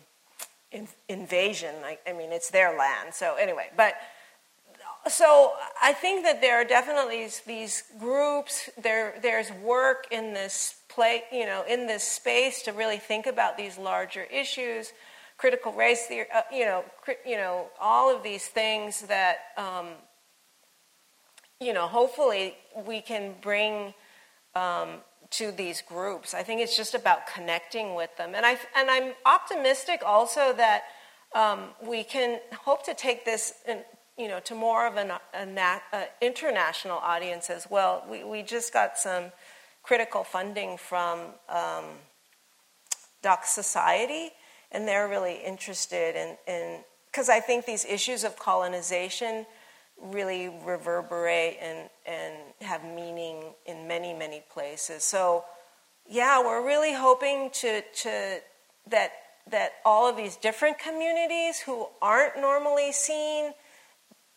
in, 0.74 0.88
invasion. 1.08 1.74
I, 1.84 1.98
I, 2.06 2.12
mean, 2.12 2.32
it's 2.32 2.50
their 2.50 2.76
land. 2.76 3.14
So 3.14 3.36
anyway, 3.36 3.70
but 3.76 3.94
so 5.08 5.52
I 5.82 5.92
think 5.92 6.24
that 6.24 6.40
there 6.40 6.56
are 6.60 6.64
definitely 6.64 7.28
these 7.46 7.84
groups. 7.98 8.70
There, 8.82 9.14
there's 9.22 9.52
work 9.52 10.06
in 10.10 10.34
this 10.34 10.76
play, 10.88 11.24
you 11.32 11.46
know, 11.46 11.64
in 11.68 11.86
this 11.86 12.04
space 12.04 12.62
to 12.62 12.72
really 12.72 12.98
think 12.98 13.26
about 13.26 13.56
these 13.56 13.78
larger 13.78 14.24
issues, 14.24 14.92
critical 15.38 15.72
race 15.72 16.06
theory, 16.06 16.26
uh, 16.34 16.42
you 16.52 16.64
know, 16.64 16.84
cri- 17.00 17.16
you 17.26 17.36
know, 17.36 17.66
all 17.80 18.14
of 18.14 18.22
these 18.22 18.46
things 18.46 19.02
that. 19.02 19.38
Um, 19.56 19.88
you 21.60 21.72
know, 21.72 21.86
hopefully 21.86 22.56
we 22.86 23.00
can 23.00 23.34
bring 23.40 23.94
um, 24.54 24.98
to 25.30 25.50
these 25.52 25.82
groups. 25.82 26.34
I 26.34 26.42
think 26.42 26.60
it's 26.60 26.76
just 26.76 26.94
about 26.94 27.26
connecting 27.26 27.94
with 27.94 28.16
them, 28.16 28.34
and 28.34 28.44
I 28.46 28.58
and 28.76 28.90
I'm 28.90 29.12
optimistic 29.26 30.02
also 30.04 30.52
that 30.54 30.84
um, 31.34 31.70
we 31.82 32.04
can 32.04 32.40
hope 32.52 32.84
to 32.84 32.94
take 32.94 33.24
this, 33.24 33.54
in, 33.66 33.80
you 34.16 34.28
know, 34.28 34.40
to 34.40 34.54
more 34.54 34.86
of 34.86 34.96
an 34.96 35.12
a 35.32 35.46
nat, 35.46 35.80
international 36.20 36.98
audience 36.98 37.50
as 37.50 37.66
well. 37.68 38.04
We 38.08 38.24
we 38.24 38.42
just 38.42 38.72
got 38.72 38.98
some 38.98 39.32
critical 39.82 40.24
funding 40.24 40.76
from 40.78 41.20
um, 41.48 41.84
Doc 43.22 43.44
Society, 43.44 44.30
and 44.70 44.86
they're 44.86 45.08
really 45.08 45.40
interested 45.44 46.16
in 46.46 46.84
because 47.06 47.28
I 47.28 47.40
think 47.40 47.64
these 47.64 47.84
issues 47.84 48.24
of 48.24 48.38
colonization 48.38 49.46
really 50.04 50.50
reverberate 50.64 51.58
and, 51.60 51.88
and 52.06 52.34
have 52.60 52.84
meaning 52.84 53.42
in 53.66 53.88
many, 53.88 54.12
many 54.12 54.42
places. 54.52 55.02
So, 55.04 55.44
yeah, 56.08 56.40
we're 56.40 56.64
really 56.64 56.92
hoping 56.92 57.50
to, 57.54 57.80
to 57.80 58.40
that, 58.90 59.12
that 59.50 59.72
all 59.84 60.08
of 60.08 60.16
these 60.16 60.36
different 60.36 60.78
communities 60.78 61.60
who 61.60 61.86
aren't 62.02 62.36
normally 62.36 62.92
seen 62.92 63.52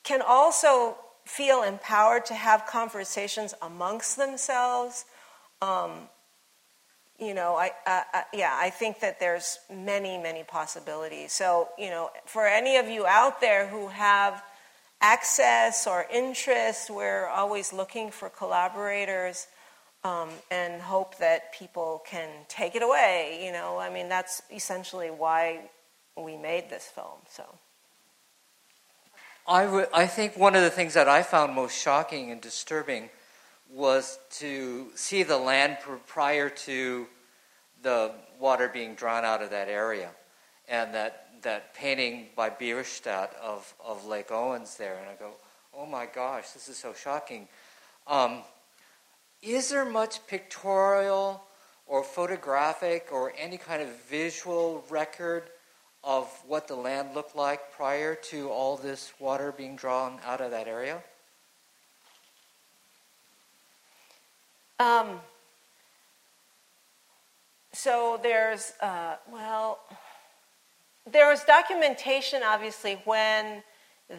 can 0.03 0.21
also 0.21 0.95
feel 1.25 1.63
empowered 1.63 2.25
to 2.25 2.33
have 2.33 2.65
conversations 2.65 3.53
amongst 3.61 4.15
themselves. 4.15 5.05
Um, 5.61 6.07
you 7.19 7.33
know, 7.33 7.55
I, 7.55 7.71
yeah, 8.31 8.55
I 8.57 8.69
think 8.69 8.99
that 9.01 9.19
there's 9.19 9.59
many, 9.73 10.17
many 10.17 10.43
possibilities. 10.43 11.33
So, 11.33 11.69
you 11.77 11.89
know, 11.89 12.11
for 12.25 12.45
any 12.45 12.77
of 12.77 12.87
you 12.87 13.07
out 13.07 13.41
there 13.41 13.67
who 13.67 13.87
have 13.87 14.43
access 15.01 15.87
or 15.87 16.05
interest, 16.11 16.89
we're 16.89 17.27
always 17.27 17.71
looking 17.73 18.11
for 18.11 18.29
collaborators 18.29 19.47
um, 20.03 20.29
and 20.49 20.81
hope 20.81 21.17
that 21.17 21.53
people 21.53 22.01
can 22.05 22.29
take 22.47 22.75
it 22.75 22.81
away. 22.81 23.41
You 23.45 23.51
know, 23.51 23.77
I 23.77 23.89
mean, 23.89 24.09
that's 24.09 24.41
essentially 24.51 25.09
why 25.09 25.69
we 26.15 26.37
made 26.37 26.69
this 26.69 26.85
film. 26.85 27.19
So. 27.29 27.43
I, 29.47 29.63
w- 29.63 29.87
I 29.93 30.07
think 30.07 30.35
one 30.37 30.55
of 30.55 30.61
the 30.61 30.69
things 30.69 30.93
that 30.95 31.07
I 31.07 31.23
found 31.23 31.53
most 31.53 31.77
shocking 31.77 32.31
and 32.31 32.41
disturbing 32.41 33.09
was 33.71 34.19
to 34.39 34.87
see 34.95 35.23
the 35.23 35.37
land 35.37 35.77
prior 36.05 36.49
to 36.49 37.07
the 37.81 38.11
water 38.39 38.67
being 38.67 38.95
drawn 38.95 39.23
out 39.23 39.41
of 39.41 39.51
that 39.51 39.69
area. 39.69 40.09
And 40.67 40.93
that, 40.93 41.26
that 41.43 41.73
painting 41.73 42.27
by 42.35 42.49
Bierstadt 42.49 43.35
of, 43.41 43.73
of 43.83 44.05
Lake 44.05 44.31
Owens 44.31 44.77
there. 44.77 44.97
And 44.99 45.09
I 45.09 45.15
go, 45.15 45.31
oh 45.75 45.85
my 45.85 46.05
gosh, 46.05 46.49
this 46.51 46.67
is 46.67 46.77
so 46.77 46.93
shocking. 46.93 47.47
Um, 48.07 48.39
is 49.41 49.69
there 49.69 49.85
much 49.85 50.25
pictorial 50.27 51.43
or 51.85 52.03
photographic 52.03 53.09
or 53.11 53.33
any 53.37 53.57
kind 53.57 53.81
of 53.81 53.89
visual 54.09 54.83
record 54.89 55.43
of 56.03 56.27
what 56.47 56.67
the 56.67 56.75
land 56.75 57.09
looked 57.13 57.35
like 57.35 57.71
prior 57.71 58.15
to 58.15 58.49
all 58.49 58.77
this 58.77 59.13
water 59.19 59.51
being 59.51 59.75
drawn 59.75 60.19
out 60.25 60.41
of 60.41 60.51
that 60.51 60.67
area? 60.67 61.01
Um, 64.79 65.19
so 67.73 68.19
there's, 68.21 68.73
uh, 68.81 69.15
well, 69.31 69.79
there 71.11 71.27
was 71.29 71.43
documentation, 71.43 72.41
obviously, 72.43 72.99
when 73.05 73.63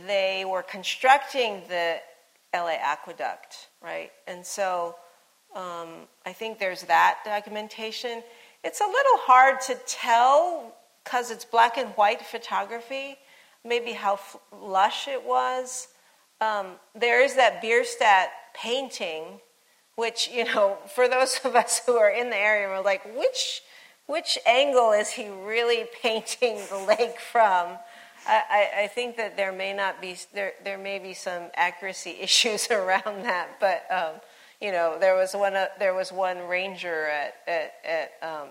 they 0.07 0.45
were 0.47 0.63
constructing 0.63 1.63
the 1.69 1.99
LA 2.55 2.77
aqueduct, 2.81 3.69
right? 3.83 4.11
And 4.27 4.45
so 4.45 4.97
um, 5.55 6.07
I 6.27 6.33
think 6.33 6.59
there's 6.59 6.83
that 6.85 7.19
documentation. 7.25 8.23
It's 8.65 8.81
a 8.81 8.87
little 8.87 9.19
hard 9.19 9.61
to 9.63 9.77
tell 9.87 10.75
because 11.05 11.31
it's 11.31 11.45
black 11.45 11.79
and 11.79 11.89
white 11.91 12.23
photography, 12.23 13.17
maybe 13.65 13.93
how 13.93 14.19
lush 14.53 15.09
it 15.09 15.25
was. 15.25 15.89
Um, 16.41 16.73
there 16.95 17.23
is 17.23 17.35
that 17.37 17.63
Bierstadt 17.63 18.29
painting 18.55 19.41
which 19.99 20.31
you 20.33 20.45
know 20.45 20.79
for 20.95 21.09
those 21.09 21.41
of 21.45 21.57
us 21.57 21.83
who 21.85 21.97
are 21.97 22.11
in 22.11 22.31
the 22.31 22.37
area 22.37 22.69
we're 22.69 22.81
like 22.81 23.05
which 23.17 23.63
which 24.09 24.37
angle 24.45 24.91
is 24.91 25.11
he 25.11 25.29
really 25.29 25.85
painting 26.03 26.59
the 26.69 26.79
lake 26.79 27.21
from 27.21 27.79
I, 28.27 28.83
I, 28.83 28.87
think 28.89 29.17
that 29.17 29.39
there 29.39 29.53
may 29.53 29.73
not 29.73 30.03
be 30.03 30.17
there 30.35 30.53
there 30.63 30.77
may 30.77 30.99
be 30.99 31.15
some 31.15 31.45
accuracy 31.55 32.11
issues 32.21 32.69
around 32.71 33.25
that 33.25 33.49
but 33.61 33.87
um, 33.91 34.21
you 34.61 34.73
know 34.73 34.99
there 34.99 35.15
was 35.15 35.35
one 35.35 35.55
uh, 35.55 35.67
there 35.79 35.95
was 35.95 36.13
one 36.13 36.47
ranger 36.49 37.07
at 37.07 37.37
at, 37.47 37.75
at 37.85 38.29
um, 38.29 38.49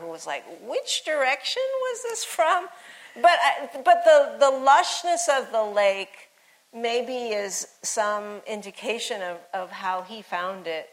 who 0.00 0.06
was 0.06 0.26
like 0.26 0.44
which 0.62 1.04
direction 1.04 1.62
was 1.80 2.02
this 2.04 2.24
from 2.24 2.68
but 3.16 3.38
I, 3.42 3.68
but 3.84 4.04
the 4.04 4.36
the 4.38 4.52
lushness 4.52 5.28
of 5.28 5.52
the 5.52 5.64
lake 5.64 6.30
maybe 6.74 7.28
is 7.28 7.66
some 7.82 8.40
indication 8.46 9.20
of, 9.22 9.38
of 9.52 9.70
how 9.70 10.02
he 10.02 10.22
found 10.22 10.66
it 10.66 10.88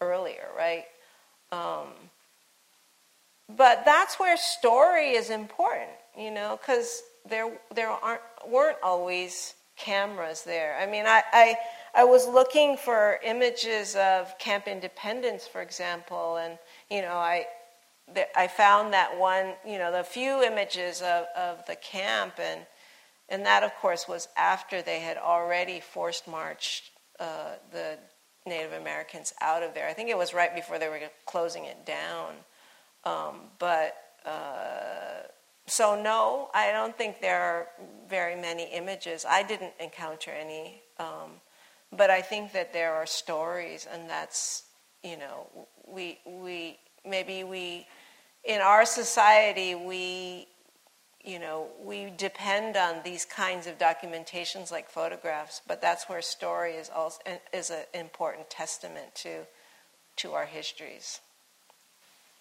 earlier, 0.00 0.48
right? 0.56 0.84
Um, 1.50 1.88
but 3.48 3.84
that's 3.84 4.18
where 4.18 4.36
story 4.36 5.10
is 5.10 5.30
important, 5.30 5.90
you 6.16 6.30
know, 6.30 6.58
because 6.60 7.02
there 7.28 7.52
there 7.74 7.90
aren't 7.90 8.22
weren't 8.46 8.78
always 8.82 9.54
cameras 9.76 10.42
there. 10.42 10.78
I 10.80 10.86
mean, 10.86 11.04
I, 11.06 11.22
I 11.32 11.56
I 11.94 12.04
was 12.04 12.26
looking 12.26 12.76
for 12.76 13.18
images 13.24 13.96
of 13.96 14.36
Camp 14.38 14.66
Independence, 14.66 15.46
for 15.46 15.62
example, 15.62 16.36
and 16.36 16.58
you 16.90 17.02
know, 17.02 17.14
I 17.14 17.46
I 18.36 18.48
found 18.48 18.92
that 18.92 19.18
one, 19.18 19.54
you 19.66 19.78
know, 19.78 19.90
the 19.90 20.04
few 20.04 20.42
images 20.42 21.00
of, 21.00 21.26
of 21.36 21.66
the 21.66 21.76
camp 21.76 22.34
and 22.38 22.66
and 23.30 23.46
that, 23.46 23.62
of 23.62 23.74
course, 23.76 24.06
was 24.06 24.28
after 24.36 24.82
they 24.82 25.00
had 25.00 25.16
already 25.16 25.80
forced 25.80 26.28
marched 26.28 26.90
uh, 27.18 27.54
the 27.72 27.98
Native 28.46 28.72
Americans 28.72 29.32
out 29.40 29.62
of 29.62 29.72
there. 29.72 29.88
I 29.88 29.94
think 29.94 30.10
it 30.10 30.18
was 30.18 30.34
right 30.34 30.54
before 30.54 30.78
they 30.78 30.88
were 30.88 31.00
closing 31.24 31.64
it 31.64 31.86
down. 31.86 32.34
Um, 33.04 33.36
but 33.58 33.96
uh, 34.24 35.28
so, 35.66 36.00
no, 36.00 36.50
I 36.54 36.72
don't 36.72 36.96
think 36.96 37.20
there 37.20 37.40
are 37.40 37.68
very 38.08 38.36
many 38.36 38.64
images. 38.72 39.24
I 39.28 39.42
didn't 39.42 39.72
encounter 39.80 40.30
any. 40.30 40.82
Um, 40.98 41.40
but 41.92 42.10
I 42.10 42.22
think 42.22 42.52
that 42.52 42.72
there 42.72 42.94
are 42.94 43.06
stories, 43.06 43.86
and 43.90 44.08
that's, 44.08 44.64
you 45.02 45.16
know, 45.16 45.46
we, 45.86 46.18
we 46.26 46.78
maybe 47.06 47.44
we, 47.44 47.86
in 48.44 48.60
our 48.60 48.84
society, 48.84 49.74
we 49.74 50.48
you 51.24 51.38
know, 51.38 51.68
we 51.82 52.12
depend 52.18 52.76
on 52.76 52.96
these 53.02 53.24
kinds 53.24 53.66
of 53.66 53.78
documentations 53.78 54.70
like 54.70 54.90
photographs, 54.90 55.62
but 55.66 55.80
that's 55.80 56.04
where 56.06 56.20
story 56.20 56.72
is 56.72 56.90
also 56.94 57.18
is 57.52 57.70
an 57.70 57.84
important 57.94 58.50
testament 58.50 59.14
to 59.14 59.46
to 60.16 60.32
our 60.32 60.44
histories. 60.44 61.20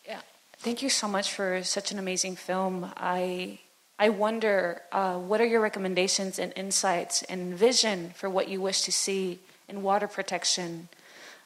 Yeah, 0.06 0.20
thank 0.58 0.82
you 0.82 0.90
so 0.90 1.08
much 1.08 1.32
for 1.32 1.64
such 1.64 1.92
an 1.92 2.00
amazing 2.00 2.36
film. 2.36 2.92
I 2.98 3.60
I 4.00 4.10
wonder 4.10 4.82
uh, 4.92 5.18
what 5.18 5.40
are 5.40 5.46
your 5.46 5.62
recommendations 5.62 6.40
and 6.40 6.52
insights 6.56 7.22
and 7.24 7.54
vision 7.54 8.12
for 8.16 8.30
what 8.30 8.48
you 8.50 8.60
wish 8.60 8.82
to 8.82 8.92
see 8.92 9.40
in 9.70 9.84
water 9.84 10.08
protection. 10.08 10.90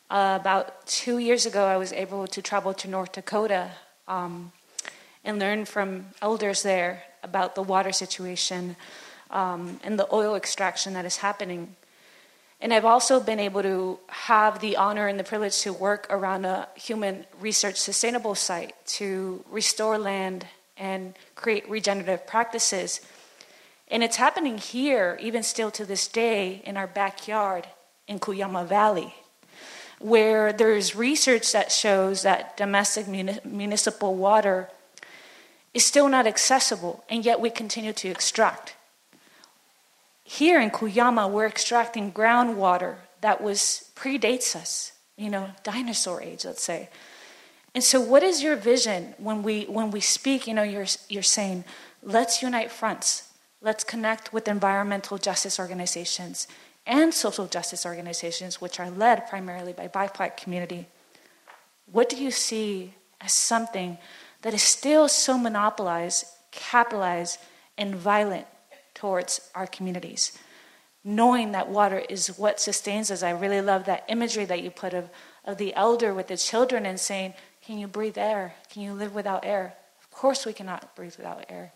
Uh, 0.09 0.37
about 0.39 0.87
two 0.87 1.17
years 1.17 1.45
ago, 1.45 1.65
I 1.65 1.75
was 1.77 1.91
able 1.91 2.25
to 2.27 2.41
travel 2.41 2.73
to 2.75 2.87
North 2.87 3.11
Dakota 3.11 3.71
um, 4.07 4.53
and 5.25 5.37
learn 5.39 5.65
from 5.65 6.07
elders 6.21 6.63
there 6.63 7.03
about 7.21 7.55
the 7.55 7.61
water 7.61 7.91
situation 7.91 8.77
um, 9.29 9.79
and 9.83 9.99
the 9.99 10.07
oil 10.13 10.35
extraction 10.35 10.93
that 10.93 11.05
is 11.05 11.17
happening. 11.17 11.75
And 12.59 12.73
I've 12.73 12.85
also 12.85 13.19
been 13.19 13.39
able 13.39 13.61
to 13.61 13.99
have 14.07 14.59
the 14.59 14.77
honor 14.77 15.07
and 15.07 15.19
the 15.19 15.23
privilege 15.23 15.59
to 15.61 15.71
work 15.71 16.07
around 16.09 16.45
a 16.45 16.67
human 16.75 17.25
research 17.39 17.75
sustainable 17.75 18.33
site 18.33 18.73
to 18.97 19.43
restore 19.51 19.97
land 19.97 20.47
and 20.75 21.13
create 21.35 21.69
regenerative 21.69 22.25
practices. 22.25 23.01
And 23.89 24.03
it's 24.03 24.15
happening 24.15 24.57
here, 24.57 25.17
even 25.21 25.43
still 25.43 25.69
to 25.71 25.85
this 25.85 26.07
day, 26.07 26.61
in 26.65 26.77
our 26.77 26.87
backyard 26.87 27.67
in 28.07 28.19
Cuyama 28.19 28.65
Valley, 28.65 29.13
where 29.99 30.51
there's 30.51 30.95
research 30.95 31.51
that 31.51 31.71
shows 31.71 32.23
that 32.23 32.57
domestic 32.57 33.07
municipal 33.07 34.15
water 34.15 34.69
is 35.73 35.85
still 35.85 36.09
not 36.09 36.25
accessible, 36.25 37.03
and 37.07 37.23
yet 37.23 37.39
we 37.39 37.51
continue 37.51 37.93
to 37.93 38.09
extract. 38.09 38.76
Here 40.29 40.59
in 40.59 40.71
Cuyama, 40.71 41.31
we're 41.31 41.47
extracting 41.47 42.11
groundwater 42.11 42.97
that 43.21 43.41
was 43.41 43.89
predates 43.95 44.57
us, 44.57 44.91
you 45.15 45.29
know, 45.29 45.51
dinosaur 45.63 46.21
age, 46.21 46.43
let's 46.43 46.61
say. 46.61 46.89
And 47.73 47.81
so, 47.81 48.01
what 48.01 48.23
is 48.23 48.43
your 48.43 48.57
vision 48.57 49.15
when 49.19 49.41
we 49.41 49.63
when 49.67 49.89
we 49.89 50.01
speak? 50.01 50.45
You 50.45 50.53
know, 50.53 50.63
you're 50.63 50.85
you're 51.07 51.23
saying, 51.23 51.63
let's 52.03 52.41
unite 52.41 52.73
fronts, 52.73 53.31
let's 53.61 53.85
connect 53.85 54.33
with 54.33 54.49
environmental 54.49 55.17
justice 55.17 55.61
organizations 55.61 56.49
and 56.85 57.13
social 57.13 57.47
justice 57.47 57.85
organizations, 57.85 58.59
which 58.59 58.81
are 58.81 58.89
led 58.89 59.29
primarily 59.29 59.71
by 59.71 59.87
BIPOC 59.87 60.35
community. 60.35 60.87
What 61.89 62.09
do 62.09 62.21
you 62.21 62.31
see 62.31 62.95
as 63.21 63.31
something 63.31 63.97
that 64.41 64.53
is 64.53 64.61
still 64.61 65.07
so 65.07 65.37
monopolized, 65.37 66.25
capitalized, 66.51 67.39
and 67.77 67.95
violent 67.95 68.45
towards 68.97 69.39
our 69.53 69.67
communities. 69.67 70.37
Knowing 71.03 71.51
that 71.51 71.69
water 71.69 71.99
is 72.09 72.27
what 72.37 72.59
sustains 72.59 73.11
us. 73.11 73.21
I 73.21 73.29
really 73.29 73.61
love 73.61 73.85
that 73.85 74.03
imagery 74.09 74.43
that 74.45 74.63
you 74.63 74.71
put 74.71 74.93
of, 74.93 75.09
of 75.45 75.57
the 75.57 75.73
elder 75.75 76.13
with 76.13 76.27
the 76.27 76.35
children 76.35 76.85
and 76.85 76.99
saying, 76.99 77.33
Can 77.63 77.77
you 77.77 77.87
breathe 77.87 78.17
air? 78.17 78.55
Can 78.71 78.81
you 78.81 78.93
live 78.93 79.13
without 79.13 79.45
air? 79.45 79.75
Of 80.01 80.09
course, 80.09 80.45
we 80.45 80.53
cannot 80.53 80.95
breathe 80.95 81.15
without 81.15 81.45
air. 81.47 81.73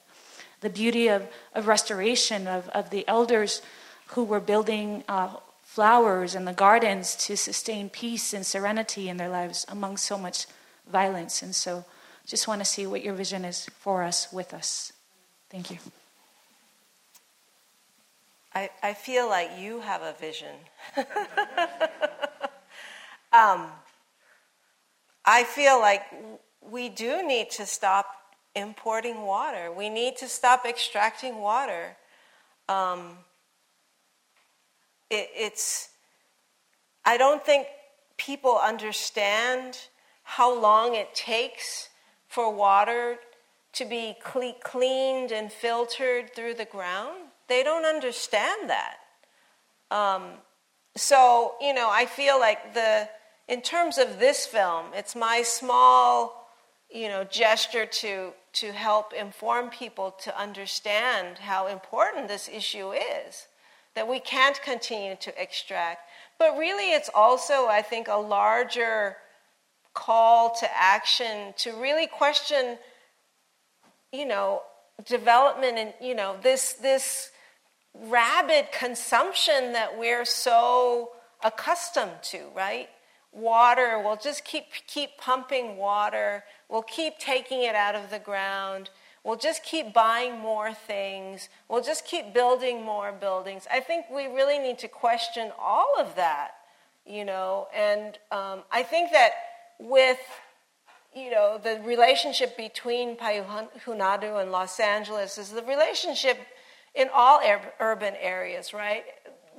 The 0.61 0.69
beauty 0.69 1.07
of, 1.07 1.27
of 1.53 1.67
restoration, 1.67 2.47
of, 2.47 2.67
of 2.69 2.89
the 2.89 3.07
elders 3.07 3.61
who 4.07 4.23
were 4.23 4.39
building 4.39 5.03
uh, 5.07 5.35
flowers 5.61 6.33
in 6.33 6.45
the 6.45 6.53
gardens 6.53 7.15
to 7.27 7.37
sustain 7.37 7.89
peace 7.89 8.33
and 8.33 8.45
serenity 8.45 9.09
in 9.09 9.17
their 9.17 9.29
lives 9.29 9.65
among 9.69 9.97
so 9.97 10.17
much 10.17 10.47
violence. 10.91 11.43
And 11.43 11.53
so, 11.55 11.85
just 12.25 12.47
want 12.47 12.61
to 12.61 12.65
see 12.65 12.87
what 12.87 13.03
your 13.03 13.13
vision 13.13 13.45
is 13.45 13.67
for 13.79 14.03
us, 14.03 14.27
with 14.33 14.53
us. 14.53 14.91
Thank 15.49 15.69
you. 15.69 15.77
I, 18.53 18.69
I 18.83 18.93
feel 18.93 19.29
like 19.29 19.51
you 19.57 19.79
have 19.79 20.01
a 20.01 20.13
vision. 20.19 20.55
um, 23.31 23.67
I 25.23 25.43
feel 25.45 25.79
like 25.79 26.03
we 26.61 26.89
do 26.89 27.25
need 27.25 27.49
to 27.51 27.65
stop 27.65 28.07
importing 28.53 29.21
water. 29.21 29.71
We 29.71 29.89
need 29.89 30.17
to 30.17 30.27
stop 30.27 30.65
extracting 30.65 31.37
water. 31.37 31.95
Um, 32.67 33.19
it, 35.09 35.29
it's, 35.35 35.89
I 37.05 37.17
don't 37.17 37.45
think 37.45 37.67
people 38.17 38.59
understand 38.61 39.77
how 40.23 40.53
long 40.59 40.95
it 40.95 41.15
takes 41.15 41.89
for 42.27 42.53
water 42.53 43.17
to 43.73 43.85
be 43.85 44.15
cle- 44.21 44.57
cleaned 44.61 45.31
and 45.31 45.51
filtered 45.51 46.35
through 46.35 46.55
the 46.55 46.65
ground. 46.65 47.30
They 47.51 47.63
don't 47.63 47.83
understand 47.83 48.69
that. 48.69 48.95
Um, 49.91 50.23
so, 50.95 51.55
you 51.59 51.73
know, 51.73 51.89
I 51.91 52.05
feel 52.05 52.39
like 52.39 52.73
the, 52.73 53.09
in 53.49 53.61
terms 53.61 53.97
of 53.97 54.19
this 54.19 54.45
film, 54.45 54.85
it's 54.93 55.17
my 55.17 55.41
small, 55.41 56.47
you 56.89 57.09
know, 57.09 57.25
gesture 57.25 57.85
to, 57.85 58.31
to 58.53 58.71
help 58.71 59.11
inform 59.11 59.69
people 59.69 60.15
to 60.23 60.39
understand 60.39 61.39
how 61.39 61.67
important 61.67 62.29
this 62.29 62.47
issue 62.47 62.93
is, 62.93 63.47
that 63.95 64.07
we 64.07 64.21
can't 64.21 64.61
continue 64.61 65.17
to 65.17 65.33
extract. 65.35 66.07
But 66.39 66.57
really, 66.57 66.93
it's 66.93 67.09
also, 67.13 67.67
I 67.67 67.81
think, 67.81 68.07
a 68.07 68.15
larger 68.15 69.17
call 69.93 70.55
to 70.61 70.69
action 70.73 71.53
to 71.57 71.73
really 71.73 72.07
question, 72.07 72.77
you 74.13 74.25
know, 74.25 74.61
development 75.05 75.77
and, 75.77 75.93
you 75.99 76.15
know, 76.15 76.37
this, 76.41 76.73
this 76.75 77.30
rabid 77.93 78.71
consumption 78.71 79.73
that 79.73 79.97
we're 79.97 80.25
so 80.25 81.11
accustomed 81.43 82.23
to, 82.23 82.47
right? 82.55 82.89
Water, 83.31 84.01
we'll 84.03 84.17
just 84.17 84.43
keep, 84.43 84.65
keep 84.87 85.17
pumping 85.17 85.77
water, 85.77 86.43
we'll 86.69 86.81
keep 86.81 87.17
taking 87.17 87.63
it 87.63 87.75
out 87.75 87.95
of 87.95 88.09
the 88.09 88.19
ground, 88.19 88.89
we'll 89.23 89.37
just 89.37 89.63
keep 89.63 89.93
buying 89.93 90.39
more 90.39 90.73
things, 90.73 91.47
we'll 91.69 91.83
just 91.83 92.05
keep 92.05 92.33
building 92.33 92.83
more 92.83 93.11
buildings. 93.11 93.67
I 93.71 93.79
think 93.79 94.05
we 94.13 94.25
really 94.25 94.59
need 94.59 94.79
to 94.79 94.87
question 94.87 95.51
all 95.59 95.93
of 95.97 96.15
that, 96.15 96.51
you 97.05 97.23
know, 97.23 97.67
and 97.73 98.17
um, 98.31 98.63
I 98.71 98.83
think 98.83 99.11
that 99.11 99.31
with 99.79 100.19
you 101.15 101.29
know 101.29 101.59
the 101.61 101.81
relationship 101.83 102.55
between 102.55 103.17
Payuhunadu 103.17 104.41
and 104.41 104.51
Los 104.51 104.79
Angeles 104.79 105.37
is 105.37 105.49
the 105.49 105.63
relationship 105.63 106.37
in 106.95 107.07
all 107.13 107.39
urban 107.79 108.13
areas, 108.19 108.73
right? 108.73 109.03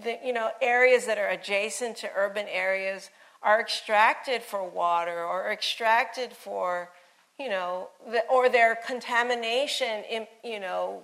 The, 0.03 0.19
you 0.25 0.33
know, 0.33 0.51
areas 0.61 1.07
that 1.07 1.19
are 1.19 1.29
adjacent 1.29 1.97
to 1.99 2.11
urban 2.15 2.47
areas 2.49 3.11
are 3.43 3.61
extracted 3.61 4.43
for 4.43 4.69
water 4.69 5.25
or 5.25 5.51
extracted 5.51 6.33
for, 6.33 6.91
you 7.39 7.49
know, 7.49 7.89
the, 8.11 8.23
or 8.31 8.49
their 8.49 8.77
contamination, 8.87 10.05
in, 10.11 10.27
you 10.45 10.61
know, 10.61 11.03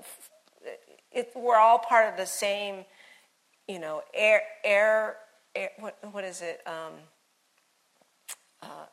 it, 1.10 1.30
we're 1.34 1.56
all 1.56 1.78
part 1.78 2.10
of 2.10 2.16
the 2.16 2.26
same, 2.26 2.84
you 3.66 3.78
know, 3.78 4.02
air, 4.14 4.42
air, 4.64 5.16
air 5.54 5.70
what, 5.78 5.98
what 6.12 6.24
is 6.24 6.42
it? 6.42 6.60
Um, 6.66 6.92
uh, 8.62 8.86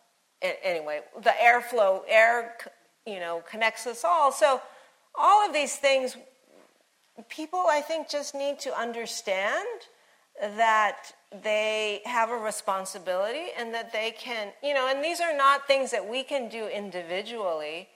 anyway, 0.63 1.01
the 1.23 1.33
airflow, 1.43 2.01
air, 2.07 2.55
you 3.05 3.19
know, 3.19 3.43
connects 3.49 3.86
us 3.88 4.03
all. 4.03 4.31
So 4.31 4.61
all 5.13 5.45
of 5.45 5.53
these 5.53 5.75
things 5.75 6.17
people, 7.30 7.66
I 7.70 7.82
think, 7.82 8.09
just 8.09 8.36
need 8.36 8.59
to 8.59 8.78
understand 8.78 9.68
that 10.41 11.13
they 11.43 12.01
have 12.05 12.30
a 12.30 12.36
responsibility 12.36 13.47
and 13.57 13.74
that 13.74 13.93
they 13.93 14.11
can, 14.11 14.51
you 14.61 14.74
know, 14.74 14.88
and 14.89 15.03
these 15.03 15.22
are 15.22 15.36
not 15.36 15.66
things 15.68 15.91
that 15.91 16.07
we 16.07 16.24
can 16.24 16.49
do 16.49 16.68
individually, 16.68 17.88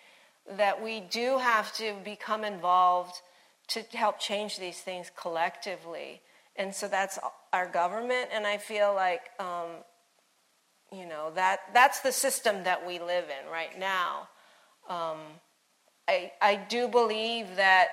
that 0.50 0.82
we 0.82 1.02
do 1.02 1.38
have 1.38 1.74
to 1.74 1.96
become 2.04 2.44
involved 2.44 3.22
to 3.68 3.84
help 3.94 4.20
change 4.20 4.58
these 4.58 4.80
things 4.80 5.12
collectively. 5.16 6.22
And 6.56 6.74
so 6.74 6.88
that's 6.88 7.20
our 7.54 7.68
government, 7.68 8.30
and 8.34 8.48
I 8.48 8.58
feel 8.58 8.94
like, 8.94 9.30
um, 9.40 9.68
you 10.92 11.06
know, 11.06 11.32
that 11.36 11.60
that's 11.74 12.00
the 12.00 12.12
system 12.12 12.64
that 12.64 12.86
we 12.86 13.00
live 13.00 13.26
in 13.26 13.52
right 13.52 13.78
now. 13.78 14.28
Um, 14.90 15.20
I, 16.08 16.32
I 16.42 16.56
do 16.56 16.88
believe 16.88 17.56
that 17.58 17.90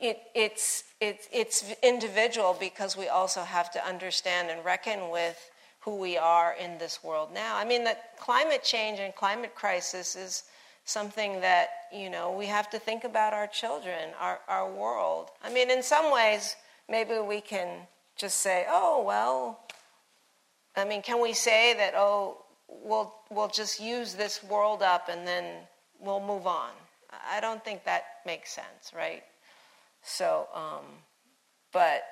it, 0.00 0.22
it's, 0.34 0.84
it, 1.00 1.28
it's 1.32 1.64
individual 1.82 2.56
because 2.58 2.96
we 2.96 3.08
also 3.08 3.42
have 3.42 3.70
to 3.72 3.86
understand 3.86 4.50
and 4.50 4.64
reckon 4.64 5.10
with 5.10 5.50
who 5.80 5.96
we 5.96 6.16
are 6.16 6.54
in 6.60 6.78
this 6.78 7.02
world 7.02 7.30
now. 7.32 7.56
I 7.56 7.64
mean, 7.64 7.84
that 7.84 8.18
climate 8.18 8.62
change 8.62 8.98
and 8.98 9.14
climate 9.14 9.54
crisis 9.54 10.16
is 10.16 10.44
something 10.84 11.40
that, 11.40 11.68
you 11.92 12.10
know, 12.10 12.32
we 12.32 12.46
have 12.46 12.68
to 12.70 12.78
think 12.78 13.04
about 13.04 13.32
our 13.32 13.46
children, 13.46 14.10
our, 14.18 14.40
our 14.48 14.70
world. 14.70 15.30
I 15.42 15.52
mean, 15.52 15.70
in 15.70 15.82
some 15.82 16.12
ways, 16.12 16.56
maybe 16.88 17.18
we 17.18 17.40
can 17.40 17.86
just 18.16 18.38
say, 18.38 18.66
oh, 18.68 19.02
well, 19.06 19.60
I 20.76 20.84
mean, 20.84 21.02
can 21.02 21.20
we 21.20 21.32
say 21.32 21.74
that, 21.74 21.94
oh, 21.96 22.44
we'll, 22.68 23.14
we'll 23.30 23.48
just 23.48 23.80
use 23.80 24.14
this 24.14 24.42
world 24.44 24.82
up 24.82 25.08
and 25.08 25.26
then 25.26 25.44
we'll 25.98 26.20
move 26.20 26.46
on? 26.46 26.70
I 27.30 27.40
don't 27.40 27.64
think 27.64 27.84
that 27.84 28.04
makes 28.24 28.52
sense, 28.52 28.92
right? 28.94 29.22
So, 30.02 30.46
um, 30.54 30.84
but 31.72 32.02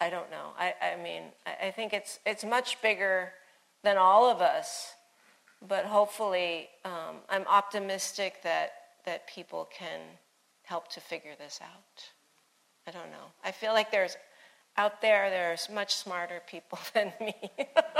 I 0.00 0.10
don't 0.10 0.30
know. 0.30 0.50
I, 0.58 0.74
I 0.82 1.02
mean, 1.02 1.22
I, 1.46 1.66
I 1.66 1.70
think 1.70 1.92
it's 1.92 2.18
it's 2.24 2.44
much 2.44 2.80
bigger 2.80 3.32
than 3.82 3.96
all 3.96 4.30
of 4.30 4.40
us. 4.40 4.94
But 5.66 5.84
hopefully, 5.84 6.68
um, 6.84 7.16
I'm 7.28 7.46
optimistic 7.46 8.42
that 8.42 8.72
that 9.04 9.26
people 9.26 9.68
can 9.76 10.00
help 10.62 10.88
to 10.92 11.00
figure 11.00 11.34
this 11.38 11.60
out. 11.62 12.04
I 12.86 12.90
don't 12.90 13.10
know. 13.10 13.32
I 13.44 13.50
feel 13.50 13.72
like 13.72 13.90
there's 13.90 14.16
out 14.76 15.02
there 15.02 15.28
there's 15.30 15.68
much 15.68 15.94
smarter 15.94 16.40
people 16.46 16.78
than 16.94 17.12
me. 17.20 17.34